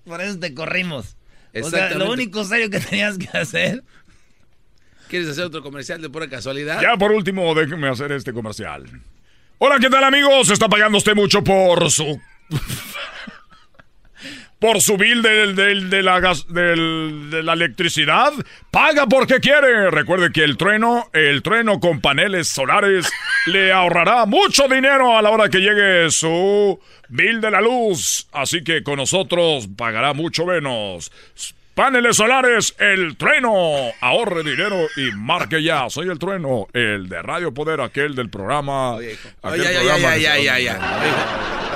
[0.06, 1.16] Por eso te corrimos.
[1.62, 3.84] O sea, lo único serio que tenías que hacer.
[5.08, 6.82] ¿Quieres hacer otro comercial de pura casualidad?
[6.82, 8.86] Ya por último, déjenme hacer este comercial.
[9.58, 10.50] Hola, ¿qué tal amigos?
[10.52, 12.20] ¿Está pagando usted mucho por su...
[14.60, 18.32] por su bill del, del- de, la gas- del- de la electricidad?
[18.72, 19.90] Paga porque quiere.
[19.90, 23.10] Recuerde que el trueno, el trueno con paneles solares
[23.46, 28.28] le ahorrará mucho dinero a la hora que llegue su bill de la luz.
[28.34, 31.12] Así que con nosotros pagará mucho menos.
[31.74, 33.54] Paneles solares, el trueno.
[34.02, 35.90] Ahorre dinero y marque ya.
[35.90, 38.96] Soy el trueno, el de Radio Poder, aquel del programa.
[38.98, 41.00] aquel Oye, ya, ya, programa ya, ya, ya, ya.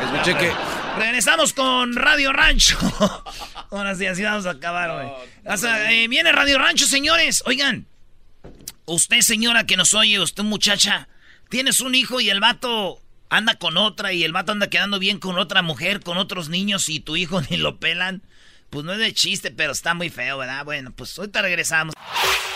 [0.03, 0.72] Escuché que.
[0.97, 2.77] Regresamos con Radio Rancho.
[3.71, 5.15] Ahora sí, así vamos a acabar.
[5.45, 7.43] O sea, eh, viene Radio Rancho, señores.
[7.45, 7.87] Oigan,
[8.85, 11.07] usted, señora que nos oye, usted, muchacha,
[11.49, 15.17] tienes un hijo y el vato anda con otra y el vato anda quedando bien
[15.17, 18.21] con otra mujer, con otros niños y tu hijo ni lo pelan.
[18.73, 20.65] Pues no es de chiste, pero está muy feo, ¿verdad?
[20.65, 21.93] Bueno, pues ahorita regresamos.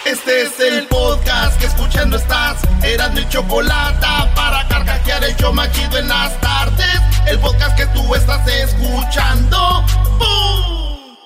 [0.03, 2.60] Este es el podcast que escuchando estás.
[2.84, 7.02] Eran mi chocolate para carcajear el yo machido en las tardes.
[7.27, 9.85] El podcast que tú estás escuchando.
[10.18, 11.18] ¡Bum!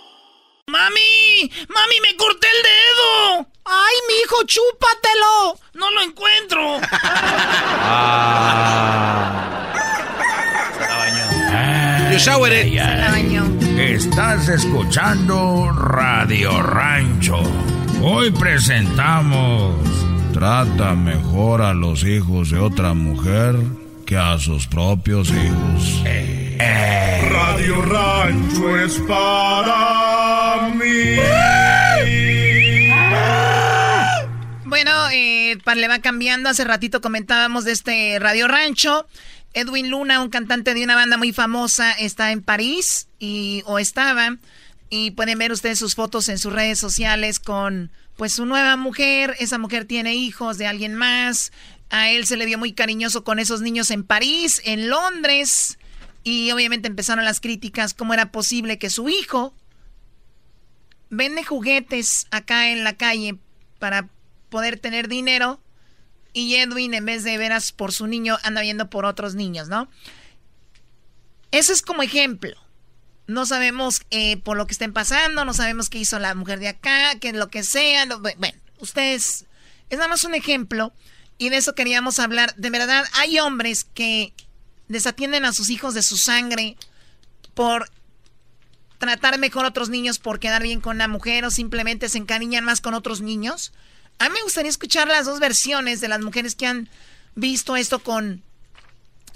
[0.68, 1.50] ¡Mami!
[1.70, 3.48] ¡Mami, me corté el dedo!
[3.64, 5.58] ¡Ay, mi hijo, chúpatelo!
[5.72, 6.82] ¡No lo encuentro!
[12.12, 13.51] You shower it.
[14.02, 17.40] Estás escuchando Radio Rancho.
[18.02, 19.76] Hoy presentamos
[20.34, 23.56] Trata mejor a los hijos de otra mujer
[24.08, 26.04] que a sus propios hijos.
[27.30, 31.18] Radio Rancho es para mí.
[34.66, 36.50] Bueno, eh, le va cambiando.
[36.50, 39.06] Hace ratito comentábamos de este Radio Rancho.
[39.54, 44.38] Edwin Luna, un cantante de una banda muy famosa, está en París y o estaba
[44.90, 49.36] y pueden ver ustedes sus fotos en sus redes sociales con pues su nueva mujer.
[49.40, 51.52] Esa mujer tiene hijos de alguien más.
[51.90, 55.78] A él se le vio muy cariñoso con esos niños en París, en Londres
[56.24, 59.54] y obviamente empezaron las críticas cómo era posible que su hijo
[61.10, 63.38] vende juguetes acá en la calle
[63.80, 64.08] para
[64.50, 65.60] poder tener dinero
[66.34, 69.90] y Edwin en vez de veras por su niño anda viendo por otros niños, ¿no?
[71.52, 72.56] Eso es como ejemplo.
[73.28, 76.70] No sabemos eh, por lo que estén pasando, no sabemos qué hizo la mujer de
[76.70, 78.06] acá, que lo que sea.
[78.06, 79.46] bueno, ustedes,
[79.90, 80.94] es nada más un ejemplo
[81.38, 82.54] y de eso queríamos hablar.
[82.56, 84.34] De verdad, hay hombres que
[84.88, 86.78] desatienden a sus hijos de su sangre
[87.54, 87.90] por
[88.98, 92.64] tratar mejor a otros niños por quedar bien con la mujer o simplemente se encariñan
[92.64, 93.74] más con otros niños.
[94.22, 96.90] A mí me gustaría escuchar las dos versiones de las mujeres que han
[97.36, 98.44] visto esto con,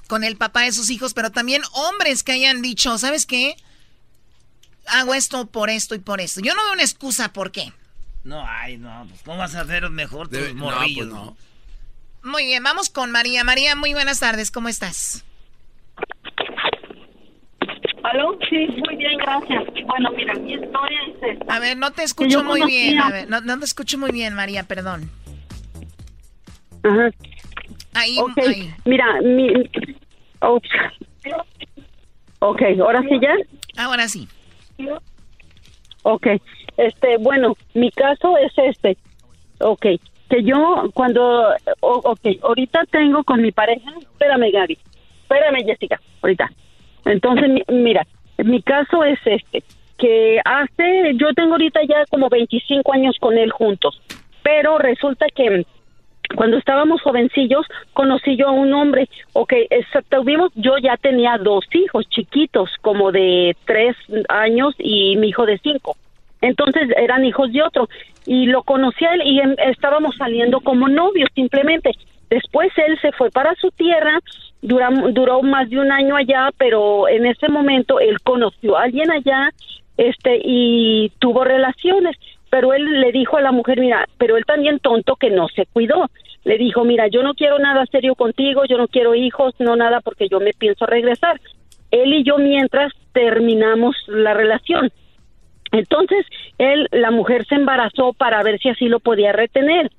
[0.07, 3.55] con el papá de sus hijos, pero también hombres que hayan dicho, ¿sabes qué?
[4.87, 6.41] Hago esto por esto y por esto.
[6.41, 7.73] Yo no veo una excusa por qué.
[8.23, 11.07] No, ay, no, pues ¿cómo vas a hacer mejor tus Debe- no, morrillos?
[11.09, 11.37] pues no.
[12.23, 13.43] Muy bien, vamos con María.
[13.43, 15.23] María, muy buenas tardes, ¿cómo estás?
[18.11, 18.37] ¿Aló?
[18.49, 19.63] Sí, muy bien, gracias.
[19.85, 21.55] Bueno, mira, mi historia es esta.
[21.55, 22.99] A ver, no te escucho muy conocí bien.
[22.99, 25.09] a- ver, no, no te escucho muy bien, María, perdón.
[26.83, 27.09] Ajá.
[27.95, 28.73] Ahí, Ok, ahí.
[28.85, 29.47] mira, mi...
[30.41, 30.59] oh.
[32.39, 33.33] Ok, ¿ahora sí ya?
[33.83, 34.27] Ahora sí.
[36.03, 36.27] Ok,
[36.77, 38.97] este, bueno, mi caso es este.
[39.59, 39.81] Ok,
[40.29, 41.55] que yo cuando...
[41.79, 43.89] o- ok, ahorita tengo con mi pareja...
[43.99, 44.77] Espérame, Gaby.
[45.23, 46.51] Espérame, Jessica, ahorita.
[47.05, 48.05] Entonces, mi- mira,
[48.37, 49.63] mi caso es este.
[49.97, 51.13] Que hace...
[51.15, 54.01] Yo tengo ahorita ya como 25 años con él juntos.
[54.43, 55.65] Pero resulta que
[56.35, 59.53] cuando estábamos jovencillos, conocí yo a un hombre, ok,
[60.09, 63.95] tuvimos, yo ya tenía dos hijos chiquitos, como de tres
[64.27, 65.95] años y mi hijo de cinco.
[66.41, 67.87] Entonces eran hijos de otro.
[68.25, 71.91] Y lo conocí a él y em- estábamos saliendo como novios simplemente.
[72.29, 74.19] Después él se fue para su tierra,
[74.67, 79.11] duram- duró más de un año allá, pero en ese momento él conoció a alguien
[79.11, 79.51] allá
[79.97, 82.17] este y tuvo relaciones
[82.55, 85.65] pero él le dijo a la mujer, mira, pero él también tonto que no se
[85.65, 86.09] cuidó.
[86.45, 89.99] Le dijo, mira, yo no quiero nada serio contigo, yo no quiero hijos, no nada
[89.99, 91.41] porque yo me pienso regresar.
[91.91, 94.89] Él y yo mientras terminamos la relación.
[95.73, 96.25] Entonces,
[96.57, 99.91] él, la mujer se embarazó para ver si así lo podía retener.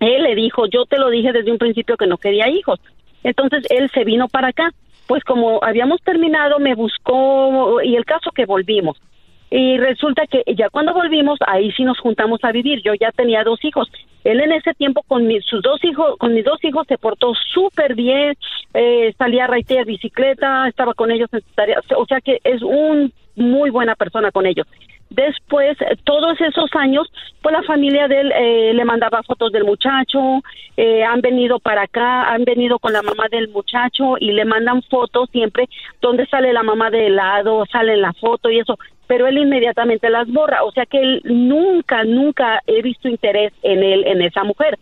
[0.00, 2.80] Él le dijo, yo te lo dije desde un principio que no quería hijos.
[3.24, 4.70] Entonces, él se vino para acá.
[5.06, 9.00] Pues como habíamos terminado, me buscó y el caso que volvimos.
[9.50, 12.82] Y resulta que ya cuando volvimos, ahí sí nos juntamos a vivir.
[12.82, 13.90] Yo ya tenía dos hijos.
[14.24, 17.32] Él en ese tiempo con mis, sus dos hijos, con mis dos hijos se portó
[17.54, 18.34] súper bien,
[18.74, 21.84] eh, salía a raitear bicicleta, estaba con ellos en tareas.
[21.96, 24.66] O sea que es un muy buena persona con ellos.
[25.10, 27.10] Después, todos esos años,
[27.40, 30.42] pues la familia de él eh, le mandaba fotos del muchacho,
[30.76, 34.82] eh, han venido para acá, han venido con la mamá del muchacho y le mandan
[34.82, 35.68] fotos siempre
[36.02, 40.28] donde sale la mamá de lado, sale la foto y eso, pero él inmediatamente las
[40.28, 44.78] borra, o sea que él nunca, nunca he visto interés en él, en esa mujer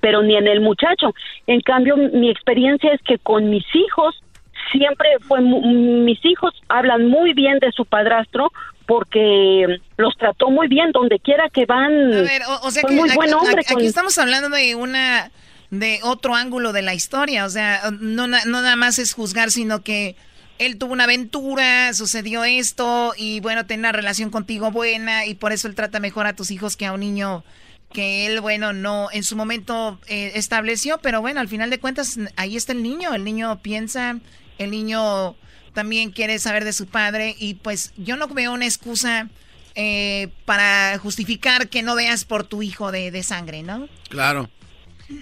[0.00, 1.12] pero ni en el muchacho.
[1.48, 4.22] En cambio, mi experiencia es que con mis hijos
[4.70, 8.50] siempre fue mis hijos hablan muy bien de su padrastro
[8.88, 9.66] porque
[9.98, 11.92] los trató muy bien donde quiera que van.
[12.12, 13.60] A ver, o, o sea que muy aquí, buen hombre.
[13.60, 15.30] aquí- con- aquí estamos hablando de una
[15.70, 20.16] de otro ángulo de la historia, o sea, no nada más es juzgar, sino que
[20.58, 25.52] él tuvo una aventura, sucedió esto y bueno, tiene una relación contigo buena y por
[25.52, 27.44] eso él trata mejor a tus hijos que a un niño
[27.92, 32.18] que él, bueno, no en su momento eh, estableció, pero bueno, al final de cuentas
[32.36, 34.16] ahí está el niño, el niño piensa,
[34.56, 35.36] el niño
[35.72, 39.28] también quiere saber de su padre y pues yo no veo una excusa
[39.74, 43.88] eh, para justificar que no veas por tu hijo de, de sangre, ¿no?
[44.08, 44.50] Claro.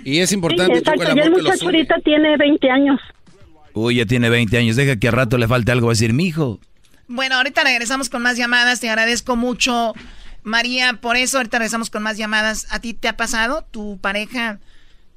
[0.04, 3.00] Y es Sí, importante, Choco, exacto, el y el muchacho ahorita tiene 20 años.
[3.72, 4.76] Uy, ya tiene 20 años.
[4.76, 5.88] Deja que a rato le falte algo.
[5.88, 6.58] A decir, mijo.
[7.08, 8.80] Bueno, ahorita regresamos con más llamadas.
[8.80, 9.92] Te agradezco mucho,
[10.42, 11.36] María, por eso.
[11.36, 12.66] Ahorita regresamos con más llamadas.
[12.70, 13.66] ¿A ti te ha pasado?
[13.70, 14.58] ¿Tu pareja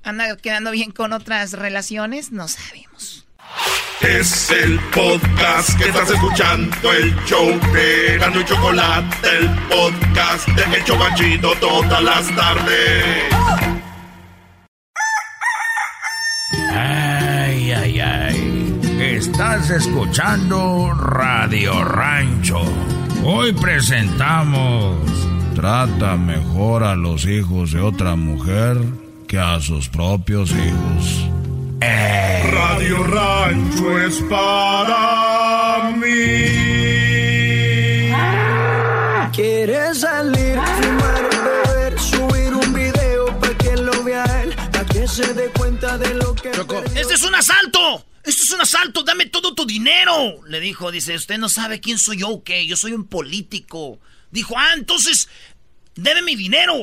[0.03, 2.31] anda quedando bien con otras relaciones?
[2.31, 3.25] No sabemos.
[4.01, 10.77] Es el podcast que estás escuchando, el show de Gano y Chocolate, el podcast de
[10.77, 13.33] El Chocachito todas las tardes.
[16.71, 18.79] Ay, ay, ay.
[18.99, 22.61] Estás escuchando Radio Rancho.
[23.25, 24.95] Hoy presentamos
[25.55, 28.77] Trata mejor a los hijos de otra mujer
[29.27, 31.29] que a sus propios hijos.
[31.81, 36.09] Radio Rancho es para mí.
[39.33, 45.33] Quieres salir, fumar, beber, subir un video para que lo vea él, para que se
[45.33, 46.49] dé cuenta de lo que...
[46.49, 48.05] ¡Este es un asalto!
[48.23, 49.03] ¡Esto es un asalto!
[49.03, 50.43] ¡Dame todo tu dinero!
[50.45, 52.67] Le dijo, dice, usted no sabe quién soy yo o qué.
[52.67, 53.99] Yo soy un político.
[54.31, 55.29] Dijo, ah, entonces,
[55.95, 56.73] debe mi dinero.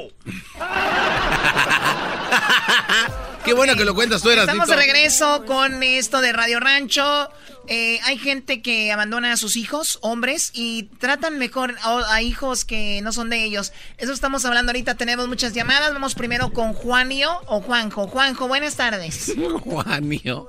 [3.47, 7.31] Qué bueno que lo cuentas tú, eras Estamos de regreso con esto de Radio Rancho.
[7.69, 12.65] Eh, hay gente que abandona a sus hijos, hombres, y tratan mejor a, a hijos
[12.65, 13.73] que no son de ellos.
[13.99, 14.97] Eso estamos hablando ahorita.
[14.97, 15.93] Tenemos muchas llamadas.
[15.93, 18.09] Vamos primero con Juanio o Juanjo.
[18.09, 19.35] Juanjo, buenas tardes.
[19.65, 20.49] Juanio.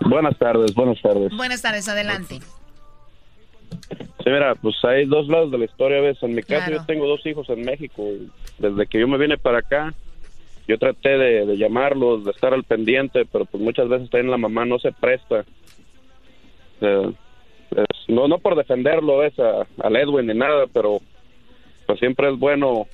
[0.00, 1.30] Buenas tardes, buenas tardes.
[1.36, 2.40] Buenas tardes, adelante.
[3.80, 6.18] Sí, mira, pues hay dos lados de la historia, ¿ves?
[6.22, 6.76] En mi caso Claro.
[6.80, 8.04] yo tengo dos hijos en México.
[8.58, 9.94] Desde que yo me vine para acá,
[10.68, 14.38] yo traté de, de llamarlos, de estar al pendiente, pero pues muchas veces también la
[14.38, 15.44] mamá no se presta.
[16.80, 17.12] Eh,
[17.70, 19.34] es- no, no por defenderlo, ¿ves?
[19.38, 21.00] A, al Edwin ni nada, pero
[21.86, 22.86] pues siempre es bueno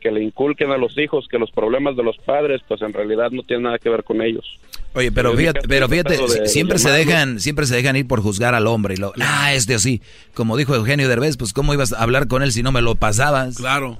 [0.00, 3.30] que le inculquen a los hijos que los problemas de los padres, pues en realidad
[3.32, 4.46] no tienen nada que ver con ellos.
[4.94, 8.54] Oye, pero fíjate, pero fíjate, de siempre se dejan, siempre se dejan ir por juzgar
[8.54, 10.00] al hombre y lo, ah, este o sí.
[10.34, 12.94] Como dijo Eugenio Derbez, pues cómo ibas a hablar con él si no me lo
[12.94, 13.56] pasabas.
[13.56, 13.98] Claro.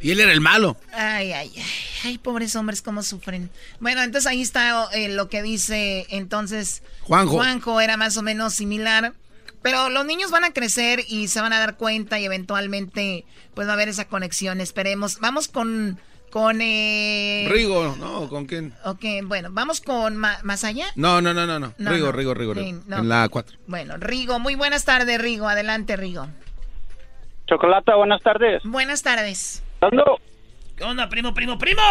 [0.00, 0.76] Y él era el malo.
[0.92, 1.62] Ay, ay, ay,
[2.04, 3.50] ay, pobres hombres, cómo sufren.
[3.80, 7.32] Bueno, entonces ahí está eh, lo que dice entonces Juanjo.
[7.34, 9.14] Juanjo era más o menos similar.
[9.62, 13.66] Pero los niños van a crecer y se van a dar cuenta y eventualmente pues
[13.66, 14.60] va a haber esa conexión.
[14.60, 15.20] Esperemos.
[15.20, 15.98] Vamos con
[16.28, 17.46] con eh...
[17.48, 18.28] Rigo, ¿no?
[18.28, 18.74] ¿Con quién?
[18.84, 20.84] Ok, bueno, vamos con Ma- más allá.
[20.96, 21.72] No, no, no, no, no.
[21.78, 22.12] No, Rigo, no.
[22.12, 22.66] Rigo, Rigo, Rigo.
[22.66, 22.98] Sí, no.
[22.98, 23.56] En la 4.
[23.68, 25.48] Bueno, Rigo, muy buenas tardes, Rigo.
[25.48, 26.26] Adelante, Rigo.
[27.46, 28.62] Chocolata, buenas tardes.
[28.64, 29.62] Buenas tardes.
[29.84, 30.18] Ando
[30.76, 31.82] ¿Qué onda, primo, primo, primo?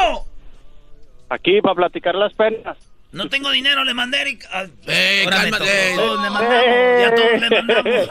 [1.29, 2.77] aquí para platicar las penas.
[3.11, 4.45] No tengo dinero, le mandé Eric.
[4.51, 5.93] Ah, ¡Eh, cálmate!
[5.95, 8.09] todos le mandamos, ya todos le mandamos.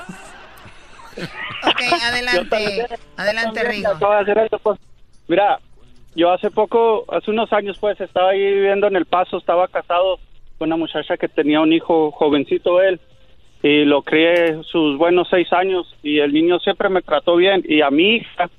[1.65, 2.87] Ok, adelante.
[3.17, 3.91] Adelante, Rigo.
[4.63, 4.79] Pues.
[5.29, 5.59] Mira,
[6.15, 10.19] yo hace poco, hace unos años, pues, estaba ahí viviendo en El Paso, estaba casado
[10.59, 13.01] con una muchacha que tenía un hijo jovencito él,
[13.63, 17.83] y lo crié sus buenos seis años, y el niño siempre me trató bien, y
[17.83, 18.51] a mi hija,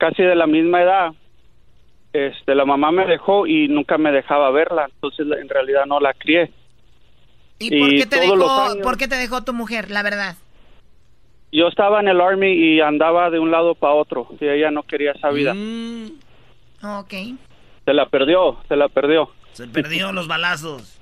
[0.00, 1.12] casi de la misma edad,
[2.12, 6.12] este, la mamá me dejó y nunca me dejaba verla, entonces en realidad no la
[6.14, 6.50] crié.
[7.60, 10.36] ¿Y por qué, te dejó, años- por qué te dejó tu mujer, la verdad?
[11.52, 14.82] Yo estaba en el Army y andaba de un lado para otro, y ella no
[14.82, 15.52] quería esa vida.
[16.82, 17.12] Ok.
[17.84, 19.30] Se la perdió, se la perdió.
[19.52, 20.98] Se perdió los balazos.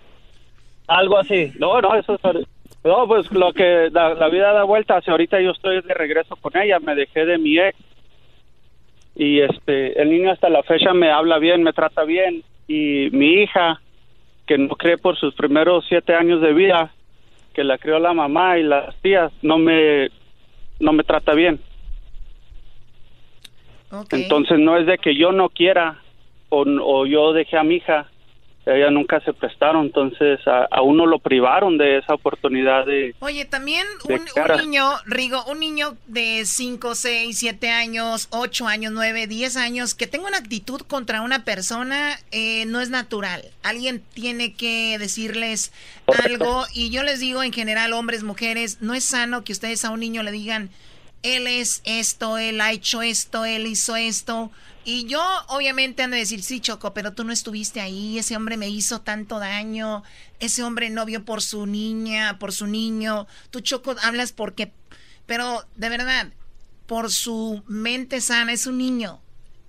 [0.86, 1.52] Algo así.
[1.58, 2.46] No, no, eso es...
[2.82, 5.06] No, pues lo que la, la vida da vueltas.
[5.06, 6.78] Ahorita yo estoy de regreso con ella.
[6.80, 7.76] Me dejé de mi ex.
[9.18, 12.44] Y este, el niño hasta la fecha me habla bien, me trata bien.
[12.68, 13.80] Y mi hija,
[14.46, 16.92] que no cree por sus primeros siete años de vida,
[17.52, 20.08] que la crió la mamá y las tías, no me,
[20.78, 21.58] no me trata bien.
[24.12, 26.00] Entonces no es de que yo no quiera
[26.48, 28.06] o, o yo dejé a mi hija,
[28.68, 33.14] ella nunca se prestaron, entonces a, a uno lo privaron de esa oportunidad de...
[33.20, 38.66] Oye, también de un, un niño, Rigo, un niño de 5, 6, 7 años, 8
[38.66, 43.42] años, 9, 10 años, que tenga una actitud contra una persona, eh, no es natural.
[43.62, 45.72] Alguien tiene que decirles
[46.24, 49.90] algo y yo les digo en general, hombres, mujeres, no es sano que ustedes a
[49.90, 50.70] un niño le digan,
[51.22, 54.50] él es esto, él ha hecho esto, él hizo esto.
[54.90, 58.56] Y yo obviamente han de decir, sí, Choco, pero tú no estuviste ahí, ese hombre
[58.56, 60.02] me hizo tanto daño,
[60.40, 64.72] ese hombre no vio por su niña, por su niño, tú, Choco, hablas porque...
[65.26, 66.32] Pero de verdad,
[66.86, 69.20] por su mente sana, es un niño.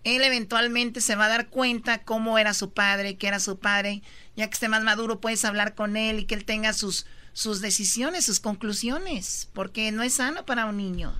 [0.06, 4.02] Él eventualmente se va a dar cuenta cómo era su padre, que era su padre.
[4.38, 7.60] Ya que esté más maduro, puedes hablar con él y que él tenga sus, sus
[7.60, 11.14] decisiones, sus conclusiones, porque no es sano para un niño.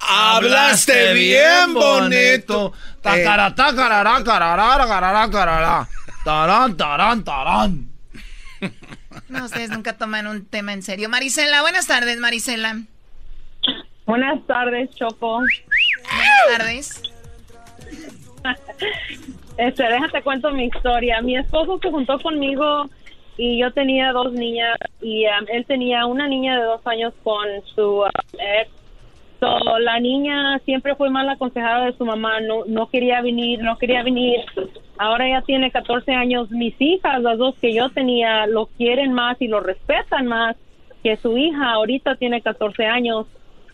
[0.00, 2.72] Hablaste bien bonito.
[3.02, 3.64] Carará,
[5.30, 5.88] carará.
[6.24, 7.88] Tarán, tarán, tarán.
[9.28, 11.08] No, ustedes nunca toman un tema en serio.
[11.08, 12.82] Marisela, buenas tardes, Marisela.
[14.06, 15.38] Buenas tardes, Choco.
[15.38, 17.02] Buenas tardes.
[19.58, 21.22] Este, déjate cuento mi historia.
[21.22, 22.90] Mi esposo se juntó conmigo
[23.38, 27.46] y yo tenía dos niñas y um, él tenía una niña de dos años con
[27.74, 28.70] su um, ex.
[29.40, 33.76] So, la niña siempre fue mal aconsejada de su mamá, no, no quería venir, no
[33.76, 34.40] quería venir.
[34.98, 36.50] Ahora ya tiene 14 años.
[36.50, 40.56] Mis hijas, las dos que yo tenía, lo quieren más y lo respetan más
[41.02, 41.72] que su hija.
[41.72, 43.26] Ahorita tiene 14 años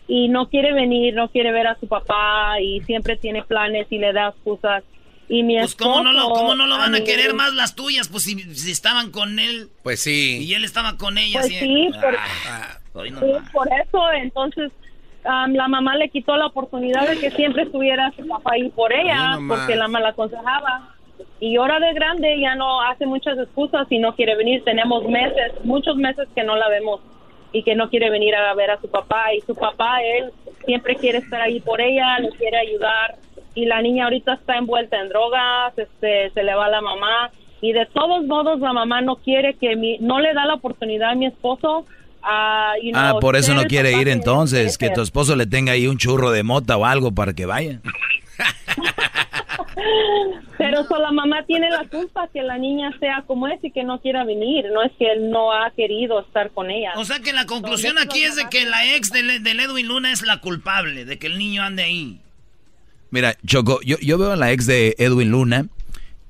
[0.05, 3.99] y no quiere venir, no quiere ver a su papá y siempre tiene planes y
[3.99, 4.83] le da excusas.
[5.29, 7.53] Y mi Pues cómo no lo, esposo, cómo no lo van a mí- querer más
[7.53, 10.39] las tuyas, pues si, si estaban con él Pues sí.
[10.43, 11.39] y él estaba con ella.
[11.39, 12.15] Pues sí, por,
[12.49, 14.73] Ah, hoy no sí, por eso entonces
[15.23, 19.37] la mamá le quitó la oportunidad de que siempre estuviera su papá ahí por ella,
[19.37, 20.89] no porque la mala aconsejaba.
[21.39, 24.63] Y ahora de grande ya no hace muchas excusas y no quiere venir.
[24.63, 27.01] Tenemos meses, muchos meses que no la vemos
[27.51, 29.33] y que no quiere venir a ver a su papá.
[29.33, 30.31] Y su papá, él
[30.65, 33.15] siempre quiere estar ahí por ella, le quiere ayudar.
[33.55, 37.29] Y la niña ahorita está envuelta en drogas, este, se le va la mamá.
[37.61, 41.11] Y de todos modos la mamá no quiere que mi, no le da la oportunidad
[41.11, 41.85] a mi esposo
[42.81, 45.97] you Ah, por eso no quiere ir entonces, que tu esposo le tenga ahí un
[45.97, 47.81] churro de mota o algo para que vaya.
[50.57, 53.83] Pero so, la mamá tiene la culpa que la niña sea como es y que
[53.83, 54.65] no quiera venir.
[54.73, 56.93] No es que él no ha querido estar con ella.
[56.95, 60.11] O sea que la conclusión aquí es de que la ex del, del Edwin Luna
[60.11, 62.19] es la culpable de que el niño ande ahí.
[63.11, 65.67] Mira, Choco, yo, yo veo a la ex de Edwin Luna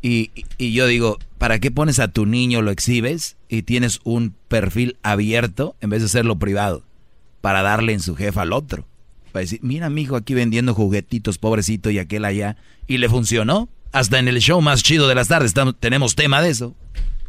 [0.03, 4.35] y, y yo digo, ¿para qué pones a tu niño, lo exhibes y tienes un
[4.49, 6.83] perfil abierto en vez de hacerlo privado?
[7.41, 8.85] Para darle en su jefa al otro.
[9.31, 12.55] Para decir, mira, mijo, aquí vendiendo juguetitos, pobrecito, y aquel allá.
[12.85, 13.67] Y le funcionó.
[13.91, 16.75] Hasta en el show más chido de las tardes estamos- tenemos tema de eso.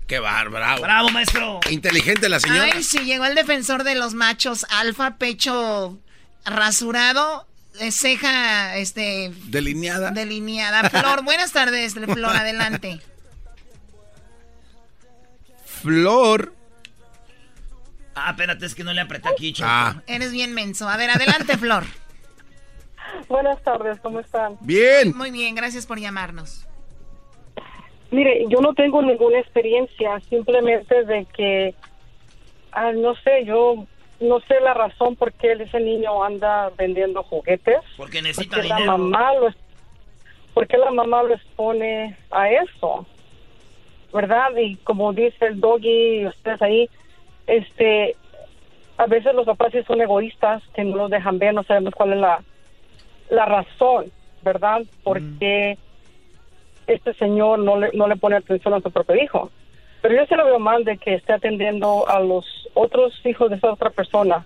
[0.06, 0.82] Qué bárbaro.
[0.82, 1.60] Bravo, maestro.
[1.70, 2.68] Inteligente la señora.
[2.74, 5.98] Ay, sí, llegó el defensor de los machos, alfa, pecho
[6.44, 7.46] rasurado,
[7.90, 9.32] ceja, este...
[9.46, 10.10] Delineada.
[10.10, 10.88] Delineada.
[10.90, 13.00] Flor, buenas tardes, Flor, adelante.
[15.64, 16.54] Flor.
[18.14, 19.68] Ah, espérate, es que no le apreté aquí, Choco.
[19.70, 20.02] Ah.
[20.06, 20.88] Eres bien menso.
[20.88, 21.84] A ver, adelante, Flor.
[23.28, 24.56] Buenas tardes, ¿cómo están?
[24.60, 25.16] Bien.
[25.16, 26.66] Muy bien, gracias por llamarnos.
[28.10, 31.74] Mire, yo no tengo ninguna experiencia, simplemente de que,
[32.72, 33.86] ah, no sé, yo
[34.20, 37.78] no sé la razón por qué ese niño anda vendiendo juguetes.
[37.96, 38.98] Porque necesita Porque la dinero.
[38.98, 39.48] mamá lo,
[40.54, 43.06] ¿Por qué la mamá lo expone a eso?
[44.12, 44.56] ¿Verdad?
[44.56, 46.88] Y como dice el doggy y ustedes ahí,
[47.48, 48.16] este,
[48.96, 52.12] a veces los papás sí son egoístas, que no los dejan ver, no sabemos cuál
[52.12, 52.42] es la,
[53.30, 54.06] la razón,
[54.42, 54.82] ¿verdad?
[55.02, 55.76] Porque
[56.86, 59.50] este señor no le, no le pone atención a su propio hijo.
[60.04, 62.44] Pero yo se lo veo mal de que esté atendiendo a los
[62.74, 64.44] otros hijos de esa otra persona,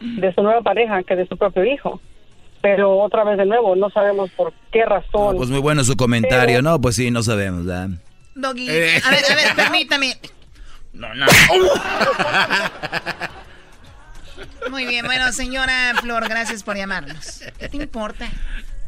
[0.00, 2.00] de su nueva pareja, que de su propio hijo.
[2.62, 5.36] Pero otra vez de nuevo, no sabemos por qué razón.
[5.36, 6.62] Pues muy bueno su comentario.
[6.62, 7.90] No, pues sí, no sabemos, ¿verdad?
[8.34, 8.68] Doggy.
[8.68, 9.00] Eh.
[9.04, 10.14] A ver, a ver, permítame.
[10.92, 11.26] No, no.
[14.70, 17.44] Muy bien, bueno, señora Flor, gracias por llamarnos.
[17.56, 18.28] ¿Qué te importa?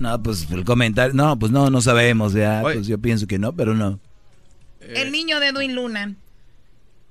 [0.01, 1.15] No, pues el comentario.
[1.15, 2.63] No, pues no, no sabemos, ya.
[2.63, 4.01] Pues yo pienso que no, pero no.
[4.81, 6.15] El niño de Edwin Luna.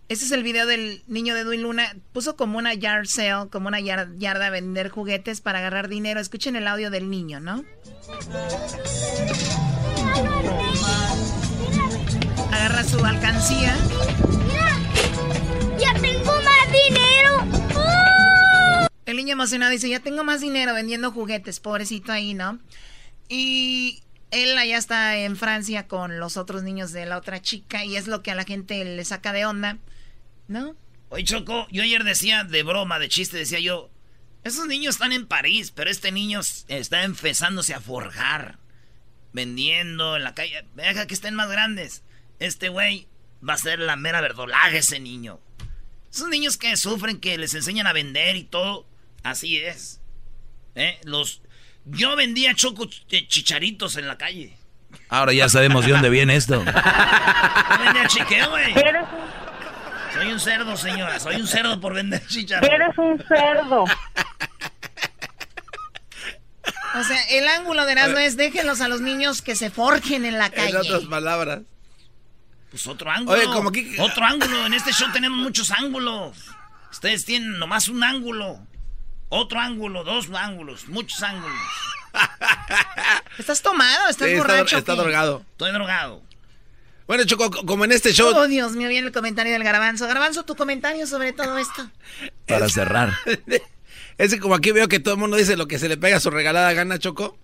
[0.09, 1.95] Este es el video del niño de Edwin Luna.
[2.13, 6.19] Puso como una yard sale, como una yar- yarda a vender juguetes para agarrar dinero.
[6.19, 7.63] Escuchen el audio del niño, ¿no?
[12.51, 13.75] Agarra su alcancía.
[15.79, 17.45] ¡Ya tengo más dinero!
[19.05, 22.59] El niño emocionado dice, ya tengo más dinero vendiendo juguetes, pobrecito ahí, ¿no?
[23.27, 24.01] Y
[24.31, 28.07] él allá está en Francia con los otros niños de la otra chica y es
[28.07, 29.77] lo que a la gente le saca de onda,
[30.47, 30.75] ¿no?
[31.09, 33.89] Oye, Choco, yo ayer decía de broma, de chiste, decía yo,
[34.43, 38.59] esos niños están en París, pero este niño está empezándose a forjar,
[39.33, 40.65] vendiendo en la calle.
[40.75, 42.03] Deja que estén más grandes.
[42.39, 43.07] Este güey
[43.47, 45.39] va a ser la mera verdolaga ese niño.
[46.11, 48.87] Esos niños que sufren, que les enseñan a vender y todo,
[49.23, 49.99] así es.
[50.75, 50.99] ¿Eh?
[51.03, 51.41] Los,
[51.91, 54.57] yo vendía choco chicharitos en la calle.
[55.09, 56.63] Ahora ya sabemos de dónde viene esto.
[56.63, 58.73] Yo vendía chique, güey.
[60.13, 61.19] Soy un cerdo, señora.
[61.19, 62.73] Soy un cerdo por vender chicharrones.
[62.73, 63.85] Eres un cerdo.
[66.95, 70.37] O sea, el ángulo de Erasmo es déjenlos a los niños que se forjen en
[70.37, 70.71] la calle.
[70.71, 71.61] En otras palabras.
[72.71, 73.37] Pues otro ángulo.
[73.37, 73.95] Oye, como que...
[73.99, 74.65] Otro ángulo.
[74.65, 76.37] En este show tenemos muchos ángulos.
[76.91, 78.59] Ustedes tienen nomás un ángulo.
[79.29, 81.57] Otro ángulo, dos ángulos, muchos ángulos.
[83.37, 84.09] ¿Estás tomado?
[84.09, 84.77] ¿Estás Sí, está- borracho?
[84.77, 85.45] está drogado.
[85.51, 86.21] Estoy drogado.
[87.07, 88.31] Bueno, Choco, como en este show...
[88.35, 90.05] Oh, Dios mío, viene el comentario del garbanzo.
[90.07, 91.89] Garbanzo, tu comentario sobre todo esto.
[92.47, 93.13] Para cerrar.
[94.17, 96.17] Es que como aquí veo que todo el mundo dice lo que se le pega
[96.17, 97.37] a su regalada gana, Choco.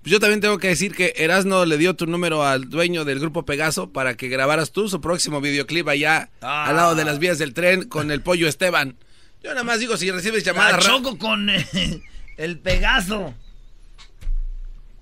[0.00, 3.20] Pues yo también tengo que decir que Erasno le dio tu número al dueño del
[3.20, 6.64] grupo Pegaso para que grabaras tú su próximo videoclip allá Ah.
[6.68, 8.96] al lado de las vías del tren con el pollo Esteban.
[9.46, 10.84] Yo nada más digo, si recibes La llamadas...
[10.84, 11.64] choco con eh,
[12.36, 13.32] el Pegaso.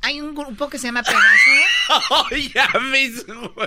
[0.03, 1.25] Hay un grupo que se llama Pegaso.
[2.31, 3.53] ¡Ay, ya mismo!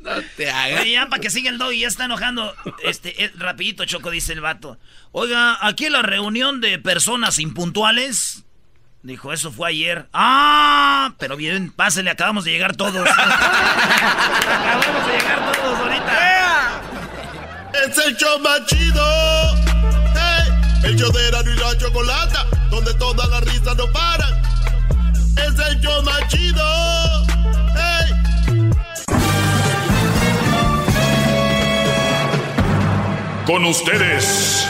[0.00, 0.80] No te hagas.
[0.80, 2.54] Oye, ya para que siga el dog y ya está enojando.
[2.82, 4.78] Este, eh, rapidito, Choco, dice el vato.
[5.12, 8.44] Oiga, aquí en la reunión de personas impuntuales.
[9.02, 10.08] Dijo, eso fue ayer.
[10.14, 11.12] ¡Ah!
[11.18, 13.06] Pero bien, pásele, acabamos de llegar todos.
[13.06, 15.59] acabamos de llegar todos.
[17.86, 19.02] Es el show más chido.
[20.14, 20.52] Hey,
[20.84, 24.42] el show de Erasmo y la Chocolata, donde todas las risas no paran.
[25.36, 26.62] Es el show más chido.
[33.46, 34.66] Con ustedes.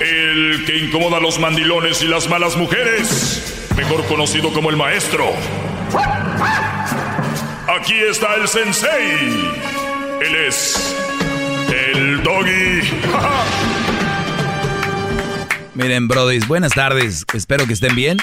[0.00, 3.66] El que incomoda a los mandilones y las malas mujeres.
[3.76, 5.34] Mejor conocido como el maestro.
[7.78, 9.18] Aquí está el sensei.
[10.20, 10.96] Él es
[11.94, 12.80] el doggy.
[15.74, 17.24] Miren, brodis, buenas tardes.
[17.32, 18.18] Espero que estén bien.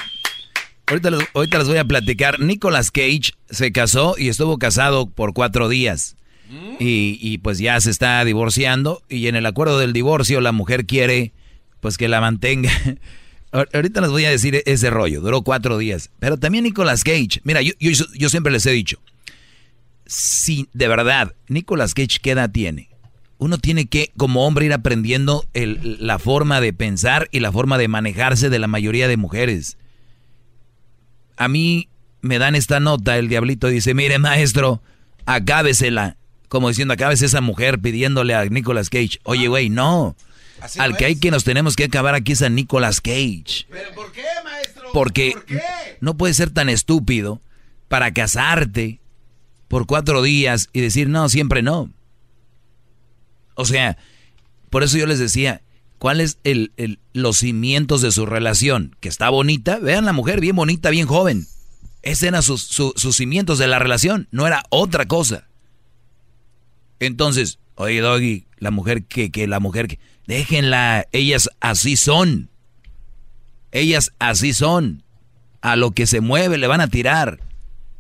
[0.88, 2.40] Ahorita, les- ahorita les voy a platicar.
[2.40, 6.16] Nicolas Cage se casó y estuvo casado por cuatro días.
[6.80, 9.02] Y, y, pues ya se está divorciando.
[9.10, 11.34] Y en el acuerdo del divorcio la mujer quiere
[11.80, 12.72] pues que la mantenga.
[13.52, 15.22] Ahor- Ahorita les voy a decir ese rollo.
[15.22, 16.10] Duró cuatro días.
[16.20, 17.42] Pero también Nicolas Cage.
[17.44, 19.00] Mira, yo, yo, yo siempre les he dicho.
[20.08, 22.90] Si de verdad Nicolas Cage, ¿qué edad tiene?
[23.38, 27.78] Uno tiene que, como hombre, ir aprendiendo el- la forma de pensar y la forma
[27.78, 29.78] de manejarse de la mayoría de mujeres.
[31.36, 31.88] A mí
[32.22, 34.82] me dan esta nota, el diablito dice, mire maestro,
[35.26, 36.18] acábesela.
[36.50, 39.20] Como diciendo, acábese esa mujer pidiéndole a Nicolas Cage.
[39.24, 40.16] Oye, güey, no.
[40.62, 43.68] Así Al no que hay que nos tenemos que acabar aquí es a Nicolas Cage.
[43.70, 44.90] ¿Pero por qué, maestro?
[44.94, 45.36] Porque
[46.02, 47.42] no puedes ser tan estúpido
[47.90, 49.00] para casarte
[49.68, 51.92] por cuatro días y decir no, siempre no.
[53.56, 53.98] O sea,
[54.70, 55.62] por eso yo les decía,
[55.98, 58.96] ¿cuáles el, el- los cimientos de su relación?
[59.00, 61.48] Que está bonita, vean la mujer bien bonita, bien joven.
[62.04, 65.48] Esos eran sus, su- sus cimientos de la relación, no era otra cosa.
[67.00, 72.50] Entonces, oye, Doggy, la mujer que, que la mujer que, déjenla, ellas así son.
[73.72, 75.04] Ellas así son.
[75.62, 77.40] A lo que se mueve le van a tirar.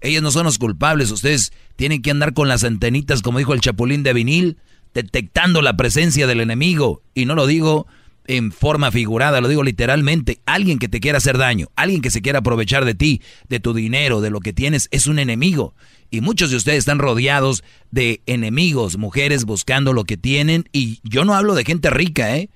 [0.01, 1.11] Ellos no son los culpables.
[1.11, 4.57] Ustedes tienen que andar con las antenitas, como dijo el chapulín de vinil,
[4.93, 7.01] detectando la presencia del enemigo.
[7.13, 7.87] Y no lo digo
[8.25, 10.39] en forma figurada, lo digo literalmente.
[10.45, 13.73] Alguien que te quiera hacer daño, alguien que se quiera aprovechar de ti, de tu
[13.73, 15.73] dinero, de lo que tienes, es un enemigo.
[16.11, 20.69] Y muchos de ustedes están rodeados de enemigos, mujeres buscando lo que tienen.
[20.71, 22.49] Y yo no hablo de gente rica, ¿eh?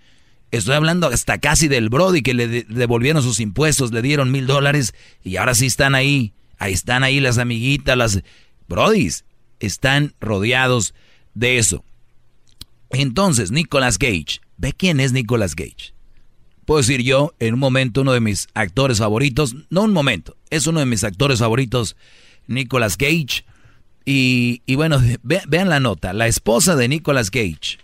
[0.52, 4.48] Estoy hablando hasta casi del Brody que le de- devolvieron sus impuestos, le dieron mil
[4.48, 4.94] dólares
[5.24, 6.34] y ahora sí están ahí.
[6.62, 8.22] Ahí están ahí las amiguitas, las
[8.68, 9.26] Brodis.
[9.60, 10.94] Están rodeados
[11.34, 11.84] de eso.
[12.92, 14.42] Entonces, Nicolas Cage.
[14.58, 15.94] ¿Ve quién es Nicolas Cage?
[16.66, 19.56] Puedo decir yo, en un momento, uno de mis actores favoritos.
[19.72, 21.96] No un momento, es uno de mis actores favoritos,
[22.46, 23.44] Nicolas Cage.
[24.06, 26.14] Y, y bueno, ve- vean la nota.
[26.14, 27.80] La esposa de Nicolas Cage.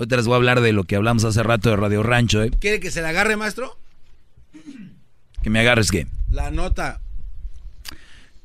[0.00, 2.50] Ahorita les voy a hablar de lo que hablamos hace rato de Radio Rancho, ¿eh?
[2.58, 3.78] ¿Quiere que se la agarre, maestro?
[5.42, 6.06] Que me agarres qué.
[6.30, 7.00] La nota.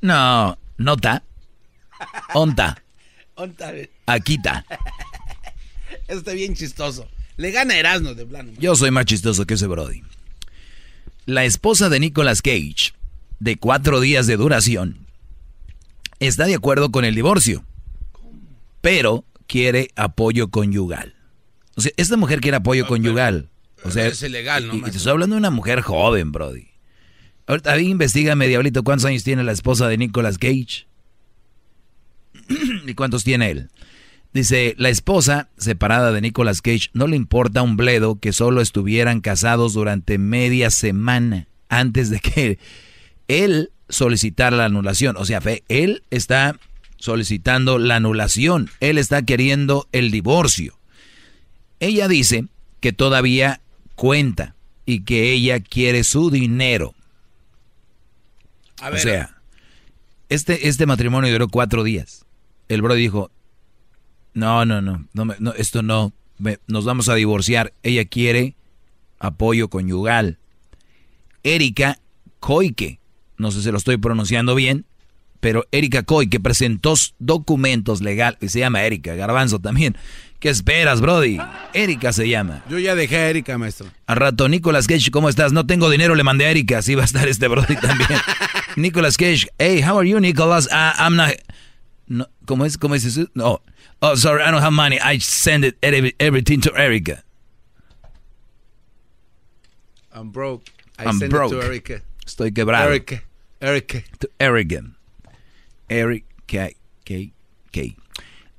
[0.01, 1.23] No, nota.
[2.33, 2.81] Onta.
[3.35, 3.71] Onta.
[4.05, 4.65] Aquita.
[6.07, 7.07] Eso está bien chistoso.
[7.37, 8.51] Le gana Erasmo de plano.
[8.57, 10.03] Yo soy más chistoso que ese Brody.
[11.25, 12.93] la esposa de Nicolas Cage,
[13.39, 14.99] de cuatro días de duración,
[16.19, 17.65] está de acuerdo con el divorcio,
[18.81, 21.15] pero quiere apoyo conyugal.
[21.75, 23.49] O sea, esta mujer quiere apoyo conyugal.
[23.83, 24.75] O sea, es ilegal, ¿no?
[24.75, 26.67] y, y te estoy hablando de una mujer joven, Brody.
[27.47, 30.87] Ahorita ahí investigame, Diablito, ¿cuántos años tiene la esposa de Nicolas Cage?
[32.87, 33.69] ¿Y cuántos tiene él?
[34.33, 39.21] Dice, la esposa, separada de Nicolas Cage, no le importa un bledo que solo estuvieran
[39.21, 42.59] casados durante media semana antes de que
[43.27, 45.15] él solicitara la anulación.
[45.17, 46.59] O sea, él está
[46.97, 50.77] solicitando la anulación, él está queriendo el divorcio.
[51.79, 52.45] Ella dice
[52.79, 53.61] que todavía
[53.95, 54.55] cuenta
[54.85, 56.93] y que ella quiere su dinero.
[58.81, 59.35] A O sea,
[60.29, 62.25] este, este matrimonio duró cuatro días.
[62.67, 63.31] El bro dijo,
[64.33, 67.73] no, no, no, no, me- no, esto no, me- nos vamos a divorciar.
[67.83, 68.55] Ella quiere
[69.19, 70.39] apoyo conyugal.
[71.43, 71.99] Erika
[72.39, 72.99] Koike,
[73.37, 74.85] no sé si lo estoy pronunciando bien,
[75.39, 79.95] pero Erika Koike presentó s- documentos legales, y se llama Erika, Garbanzo también.
[80.39, 81.37] ¿Qué esperas, Brody?
[81.73, 82.63] Erika se llama.
[82.69, 83.87] Yo ya dejé a Erika, maestro.
[84.05, 85.53] Al rato, Nicolas Cage, ¿cómo estás?
[85.53, 86.79] No tengo dinero, le mandé a Erika.
[86.79, 88.09] Así va a estar este Brody también.
[88.77, 90.67] Nicolas Cage, hey, how are you, Nicolas?
[90.67, 91.33] Uh, I'm not...
[92.07, 92.77] No, ¿Cómo es?
[92.77, 93.27] ¿Cómo es eso?
[93.33, 93.61] No.
[94.01, 94.99] Oh, sorry, I don't have money.
[94.99, 97.23] I send it every- everything to Erika.
[100.13, 100.63] I'm broke.
[100.99, 101.51] I I'm send broke.
[101.51, 102.01] it to Erika.
[102.25, 102.89] Estoy quebrado.
[102.89, 103.23] Erika.
[103.61, 104.03] Erika.
[104.19, 104.27] To
[107.05, 107.31] K.
[107.71, 107.95] K.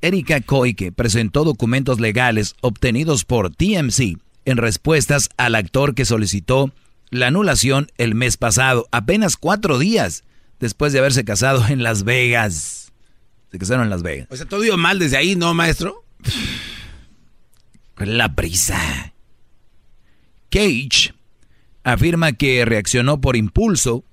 [0.02, 6.72] Erika Koike presentó documentos legales obtenidos por TMC en respuestas al actor que solicitó
[7.10, 10.24] la anulación el mes pasado, apenas cuatro días
[10.60, 12.92] después de haberse casado en Las Vegas.
[13.50, 14.28] Se casaron en Las Vegas.
[14.30, 16.04] O sea, todo iba mal desde ahí, ¿no, maestro?
[17.98, 19.12] La prisa.
[20.50, 21.14] Cage
[21.84, 24.04] afirma que reaccionó por impulso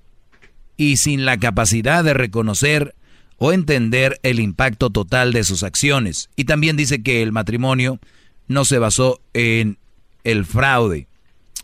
[0.76, 2.94] y sin la capacidad de reconocer
[3.36, 6.30] o entender el impacto total de sus acciones.
[6.36, 7.98] Y también dice que el matrimonio
[8.46, 9.78] no se basó en
[10.22, 11.08] el fraude.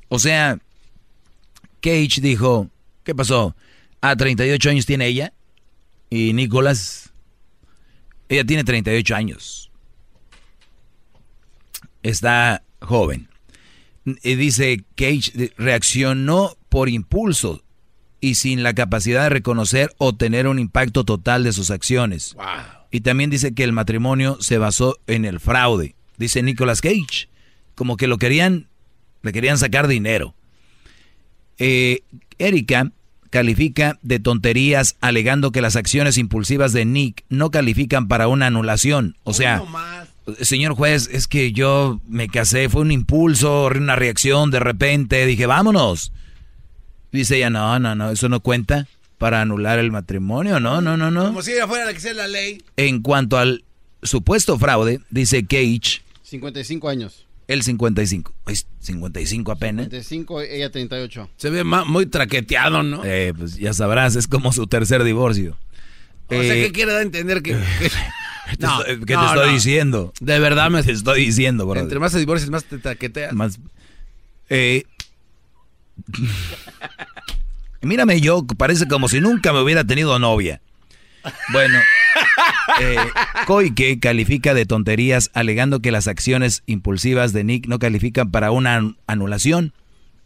[0.08, 0.58] O sea,
[1.80, 2.70] Cage dijo,
[3.04, 3.54] ¿qué pasó?
[4.00, 5.32] A 38 años tiene ella
[6.08, 7.12] y Nicolás,
[8.28, 9.70] ella tiene 38 años.
[12.02, 13.28] Está joven.
[14.04, 17.62] Y dice Cage reaccionó por impulso
[18.20, 22.36] y sin la capacidad de reconocer o tener un impacto total de sus acciones.
[22.90, 25.94] Y también dice que el matrimonio se basó en el fraude.
[26.16, 27.28] Dice Nicolas Cage,
[27.74, 28.68] como que lo querían,
[29.22, 30.34] le querían sacar dinero.
[31.60, 32.02] Eh,
[32.38, 32.90] Erika
[33.30, 39.16] califica de tonterías alegando que las acciones impulsivas de Nick no califican para una anulación.
[39.22, 39.62] O sea,
[40.40, 45.46] señor juez, es que yo me casé, fue un impulso, una reacción de repente, dije,
[45.46, 46.12] vámonos.
[47.12, 48.88] Dice ella, no, no, no, eso no cuenta
[49.18, 51.26] para anular el matrimonio, no, no, no, no.
[51.26, 52.62] Como si ella fuera la que sea la ley.
[52.76, 53.64] En cuanto al
[54.02, 57.26] supuesto fraude, dice Cage, 55 años.
[57.52, 58.34] El 55.
[58.46, 59.84] Es 55 apenas.
[59.86, 61.28] 55, ella 38.
[61.36, 63.02] Se ve muy traqueteado, ¿no?
[63.04, 65.56] Eh, pues ya sabrás, es como su tercer divorcio.
[66.28, 67.52] o sea, Eh, ¿qué quiere dar a entender que...
[67.52, 67.58] que-
[68.50, 70.12] ¿Qué te estoy- diciendo?
[70.20, 71.80] De verdad me Te estoy diciendo, bro.
[71.80, 73.32] Entre más te divorcias, más te traqueteas.
[73.32, 73.58] Más.
[74.48, 74.84] Eh,
[77.82, 80.60] mírame yo, parece como si nunca me hubiera tenido novia.
[81.52, 81.78] Bueno,
[82.80, 82.96] eh,
[83.46, 88.76] Koike califica de tonterías alegando que las acciones impulsivas de Nick no califican para una
[88.76, 89.72] an- anulación.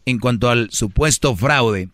[0.05, 1.89] En cuanto al supuesto fraude,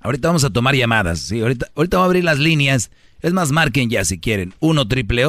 [0.00, 1.40] ahorita vamos a tomar llamadas, ¿sí?
[1.40, 2.90] ahorita, ahorita voy a abrir las líneas.
[3.22, 4.54] Es más, marquen ya si quieren.
[4.60, 5.24] 1 triple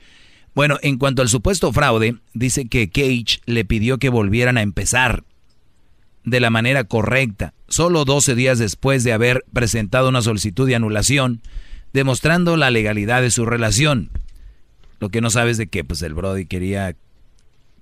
[0.56, 5.24] Bueno, en cuanto al supuesto fraude, dice que Cage le pidió que volvieran a empezar
[6.30, 11.42] de la manera correcta, solo 12 días después de haber presentado una solicitud de anulación,
[11.94, 14.12] demostrando la legalidad de su relación.
[15.00, 16.96] Lo que no sabes de que pues el Brody quería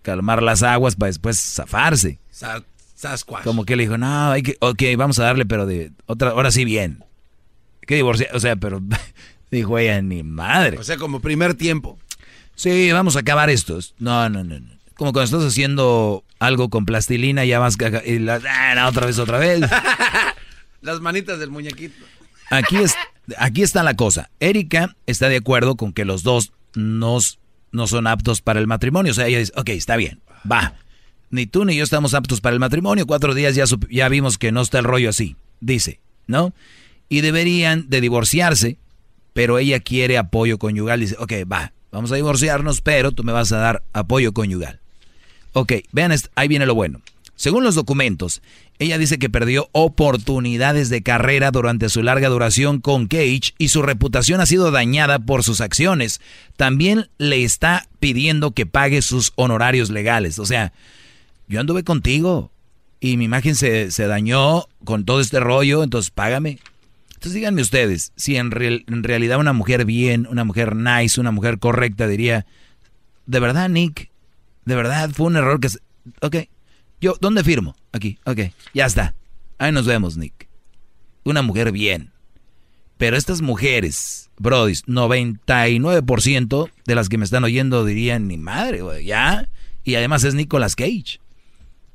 [0.01, 2.19] calmar las aguas para después zafarse.
[2.29, 2.63] Sa-
[2.95, 3.43] Sasquatch.
[3.43, 6.49] Como que le dijo, no, hay que, ok, vamos a darle, pero de otra, ahora
[6.51, 7.03] sí bien.
[7.85, 8.81] Que divorciar, o sea, pero
[9.51, 10.77] dijo ella, ni madre.
[10.79, 11.97] O sea, como primer tiempo.
[12.55, 13.77] Sí, vamos a acabar esto.
[13.99, 14.59] No, no, no.
[14.59, 14.71] no.
[14.95, 19.37] Como cuando estás haciendo algo con plastilina, ya vas y la- ah, otra vez, otra
[19.39, 19.61] vez.
[20.81, 22.05] Las manitas del muñequito.
[22.49, 22.95] Aquí, es,
[23.37, 24.29] aquí está la cosa.
[24.39, 27.39] Erika está de acuerdo con que los dos nos,
[27.71, 29.11] no son aptos para el matrimonio.
[29.11, 30.75] O sea, ella dice, ok, está bien, va.
[31.29, 33.05] Ni tú ni yo estamos aptos para el matrimonio.
[33.05, 36.53] Cuatro días ya, ya vimos que no está el rollo así, dice, ¿no?
[37.09, 38.77] Y deberían de divorciarse,
[39.33, 41.01] pero ella quiere apoyo conyugal.
[41.01, 44.79] Dice, ok, va, vamos a divorciarnos, pero tú me vas a dar apoyo conyugal.
[45.53, 47.01] Ok, vean, ahí viene lo bueno.
[47.37, 48.41] Según los documentos,
[48.79, 53.83] ella dice que perdió oportunidades de carrera durante su larga duración con Cage y su
[53.83, 56.19] reputación ha sido dañada por sus acciones.
[56.55, 60.39] También le está pidiendo que pague sus honorarios legales.
[60.39, 60.73] O sea,
[61.47, 62.51] yo anduve contigo
[62.99, 66.57] y mi imagen se, dañó con todo este rollo, entonces págame.
[67.09, 71.59] Entonces díganme ustedes, si en, en realidad una mujer bien, una mujer nice, una mujer
[71.59, 72.45] correcta diría,
[73.25, 74.09] de verdad Nick,
[74.67, 75.69] de verdad fue un error que...
[76.21, 76.35] Ok,
[76.99, 77.77] yo, ¿dónde firmo?
[77.93, 78.39] Aquí, ok,
[78.73, 79.15] ya está.
[79.57, 80.49] Ahí nos vemos, Nick.
[81.23, 82.11] Una mujer bien.
[82.97, 89.05] Pero estas mujeres, Brody, 99% de las que me están oyendo dirían, ni madre, güey,
[89.05, 89.47] ya.
[89.85, 91.21] Y además es Nicolas Cage.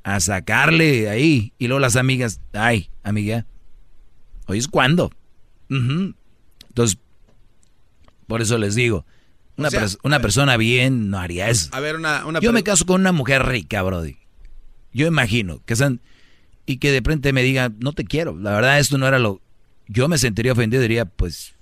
[0.03, 1.53] A sacarle ahí.
[1.59, 3.45] Y luego las amigas, ay, amiga,
[4.47, 5.11] hoy es cuando.
[5.69, 6.97] Entonces,
[8.25, 9.05] por eso les digo,
[9.57, 9.69] una,
[10.03, 11.69] una persona bien no haría eso.
[11.71, 14.17] A ver, una, una Yo me caso con una mujer rica, Brody.
[14.93, 16.01] Yo imagino que sean
[16.65, 18.37] y que de frente me diga, no te quiero.
[18.37, 19.41] La verdad, esto no era lo.
[19.87, 21.55] Yo me sentiría ofendido, diría, pues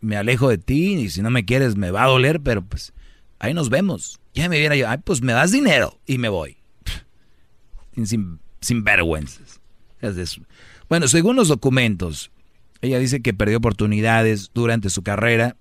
[0.00, 2.92] me alejo de ti y si no me quieres me va a doler, pero pues
[3.38, 4.20] ahí nos vemos.
[4.34, 6.58] Ya me viera yo, ay, pues me das dinero y me voy.
[8.04, 9.60] Sin, sin vergüenzas.
[10.88, 12.30] Bueno, según los documentos,
[12.80, 15.56] ella dice que perdió oportunidades durante su carrera,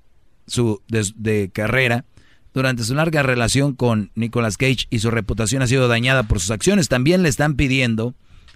[0.51, 2.05] su de carrera
[2.53, 6.51] durante su larga relación con Nicolas Cage y su reputación ha sido dañada por sus
[6.51, 6.89] acciones.
[6.89, 8.13] También le están pidiendo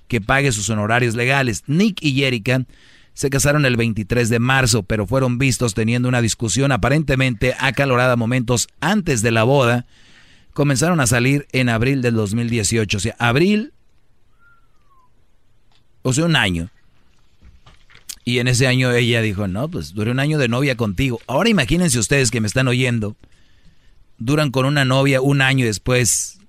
[0.08, 1.64] que pague sus honorarios legales.
[1.68, 2.66] Nick y Jerica
[3.14, 8.68] se casaron el 23 de marzo, pero fueron vistos teniendo una discusión aparentemente acalorada momentos
[8.82, 9.86] antes de la boda.
[10.54, 13.74] Comenzaron a salir en abril del 2018, o sea, abril,
[16.02, 16.70] o sea, un año.
[18.26, 21.22] Y en ese año ella dijo, no, pues duré un año de novia contigo.
[21.28, 23.16] Ahora imagínense ustedes que me están oyendo
[24.18, 26.40] duran con una novia un año después.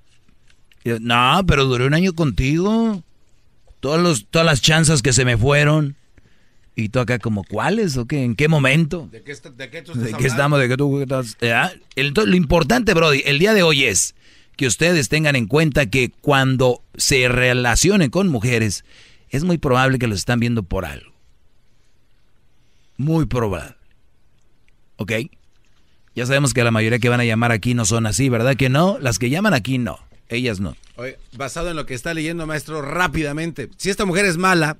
[0.84, 3.02] No, pero duré un año contigo.
[3.80, 5.96] Todos los, todas las chanzas que se me fueron.
[6.74, 7.96] Y tú acá como, ¿cuáles?
[7.96, 8.22] ¿O qué?
[8.22, 9.08] ¿En qué momento?
[9.10, 10.60] ¿De qué, de qué, ¿De qué estamos?
[10.60, 11.36] ¿De qué tú estás?
[11.40, 14.14] lo importante, Brody, el día de hoy es
[14.56, 18.84] que ustedes tengan en cuenta que cuando se relacionen con mujeres,
[19.30, 21.15] es muy probable que los están viendo por algo.
[22.96, 23.74] Muy probable.
[24.96, 25.12] ¿Ok?
[26.14, 28.70] Ya sabemos que la mayoría que van a llamar aquí no son así, ¿verdad que
[28.70, 28.98] no?
[28.98, 29.98] Las que llaman aquí no,
[30.28, 30.74] ellas no.
[30.96, 34.78] Oye, basado en lo que está leyendo, maestro, rápidamente, si esta mujer es mala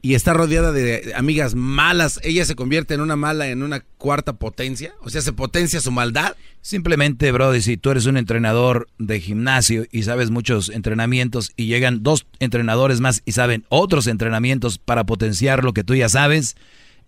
[0.00, 4.32] y está rodeada de amigas malas, ¿ella se convierte en una mala, en una cuarta
[4.32, 4.94] potencia?
[5.02, 6.36] O sea, ¿se potencia su maldad?
[6.62, 12.02] Simplemente, Brody, si tú eres un entrenador de gimnasio y sabes muchos entrenamientos y llegan
[12.02, 16.56] dos entrenadores más y saben otros entrenamientos para potenciar lo que tú ya sabes,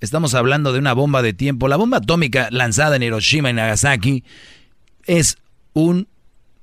[0.04, 1.66] Estamos hablando de una bomba de tiempo.
[1.66, 4.22] La bomba atómica lanzada en Hiroshima y Nagasaki
[5.06, 5.38] es
[5.72, 6.08] un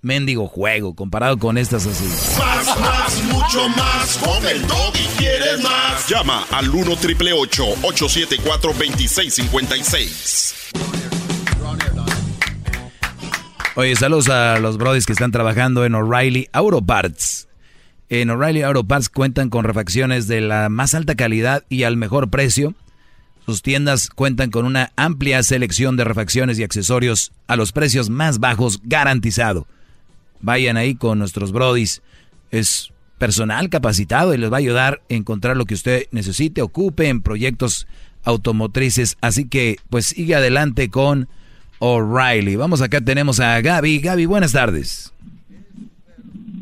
[0.04, 2.06] mendigo juego comparado con estas así.
[2.40, 4.20] Más, más, mucho más.
[4.20, 6.08] Con el y quieres más.
[6.08, 10.56] Llama al 1 triple 874 2656.
[13.76, 17.48] Oye, saludos a los brodis que están trabajando en O'Reilly Auto Parts.
[18.10, 22.30] En O'Reilly Auto Parts cuentan con refacciones de la más alta calidad y al mejor
[22.30, 22.76] precio
[23.46, 28.40] sus tiendas cuentan con una amplia selección de refacciones y accesorios a los precios más
[28.40, 29.68] bajos garantizado.
[30.42, 32.02] Vayan ahí con nuestros brodis.
[32.52, 37.08] Es personal capacitado y les va a ayudar a encontrar lo que usted necesite, ocupe
[37.08, 37.88] en proyectos
[38.24, 39.18] automotrices.
[39.22, 41.28] Así que pues sigue adelante con
[41.80, 42.56] O'Reilly.
[42.56, 44.00] Vamos acá, tenemos a Gaby.
[44.00, 45.14] Gaby, buenas tardes.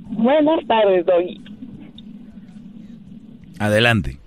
[0.10, 1.42] Buenas tardes, Doggy.
[3.60, 4.18] Adelante.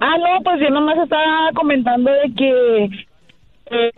[0.00, 2.84] Ah, no, pues yo nomás estaba comentando de que
[3.70, 3.92] eh,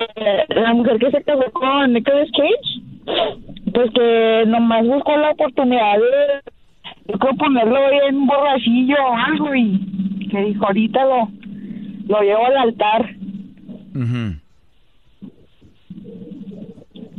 [0.48, 7.18] la mujer que se casó con Nicolas Cage, pues que nomás buscó la oportunidad de,
[7.38, 11.28] ponerlo en borrachillo o algo y que dijo ahorita lo,
[12.08, 13.08] lo llevo al altar.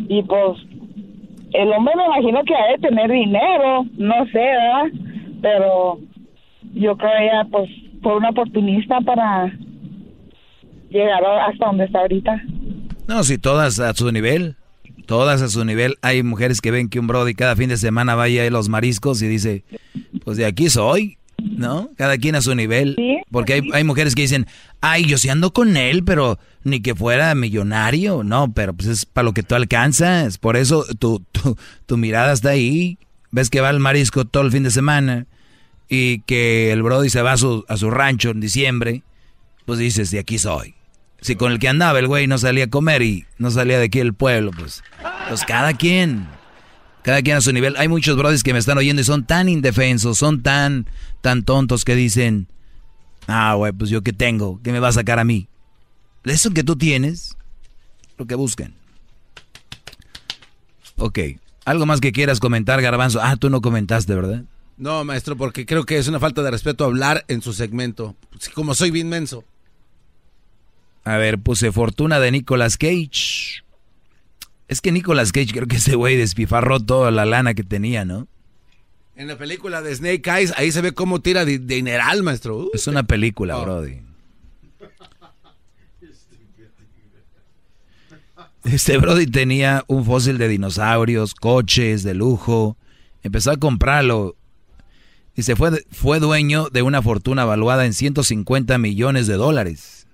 [0.10, 0.60] Y pues
[1.54, 4.86] el hombre me imagino que ha de tener dinero, no sé, ¿verdad?
[5.42, 6.00] Pero
[6.74, 7.70] yo creo ella pues
[8.04, 9.52] fue una oportunista para
[10.90, 12.44] llegar hasta donde está ahorita.
[13.08, 14.58] No, si todas a su nivel,
[15.08, 15.96] todas a su nivel.
[16.02, 19.22] Hay mujeres que ven que un Brody cada fin de semana vaya a los mariscos
[19.22, 19.64] y dice,
[20.24, 21.90] pues de aquí soy, ¿no?
[21.98, 22.96] Cada quien a su nivel.
[23.32, 24.46] Porque hay, hay, mujeres que dicen,
[24.82, 28.24] ay, yo sí ando con él, pero ni que fuera millonario.
[28.24, 30.38] No, pero pues es para lo que tú alcanzas.
[30.38, 32.98] Por eso tu, tu, tu mirada está ahí.
[33.32, 35.26] Ves que va al marisco todo el fin de semana
[35.90, 39.04] y que el Brody se va a su, a su rancho en diciembre,
[39.66, 40.76] pues dices, de aquí soy.
[41.22, 43.86] Si con el que andaba el güey no salía a comer y no salía de
[43.86, 44.84] aquí el pueblo, pues.
[45.30, 46.28] Pues cada quien.
[47.02, 47.76] Cada quien a su nivel.
[47.78, 50.88] Hay muchos brothers que me están oyendo y son tan indefensos, son tan,
[51.22, 52.48] tan tontos que dicen,
[53.28, 55.48] ah, güey, pues yo qué tengo, ¿qué me va a sacar a mí?
[56.26, 57.38] Eso que tú tienes,
[58.18, 58.74] lo que busquen.
[60.98, 61.20] Ok,
[61.66, 63.22] algo más que quieras comentar, Garbanzo.
[63.22, 64.44] Ah, tú no comentaste, ¿verdad?
[64.78, 68.16] No, maestro, porque creo que es una falta de respeto hablar en su segmento.
[68.54, 69.44] Como soy bien menso.
[71.04, 73.64] A ver, puse fortuna de Nicolas Cage.
[74.68, 78.28] Es que Nicolas Cage creo que ese güey despifarró toda la lana que tenía, ¿no?
[79.16, 82.58] En la película de Snake Eyes, ahí se ve cómo tira de, dineral, maestro.
[82.58, 84.02] Uh, es una película, Brody.
[88.64, 92.78] Este Brody tenía un fósil de dinosaurios, coches de lujo.
[93.22, 94.36] Empezó a comprarlo.
[95.36, 100.08] Y se fue, fue dueño de una fortuna valuada en 150 millones de dólares.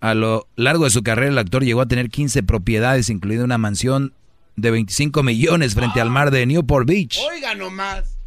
[0.00, 3.58] A lo largo de su carrera, el actor llegó a tener 15 propiedades, incluida una
[3.58, 4.14] mansión
[4.56, 7.18] de 25 millones frente al mar de Newport Beach.
[7.30, 8.18] Oiga nomás.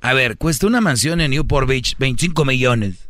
[0.00, 3.08] A ver, cuesta una mansión en Newport Beach 25 millones.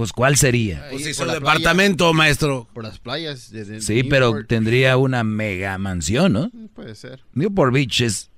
[0.00, 0.86] Pues, ¿cuál sería?
[0.90, 2.66] Pues hizo el departamento, maestro.
[2.72, 3.52] Por las playas.
[3.80, 6.50] sí, pero tendría una mega mansión, ¿no?
[6.52, 7.22] Mm, puede ser.
[7.34, 8.29] Newport Beach es,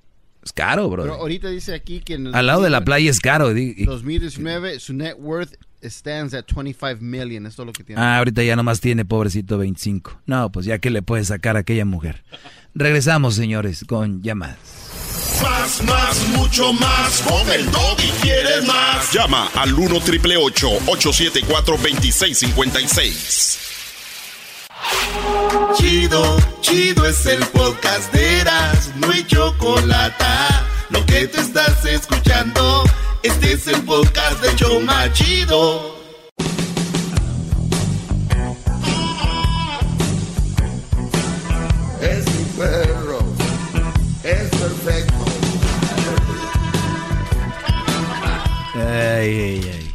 [0.50, 1.04] caro, bro.
[1.04, 2.14] Pero ahorita dice aquí que...
[2.14, 3.52] Al lado de la playa es caro.
[3.54, 5.54] 2019, su net worth
[5.84, 7.46] stands at 25 million.
[7.46, 8.00] Esto es lo que tiene.
[8.00, 10.22] Ah, ahorita ya nomás tiene, pobrecito, 25.
[10.26, 12.24] No, pues ya que le puede sacar a aquella mujer.
[12.74, 14.58] Regresamos, señores, con llamadas.
[15.42, 17.22] Más, más, mucho más.
[17.22, 19.12] Con el y quieres más.
[19.12, 23.71] Llama al 1 triple 874 2656.
[25.76, 28.92] Chido, chido es el podcast de Eras.
[28.96, 30.24] No hay chocolate.
[30.90, 32.84] Lo que te estás escuchando.
[33.22, 35.96] Este es el podcast de Choma Chido.
[42.00, 43.18] Es mi perro.
[44.24, 45.24] Es perfecto.
[48.74, 48.80] Ay,
[49.40, 49.92] ay, ay.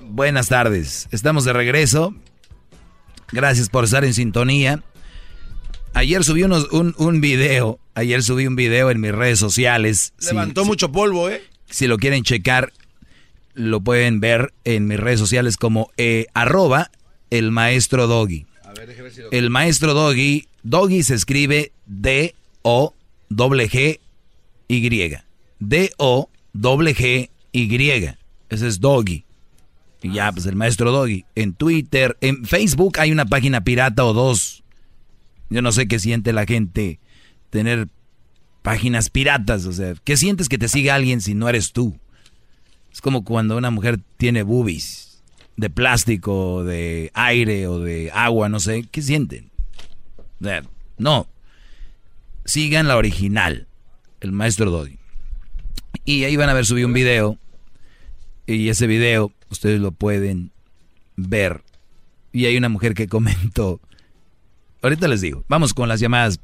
[0.00, 1.08] Buenas tardes.
[1.10, 2.14] Estamos de regreso.
[3.32, 4.82] Gracias por estar en sintonía.
[5.94, 10.14] Ayer subí unos, un, un, video, ayer subí un video en mis redes sociales.
[10.20, 11.42] Levantó mucho polvo, ¿eh?
[11.68, 12.72] Si lo quieren checar,
[13.54, 16.90] lo pueden ver en mis redes sociales como eh, arroba
[17.30, 18.46] el maestro Doggy.
[19.30, 22.32] El maestro Doggy, Doggy se escribe D-O-G-Y.
[25.58, 27.28] D-O-G-Y.
[28.48, 29.24] Ese es Doggy.
[30.02, 31.24] Y ya, pues el maestro Doggy.
[31.34, 34.62] En Twitter, en Facebook hay una página pirata o dos
[35.52, 36.98] yo no sé qué siente la gente
[37.50, 37.88] tener
[38.62, 39.66] páginas piratas.
[39.66, 41.98] O sea, ¿qué sientes que te siga alguien si no eres tú?
[42.90, 45.22] Es como cuando una mujer tiene boobies
[45.56, 48.88] de plástico, de aire o de agua, no sé.
[48.90, 49.50] ¿Qué sienten?
[50.40, 50.62] O sea,
[50.96, 51.28] no.
[52.46, 53.66] Sigan la original,
[54.20, 54.98] el maestro Dodi.
[56.06, 57.38] Y ahí van a ver, subí un video.
[58.46, 60.50] Y ese video ustedes lo pueden
[61.16, 61.62] ver.
[62.32, 63.80] Y hay una mujer que comentó
[64.82, 65.44] ahorita les digo.
[65.48, 66.40] Vamos con las llamadas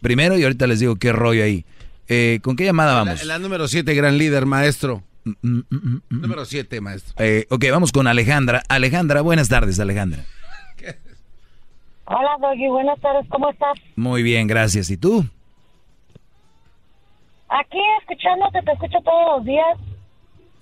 [0.00, 1.64] primero y ahorita les digo qué rollo ahí.
[2.08, 3.24] Eh, ¿Con qué llamada vamos?
[3.24, 5.02] La, número 7, gran líder, maestro.
[5.24, 7.14] Mm, mm, mm, número 7, maestro.
[7.18, 8.62] Eh, ok, vamos con Alejandra.
[8.68, 10.24] Alejandra, buenas tardes, Alejandra.
[12.04, 13.78] Hola, Doggy, buenas tardes, ¿cómo estás?
[13.94, 14.90] Muy bien, gracias.
[14.90, 15.24] ¿Y tú?
[17.48, 19.78] Aquí escuchándote, te escucho todos los días.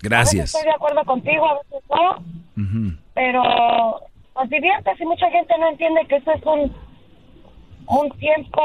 [0.01, 0.55] Gracias.
[0.55, 2.97] estoy de acuerdo contigo, a veces no.
[3.13, 3.43] Pero
[4.33, 6.73] pues diviertes y mucha gente no entiende que eso es un
[7.87, 8.61] un tiempo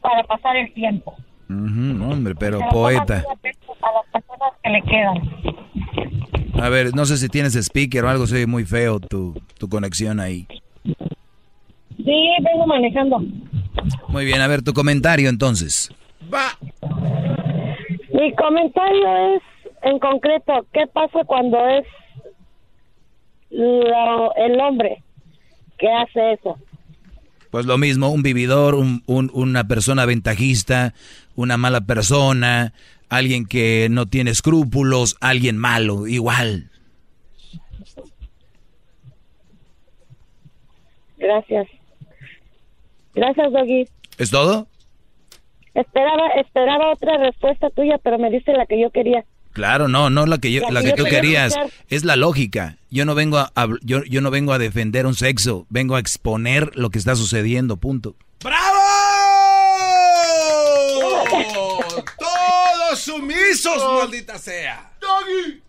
[0.00, 1.14] para pasar el tiempo.
[1.48, 3.14] hombre, pero, poeta.
[3.16, 6.62] A las personas que le quedan.
[6.62, 10.20] A ver, no sé si tienes speaker o algo, se muy feo tu, tu conexión
[10.20, 10.46] ahí.
[11.96, 13.22] Sí, vengo manejando.
[14.08, 15.90] Muy bien, a ver, tu comentario entonces.
[16.32, 16.58] Va.
[18.12, 19.42] Mi comentario es,
[19.82, 21.86] en concreto, ¿qué pasa cuando es
[23.50, 25.02] el hombre
[25.78, 26.58] que hace eso?
[27.50, 30.92] Pues lo mismo, un vividor, un, una persona ventajista,
[31.34, 32.74] una mala persona,
[33.08, 36.70] alguien que no tiene escrúpulos, alguien malo, igual.
[41.16, 41.66] Gracias.
[43.14, 43.88] Gracias, Doggy.
[44.18, 44.66] ¿Es todo?
[45.74, 49.24] Esperaba, esperaba otra respuesta tuya, pero me diste la que yo quería.
[49.58, 51.52] Claro, no, no la que yo, la, que, tú querías,
[51.88, 52.76] es la lógica.
[52.90, 53.52] Yo no vengo a,
[53.82, 57.76] yo, yo no vengo a defender un sexo, vengo a exponer lo que está sucediendo,
[57.76, 58.14] punto.
[58.38, 58.78] ¡Bravo!
[62.20, 64.92] Todos sumisos, maldita sea.
[65.00, 65.60] Doggy.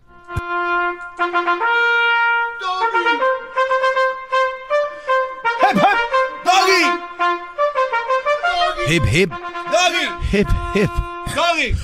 [8.86, 9.30] Hip, hip.
[9.30, 10.06] Doggy.
[10.30, 10.90] Hip, hip.
[11.34, 11.74] Doggy.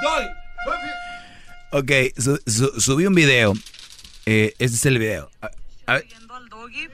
[0.00, 0.35] Doggy.
[1.72, 3.52] Ok, su- su- subí un video.
[4.24, 5.30] Eh, este es el video.
[5.40, 5.50] A-
[5.86, 6.00] a-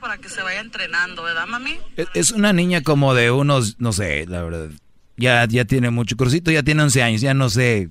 [0.00, 1.78] para que se vaya entrenando, ¿verdad, mami?
[2.14, 4.70] es- una niña como de unos, no sé, la verdad.
[5.16, 6.16] Ya, ya tiene mucho.
[6.16, 7.20] Crucito ya tiene 11 años.
[7.20, 7.88] Ya no sé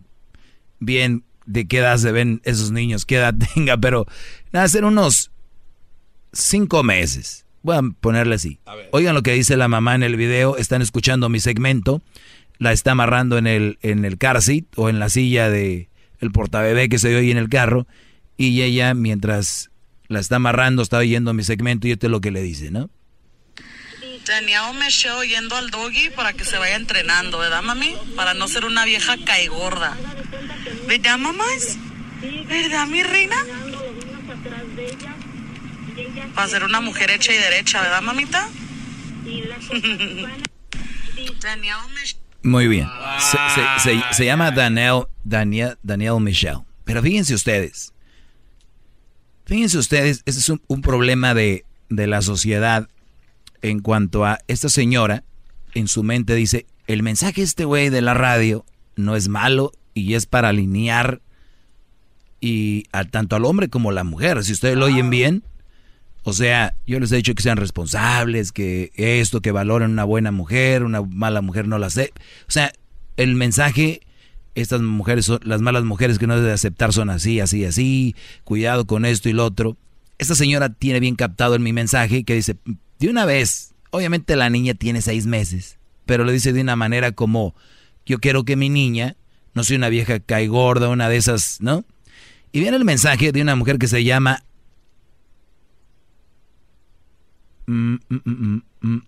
[0.79, 4.05] bien de qué edad se ven esos niños, qué edad tenga, pero
[4.51, 5.31] nada, ser unos
[6.33, 7.45] 5 meses.
[7.63, 8.59] Voy a ponerle así.
[8.91, 10.57] Oigan lo que dice la mamá en el video.
[10.57, 12.01] Están escuchando mi segmento.
[12.61, 15.89] La está amarrando en el, en el car seat o en la silla de
[16.19, 17.87] el portabebé que se ve hoy en el carro.
[18.37, 19.71] Y ella, mientras
[20.09, 22.91] la está amarrando, está oyendo mi segmento y esto es lo que le dice, ¿no?
[24.27, 27.95] Daniel me show yendo al doggy para que se vaya entrenando, ¿verdad, mami?
[28.15, 29.97] Para no ser una vieja caigorda.
[30.87, 31.79] ¿Verdad, mamás?
[32.47, 33.37] ¿Verdad, mi reina?
[36.35, 38.47] Para ser una mujer hecha y derecha, ¿verdad, mamita?
[41.41, 42.01] Daniel me
[42.43, 42.87] Muy bien.
[43.19, 46.57] Se, se- se- se llama Daniel, Daniel, Daniel Michel.
[46.83, 47.93] Pero fíjense ustedes.
[49.45, 52.87] Fíjense ustedes, ese es un, un problema de, de la sociedad
[53.61, 55.23] en cuanto a esta señora
[55.73, 58.65] en su mente dice, el mensaje este güey de la radio
[58.95, 61.21] no es malo y es para alinear
[62.39, 64.43] y a, tanto al hombre como a la mujer.
[64.43, 65.43] Si ustedes lo oyen bien,
[66.23, 70.31] o sea, yo les he dicho que sean responsables, que esto, que valoren una buena
[70.31, 72.13] mujer, una mala mujer no la sé.
[72.47, 72.71] O sea,
[73.17, 74.01] el mensaje,
[74.53, 78.15] estas mujeres, son, las malas mujeres que no deben de aceptar son así, así, así,
[78.43, 79.77] cuidado con esto y lo otro.
[80.19, 82.55] Esta señora tiene bien captado en mi mensaje que dice,
[82.99, 87.13] de una vez, obviamente la niña tiene seis meses, pero lo dice de una manera
[87.13, 87.55] como,
[88.05, 89.15] yo quiero que mi niña
[89.55, 91.83] no sea una vieja caigorda, una de esas, ¿no?
[92.51, 94.43] Y viene el mensaje de una mujer que se llama
[97.65, 99.01] Mm, mm, mm.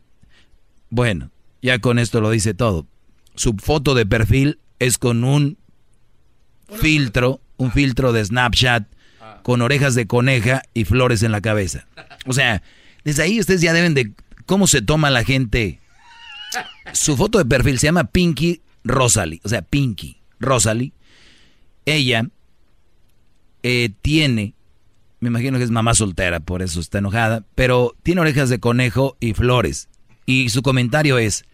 [0.89, 1.31] Bueno,
[1.61, 2.87] ya con esto lo dice todo.
[3.35, 5.57] Su foto de perfil es con un
[6.79, 8.87] filtro, un filtro de Snapchat
[9.43, 11.87] con orejas de coneja y flores en la cabeza.
[12.25, 12.63] O sea,
[13.03, 14.13] desde ahí ustedes ya deben de
[14.45, 15.79] cómo se toma la gente.
[16.93, 20.93] Su foto de perfil se llama Pinky Rosalie, o sea, Pinky Rosalie.
[21.85, 22.25] Ella
[23.63, 24.53] eh, tiene
[25.23, 27.45] me imagino que es mamá soltera, por eso está enojada.
[27.55, 29.87] Pero tiene orejas de conejo y flores.
[30.25, 31.45] Y su comentario es,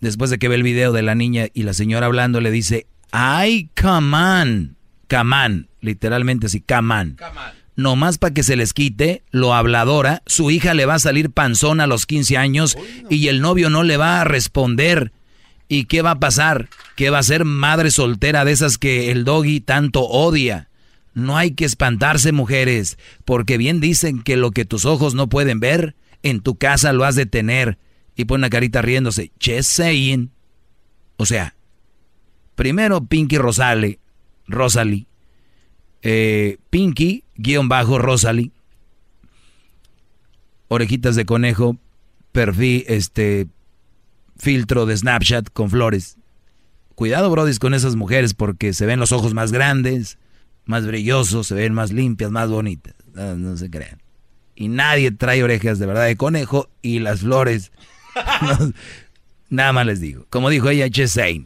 [0.00, 2.86] después de que ve el video de la niña y la señora hablando, le dice,
[3.12, 4.76] ay, come on,
[5.08, 7.16] come on, literalmente así, come on.
[7.76, 11.30] No más para que se les quite lo habladora, su hija le va a salir
[11.30, 12.76] panzón a los 15 años
[13.08, 15.12] y el novio no le va a responder.
[15.66, 16.68] ¿Y qué va a pasar?
[16.94, 20.68] Que va a ser madre soltera de esas que el doggy tanto odia.
[21.14, 25.60] No hay que espantarse, mujeres, porque bien dicen que lo que tus ojos no pueden
[25.60, 27.78] ver, en tu casa lo has de tener.
[28.16, 29.32] Y pone una carita riéndose.
[29.44, 30.30] Just saying.
[31.16, 31.54] O sea,
[32.54, 33.98] primero Pinky Rosale,
[34.46, 35.06] Rosalie,
[36.02, 38.52] eh, Pinky, guion bajo Rosalie,
[40.68, 41.78] orejitas de conejo,
[42.32, 43.46] perfil, este,
[44.36, 46.18] filtro de Snapchat con flores.
[46.94, 50.18] Cuidado, brodis, con esas mujeres porque se ven los ojos más grandes,
[50.66, 52.94] más brillosos, se ven más limpias, más bonitas.
[53.14, 54.00] No, se crean.
[54.56, 57.72] Y nadie trae orejas de verdad de conejo y las flores.
[59.50, 60.26] nada más les digo.
[60.30, 60.88] Como dijo ella,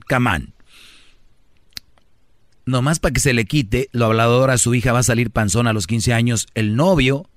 [0.09, 0.55] come on.
[2.67, 5.67] Nomás para que se le quite, lo hablador a su hija va a salir panzón
[5.67, 6.47] a los 15 años.
[6.55, 7.29] El novio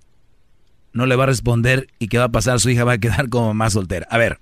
[0.92, 3.30] no le va a responder y qué va a pasar, su hija va a quedar
[3.30, 4.08] como más soltera.
[4.10, 4.40] A ver,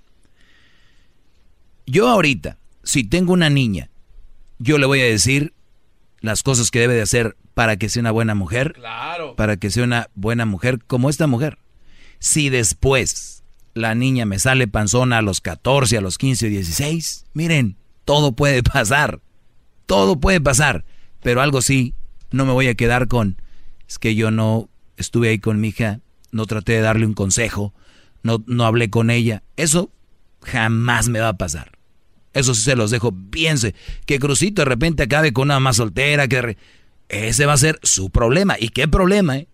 [1.86, 3.88] yo ahorita, si tengo una niña,
[4.58, 5.54] yo le voy a decir
[6.20, 8.74] las cosas que debe de hacer para que sea una buena mujer.
[8.74, 9.36] Claro.
[9.36, 11.58] Para que sea una buena mujer como esta mujer.
[12.18, 13.42] Si después
[13.74, 18.62] la niña me sale panzona a los 14, a los 15, 16, miren, todo puede
[18.62, 19.20] pasar.
[19.86, 20.84] Todo puede pasar.
[21.22, 21.94] Pero algo sí,
[22.30, 23.40] no me voy a quedar con,
[23.88, 27.74] es que yo no estuve ahí con mi hija, no traté de darle un consejo,
[28.22, 29.42] no, no hablé con ella.
[29.56, 29.90] Eso
[30.42, 31.79] jamás me va a pasar.
[32.32, 33.56] Eso sí se los dejo bien.
[34.06, 36.28] Que Crucito de repente acabe con una más soltera.
[36.28, 36.56] Que.
[37.08, 38.56] Ese va a ser su problema.
[38.58, 39.36] ¿Y qué problema?
[39.38, 39.48] Eh?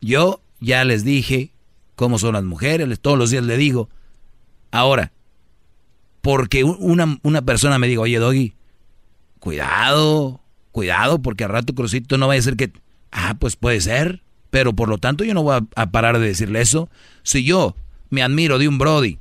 [0.00, 1.52] Yo ya les dije
[1.94, 2.98] cómo son las mujeres.
[3.00, 3.88] Todos los días le digo.
[4.70, 5.12] Ahora,
[6.20, 8.54] porque una, una persona me diga, oye, Doggy,
[9.38, 10.40] cuidado,
[10.72, 12.72] cuidado, porque al rato Crucito no va a decir que...
[13.10, 14.22] Ah, pues puede ser.
[14.50, 16.88] Pero por lo tanto yo no voy a parar de decirle eso.
[17.22, 17.76] Si yo
[18.10, 19.18] me admiro de un Brody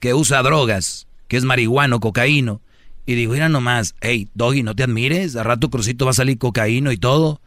[0.00, 2.60] que usa drogas que es marihuano, cocaíno.
[3.06, 6.36] Y digo, mira nomás, hey, Doggy, no te admires, a rato Crucito va a salir
[6.38, 7.40] cocaíno y todo.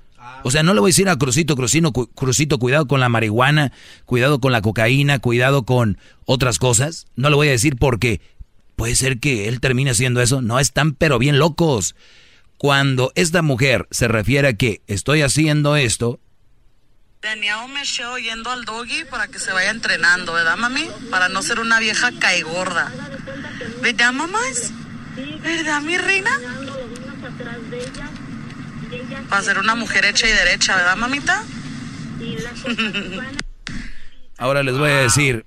[0.44, 3.10] O sea, no le voy a decir a Crucito, Crucito, cu- Crucito, cuidado con la
[3.10, 3.72] marihuana,
[4.06, 7.06] cuidado con la cocaína, cuidado con otras cosas.
[7.16, 8.22] No le voy a decir porque
[8.76, 10.42] puede ser que él termine haciendo eso.
[10.42, 11.96] No están pero bien locos.
[12.58, 16.20] Cuando esta mujer se refiere a que estoy haciendo esto,
[17.20, 20.88] Tenía un mecheo yendo al doggy para que se vaya entrenando, ¿verdad, mami?
[21.12, 22.92] Para no ser una vieja caigorda.
[23.82, 24.72] ¿Verdad, mamás?
[25.44, 26.30] ¿Verdad, mi reina?
[29.30, 31.44] Para ser una mujer hecha y derecha, ¿verdad, mamita?
[34.38, 35.46] ahora les voy a decir,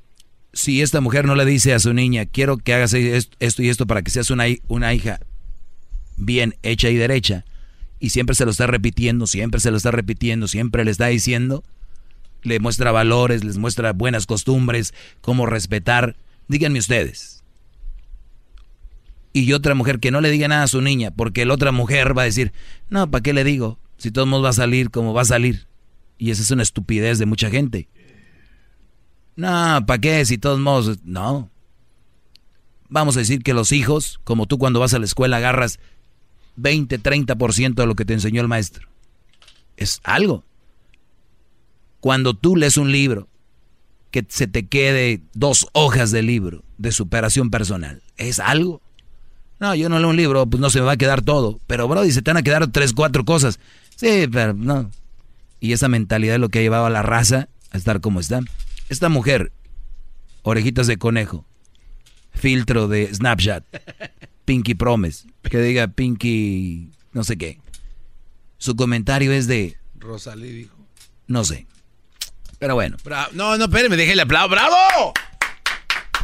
[0.53, 3.69] si esta mujer no le dice a su niña, quiero que hagas es- esto y
[3.69, 5.21] esto para que seas una, una hija
[6.17, 7.45] bien hecha y derecha,
[8.01, 11.63] y siempre se lo está repitiendo, siempre se lo está repitiendo, siempre le está diciendo,
[12.43, 16.17] le muestra valores, les muestra buenas costumbres, cómo respetar,
[16.49, 17.34] díganme ustedes.
[19.35, 22.17] Y otra mujer que no le diga nada a su niña, porque la otra mujer
[22.17, 22.53] va a decir,
[22.89, 23.81] no, ¿para qué le digo?
[23.99, 25.67] Si todo modos va a salir como va a salir.
[26.19, 27.89] Y esa es una estupidez de mucha gente.
[29.35, 30.25] No, ¿para qué?
[30.25, 31.51] Si todos modos, no.
[32.89, 35.81] Vamos a decir que los hijos, como tú cuando vas a la escuela agarras
[36.55, 38.89] 20, 30% de lo que te enseñó el maestro.
[39.77, 40.45] Es algo.
[41.99, 43.29] Cuando tú lees un libro,
[44.13, 48.84] que se te quede dos hojas de libro de superación personal, es algo.
[49.61, 51.61] No, yo no leo un libro, pues no se me va a quedar todo.
[51.67, 53.59] Pero, bro, se te van a quedar tres, cuatro cosas.
[53.97, 54.91] Sí, pero no.
[55.61, 58.41] Y esa mentalidad es lo que ha llevado a la raza a estar como está.
[58.89, 59.53] Esta mujer,
[60.43, 61.47] orejitas de conejo,
[62.33, 63.65] filtro de Snapchat,
[64.45, 67.59] Pinky Promise, que diga Pinky no sé qué.
[68.59, 70.77] Su comentario es de, Rosalí dijo.
[71.29, 71.67] no sé.
[72.59, 72.97] Pero bueno.
[73.05, 74.49] Bra- no, no, espérame, déjale aplauso.
[74.51, 75.13] ¡Bravo!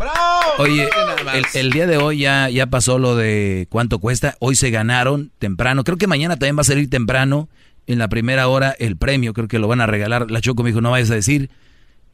[0.01, 0.41] ¡Bravo!
[0.59, 0.89] Oye,
[1.35, 4.35] el, el día de hoy ya, ya pasó lo de cuánto cuesta.
[4.41, 5.85] Hoy se ganaron temprano.
[5.85, 7.49] Creo que mañana también va a salir temprano.
[7.87, 10.31] En la primera hora el premio, creo que lo van a regalar.
[10.31, 11.51] La Choco me dijo, no vayas a decir.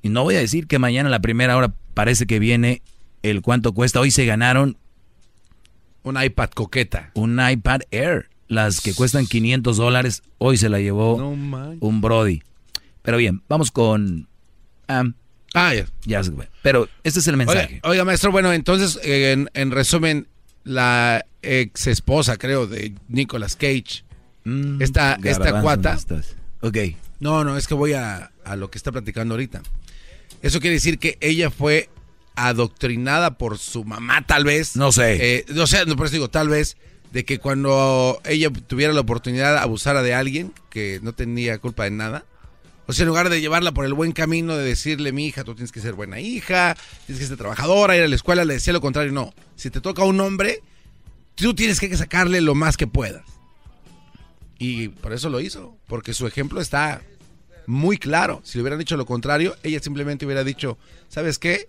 [0.02, 2.82] Y no voy a decir que mañana en la primera hora parece que viene
[3.22, 4.00] el cuánto cuesta.
[4.00, 4.76] Hoy se ganaron
[6.02, 7.10] un iPad coqueta.
[7.14, 8.30] Un iPad Air.
[8.48, 11.30] Las que cuestan 500 dólares, hoy se la llevó No
[11.80, 12.42] un Brody.
[13.02, 14.28] Pero bien, vamos con...
[14.88, 15.04] ah,
[15.58, 16.22] Ah, ya.
[16.62, 17.76] Pero este es el mensaje.
[17.76, 20.28] Oiga, oiga, maestro, bueno, entonces, eh, en, en resumen,
[20.64, 24.04] la ex esposa, creo, de Nicolas Cage,
[24.80, 25.98] esta, esta garbanzo, cuata.
[26.60, 26.76] Ok.
[27.20, 29.62] No, no, es que voy a, a lo que está platicando ahorita.
[30.42, 31.88] Eso quiere decir que ella fue
[32.34, 34.76] adoctrinada por su mamá, tal vez.
[34.76, 35.38] No sé.
[35.38, 36.76] Eh, o sea, no, por eso digo, tal vez,
[37.12, 41.92] de que cuando ella tuviera la oportunidad abusara de alguien que no tenía culpa de
[41.92, 42.26] nada.
[42.86, 45.54] O sea, en lugar de llevarla por el buen camino de decirle, mi hija, tú
[45.54, 46.76] tienes que ser buena hija,
[47.06, 49.34] tienes que ser trabajadora, ir a la escuela, le decía lo contrario, no.
[49.56, 50.62] Si te toca un hombre,
[51.34, 53.24] tú tienes que sacarle lo más que puedas.
[54.58, 57.02] Y por eso lo hizo, porque su ejemplo está
[57.66, 58.40] muy claro.
[58.44, 61.66] Si le hubieran dicho lo contrario, ella simplemente hubiera dicho, ¿sabes qué?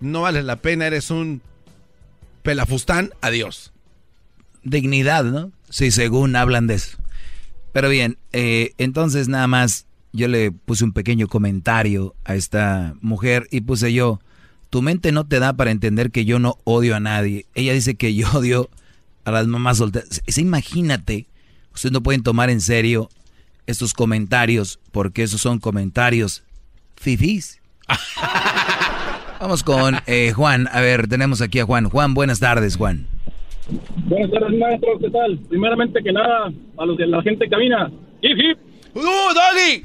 [0.00, 1.42] No vales la pena, eres un
[2.42, 3.72] pelafustán, adiós.
[4.62, 5.50] Dignidad, ¿no?
[5.68, 6.98] Sí, según hablan de eso.
[7.72, 13.46] Pero bien, eh, entonces nada más yo le puse un pequeño comentario a esta mujer
[13.50, 14.20] y puse yo,
[14.70, 17.46] tu mente no te da para entender que yo no odio a nadie.
[17.54, 18.68] Ella dice que yo odio
[19.24, 20.22] a las mamás solteras.
[20.26, 21.26] Es- Imagínate,
[21.74, 23.08] ustedes no pueden tomar en serio
[23.66, 26.42] estos comentarios porque esos son comentarios
[26.96, 27.60] fifís.
[29.40, 30.68] Vamos con eh, Juan.
[30.72, 31.88] A ver, tenemos aquí a Juan.
[31.88, 33.06] Juan, buenas tardes, Juan.
[34.06, 34.98] Buenas tardes, maestro.
[35.00, 35.38] ¿Qué tal?
[35.48, 37.90] Primeramente que nada, a los que la gente camina.
[38.20, 38.58] ¡Hip, hip!
[38.94, 39.84] ¡Uh, Doggy!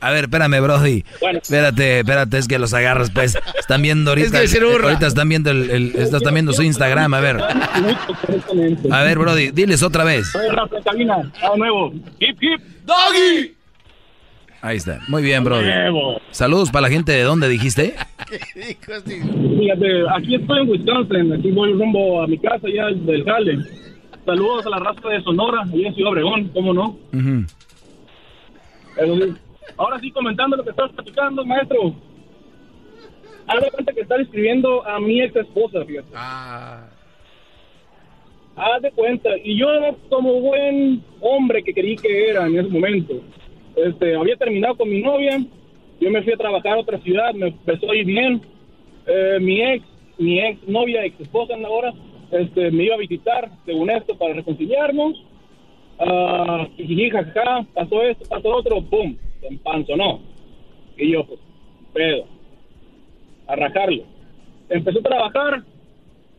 [0.00, 1.04] A ver, espérame, Brody.
[1.32, 3.36] Espérate, espérate, es que los agarras, pues.
[3.58, 4.42] Están viendo ahorita.
[4.42, 7.38] Es que ahorita están viendo el, el- están viendo su Instagram, a ver.
[8.90, 10.30] A ver, Brody, diles otra vez.
[11.56, 11.92] Nuevo.
[12.20, 12.60] ¡Hip, hip!
[12.84, 13.54] ¡Doggy!
[14.62, 15.00] Ahí está.
[15.08, 15.68] Muy bien, Brody.
[16.30, 17.94] Saludos para la gente de dónde dijiste.
[18.28, 21.32] Fíjate, aquí estoy en Wisconsin.
[21.32, 23.58] Aquí voy rumbo a mi casa ya del jale.
[24.24, 26.98] Saludos a la raza de Sonora, allá en Ciudad Obregón, ¿cómo no?
[28.96, 29.34] Sí,
[29.76, 31.94] Ahora sí, comentando lo que estás platicando, maestro.
[33.46, 36.08] Haz de cuenta que está describiendo a mi ex esposa, fíjate.
[36.14, 36.88] Ah.
[38.56, 39.30] Haz de cuenta.
[39.44, 39.68] Y yo,
[40.08, 43.20] como buen hombre que creí que era en ese momento,
[43.76, 45.44] este, había terminado con mi novia.
[46.00, 48.42] Yo me fui a trabajar a otra ciudad, me empezó a ir bien.
[49.06, 49.84] Eh, mi ex,
[50.18, 51.92] mi ex novia, ex esposa ahora,
[52.30, 55.22] este, me iba a visitar, según esto, para reconciliarnos.
[55.98, 58.82] Ah, y jajaja, pasó esto, pasó otro,
[59.46, 60.20] pum, se empanzonó.
[60.96, 61.40] Y yo, pues,
[61.92, 62.24] pedo,
[63.46, 64.02] a rajarlo.
[64.68, 65.62] Empezó a trabajar,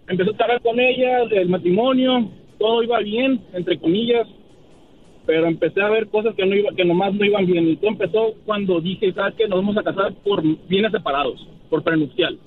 [0.07, 2.29] empezó a trabajar con ella, del matrimonio,
[2.59, 4.27] todo iba bien, entre comillas.
[5.25, 7.67] pero empecé a ver cosas que no iba, que nomás no iban bien.
[7.67, 9.47] Y todo empezó cuando dije, ¿sabes qué?
[9.47, 12.39] Nos vamos a casar por bienes separados, por prenupcial.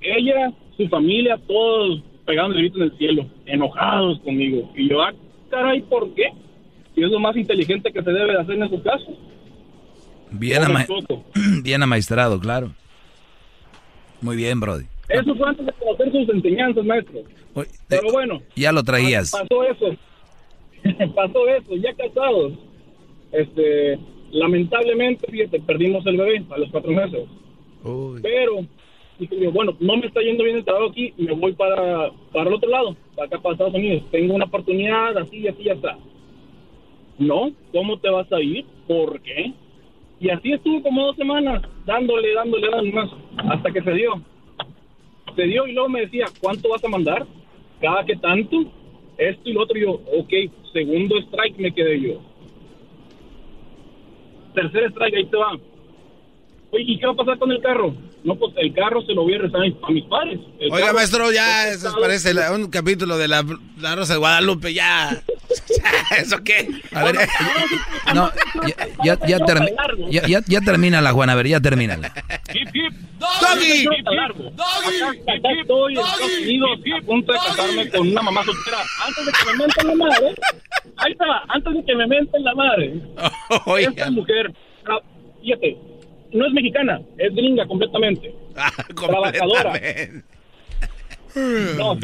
[0.00, 4.70] Ella, su familia, todos pegando el grito en el cielo, enojados conmigo.
[4.74, 5.12] Y yo, ah,
[5.50, 6.32] caray, ¿por qué?
[6.96, 9.14] Y es lo más inteligente que se debe de hacer en esos casos.
[10.30, 10.86] Bien, ama-
[11.62, 12.72] bien amaestrado, claro.
[14.20, 14.84] Muy bien, Brody.
[15.08, 17.20] Eso fue antes de conocer sus enseñanzas, maestro.
[17.88, 19.30] Pero bueno, Ya lo traías.
[19.48, 19.96] pasó eso.
[21.14, 22.52] pasó eso, ya casados.
[23.32, 23.98] Este,
[24.30, 27.24] lamentablemente, fíjate, perdimos el bebé a los cuatro meses.
[28.22, 28.66] Pero,
[29.18, 32.54] dije bueno, no me está yendo bien el trabajo aquí, me voy para, para el
[32.54, 34.04] otro lado, para acá, para Estados Unidos.
[34.10, 35.98] Tengo una oportunidad, así, así, ya está.
[37.18, 38.64] No, ¿cómo te vas a ir?
[38.86, 39.52] ¿Por qué?
[40.20, 44.20] Y así estuvo como dos semanas, dándole, dándole, dándole más, hasta que se dio.
[45.36, 47.26] Se dio y luego me decía, ¿cuánto vas a mandar?
[47.80, 48.64] Cada que tanto,
[49.18, 49.78] esto y lo otro.
[49.78, 50.32] Y yo, ok,
[50.72, 52.20] segundo strike me quedé yo.
[54.54, 55.58] Tercer strike, ahí te va.
[56.74, 57.94] Oye, ¿y qué va a pasar con el carro?
[58.24, 60.40] No, pues el carro se lo voy a rezar a mis, a mis padres.
[60.58, 63.44] El Oiga, carro- maestro, ya, eso parece la- un capítulo de la,
[63.80, 65.22] la Rosa de Guadalupe, ya.
[66.18, 66.66] ¿Eso qué?
[66.92, 67.16] A ver,
[68.14, 68.30] no,
[68.66, 69.72] ya, ya, ya, termi-
[70.10, 71.96] ya, ya- ya termina la Juana, a ver, ya termina.
[71.96, 73.86] ¡Doggy!
[73.86, 76.70] Acá, acá estoy en Estados Unidos
[77.00, 78.78] a punto de casarme con una mamá soltera.
[79.06, 80.34] Antes de que me menten la madre,
[80.96, 82.94] ahí está, antes de que me menten la madre.
[83.88, 84.52] Esta mujer,
[84.84, 85.02] tra-
[85.42, 85.76] fíjate,
[86.34, 88.34] no es mexicana, es gringa completamente.
[88.94, 89.72] Trabajadora.
[91.78, 92.00] No, sí,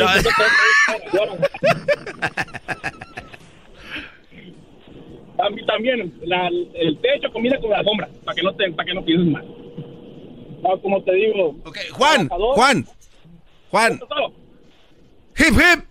[5.36, 8.94] También, también la- el techo combina con la alfombra, para que no te, para que
[8.94, 9.44] no pienses mal.
[10.62, 11.56] No, como te digo.
[11.92, 12.86] Juan, Juan,
[13.70, 14.00] Juan.
[15.38, 15.84] Hip, hip.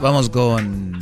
[0.00, 0.98] Vamos con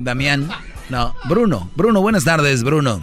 [0.00, 0.48] Damián.
[0.88, 1.70] No, Bruno.
[1.76, 3.00] Bruno, buenas tardes, Bruno.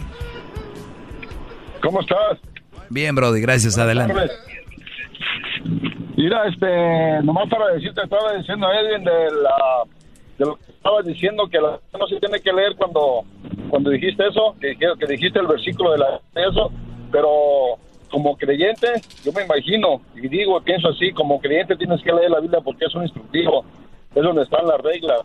[1.82, 2.38] ¿Cómo estás?
[2.90, 4.14] Bien, Brody, gracias, adelante.
[6.16, 9.84] Mira, este, nomás para decirte, estaba diciendo a Edwin de, la,
[10.38, 13.24] de lo que estabas diciendo, que la, no se tiene que leer cuando,
[13.70, 16.72] cuando dijiste eso, que, que, que dijiste el versículo de, la, de eso,
[17.12, 17.78] pero
[18.10, 18.88] como creyente,
[19.24, 22.86] yo me imagino, y digo, pienso así, como creyente tienes que leer la Biblia porque
[22.86, 23.64] es un instructivo,
[24.14, 25.20] es donde están las reglas,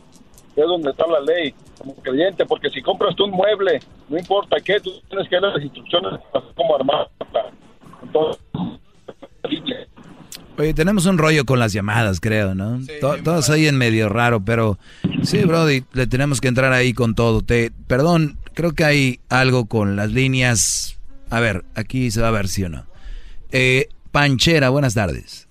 [0.61, 4.57] es donde está la ley, como creyente, porque si compras tú un mueble, no importa
[4.63, 7.07] qué, tú tienes que leer las instrucciones para cómo armarla.
[8.03, 8.41] Entonces.
[10.57, 12.79] Oye, tenemos un rollo con las llamadas, creo, ¿no?
[13.01, 14.77] To- Todos ahí en medio raro, pero
[15.23, 17.41] sí, Brody, le tenemos que entrar ahí con todo.
[17.41, 20.99] Te, perdón, creo que hay algo con las líneas.
[21.31, 22.85] A ver, aquí se va a ver si o no.
[23.51, 25.47] Eh, Panchera, buenas tardes.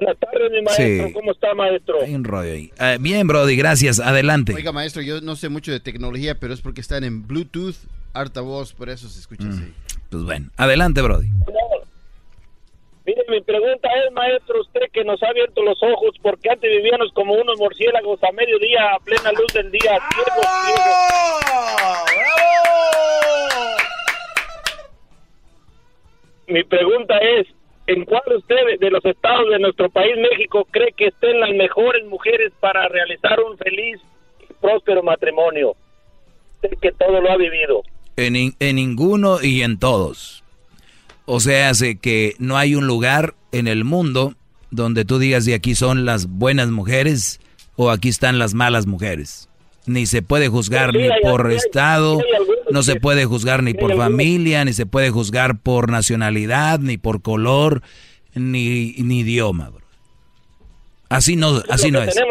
[0.00, 1.06] Buenas tardes, mi maestro.
[1.08, 1.12] Sí.
[1.12, 2.02] ¿Cómo está, maestro?
[2.02, 2.70] Hay un rollo ahí.
[2.78, 3.98] Eh, bien, Brody, gracias.
[3.98, 4.54] Adelante.
[4.54, 7.74] Oiga, maestro, yo no sé mucho de tecnología, pero es porque están en Bluetooth,
[8.12, 9.74] harta voz, por eso se escucha así.
[10.10, 11.28] Pues bueno, adelante, Brody.
[13.04, 17.10] Mire, mi pregunta es, maestro, usted que nos ha abierto los ojos, porque antes vivíamos
[17.14, 21.08] como unos murciélagos a mediodía, a plena luz del día, ciegos, ciegos.
[26.48, 27.46] Mi pregunta es,
[27.88, 32.06] ¿en cuál usted de los estados de nuestro país, México, cree que estén las mejores
[32.06, 33.98] mujeres para realizar un feliz
[34.48, 35.74] y próspero matrimonio?
[36.62, 37.82] Usted que todo lo ha vivido.
[38.16, 40.42] En, en ninguno y en todos.
[41.26, 44.34] O sea, hace que no hay un lugar en el mundo
[44.70, 47.40] donde tú digas de aquí son las buenas mujeres
[47.76, 49.48] o aquí están las malas mujeres.
[49.86, 52.24] Ni se puede juzgar Sí, ni hay- por hay- estado, hay
[52.70, 57.22] no se puede juzgar ni por familia, ni se puede juzgar por nacionalidad, ni por
[57.22, 57.82] color,
[58.34, 59.70] ni, ni idioma.
[59.70, 59.84] bro.
[61.08, 62.14] Así no, así lo no es.
[62.14, 62.28] Tener,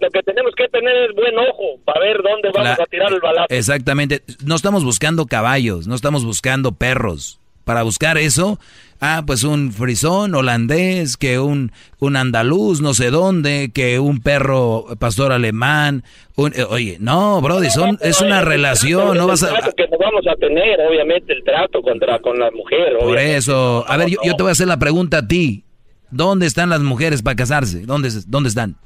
[0.00, 3.12] lo que tenemos que tener es buen ojo para ver dónde vamos La- a tirar
[3.12, 3.46] el balazo.
[3.48, 4.22] Exactamente.
[4.44, 7.38] No estamos buscando caballos, no estamos buscando perros.
[7.64, 8.58] Para buscar eso,
[9.04, 14.86] ah, pues un frisón holandés, que un, un andaluz, no sé dónde, que un perro
[14.98, 16.04] pastor alemán.
[16.36, 19.48] un- eh, oye, no, Brody, son, es una relación, no vas a...
[19.76, 22.96] que nos vamos a tener, obviamente, el trato contra con la mujer.
[22.98, 25.64] Por eso, a ver, yo, yo te voy a hacer la pregunta a ti.
[26.10, 27.86] ¿Dónde están las mujeres para casarse?
[27.86, 28.76] ¿Dónde, dónde están?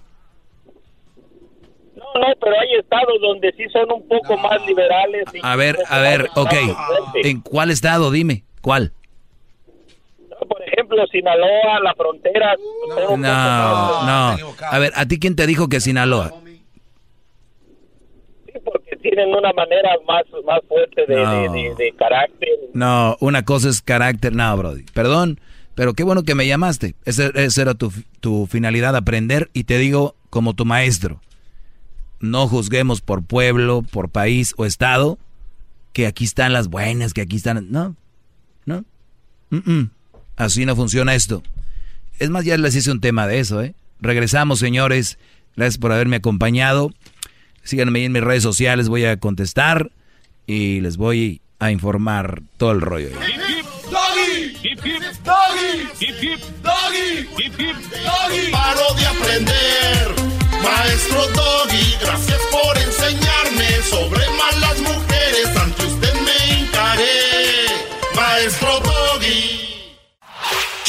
[1.97, 5.24] No, no, pero hay estados donde sí son un poco más liberales.
[5.34, 6.52] y- A ver, a ver, ok.
[7.24, 8.10] ¿En cuál estado?
[8.10, 8.93] Dime, ¿cuál?
[10.86, 12.54] Ejemplo, Sinaloa, la frontera.
[12.88, 14.54] No, más- no.
[14.70, 16.32] A ver, ¿a ti quién te dijo que Sinaloa?
[18.64, 21.30] porque tienen una manera más, más fuerte de, No.
[21.42, 22.48] de- de- de carácter.
[22.72, 24.34] No, una cosa es carácter.
[24.34, 24.82] No, Brody.
[24.94, 25.40] Perdón,
[25.76, 26.94] Pero qué bueno que me llamaste.
[27.04, 27.30] Esa,
[27.60, 29.50] era tu, tu finalidad, aprender.
[29.52, 31.20] Y te digo, como tu maestro,
[32.18, 35.18] no juzguemos por pueblo, por país o estado,
[35.92, 37.70] que aquí están las buenas, que aquí están...
[37.70, 37.94] No,
[38.64, 38.84] no.
[40.36, 41.42] Así no funciona esto.
[42.18, 43.74] Es más, ya les hice un tema de eso, ¿eh?
[44.00, 45.18] Regresamos, señores.
[45.56, 46.92] Gracias por haberme acompañado.
[47.62, 49.90] Síganme en mis redes sociales, voy a contestar
[50.46, 53.08] y les voy a informar todo el rollo.
[58.52, 60.14] Paro de aprender,
[60.62, 67.66] maestro Doggy, gracias por enseñarme sobre malas mujeres, ante usted me encaré,
[68.14, 68.75] maestro.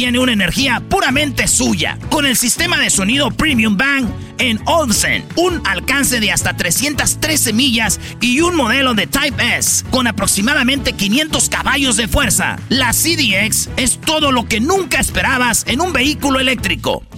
[0.00, 1.98] tiene una energía puramente suya.
[2.08, 4.08] Con el sistema de sonido Premium Bang
[4.38, 10.06] en Olsen, un alcance de hasta 313 millas y un modelo de Type S con
[10.06, 12.58] aproximadamente 500 caballos de fuerza.
[12.70, 17.02] La CDX es todo lo que nunca esperabas en un vehículo eléctrico.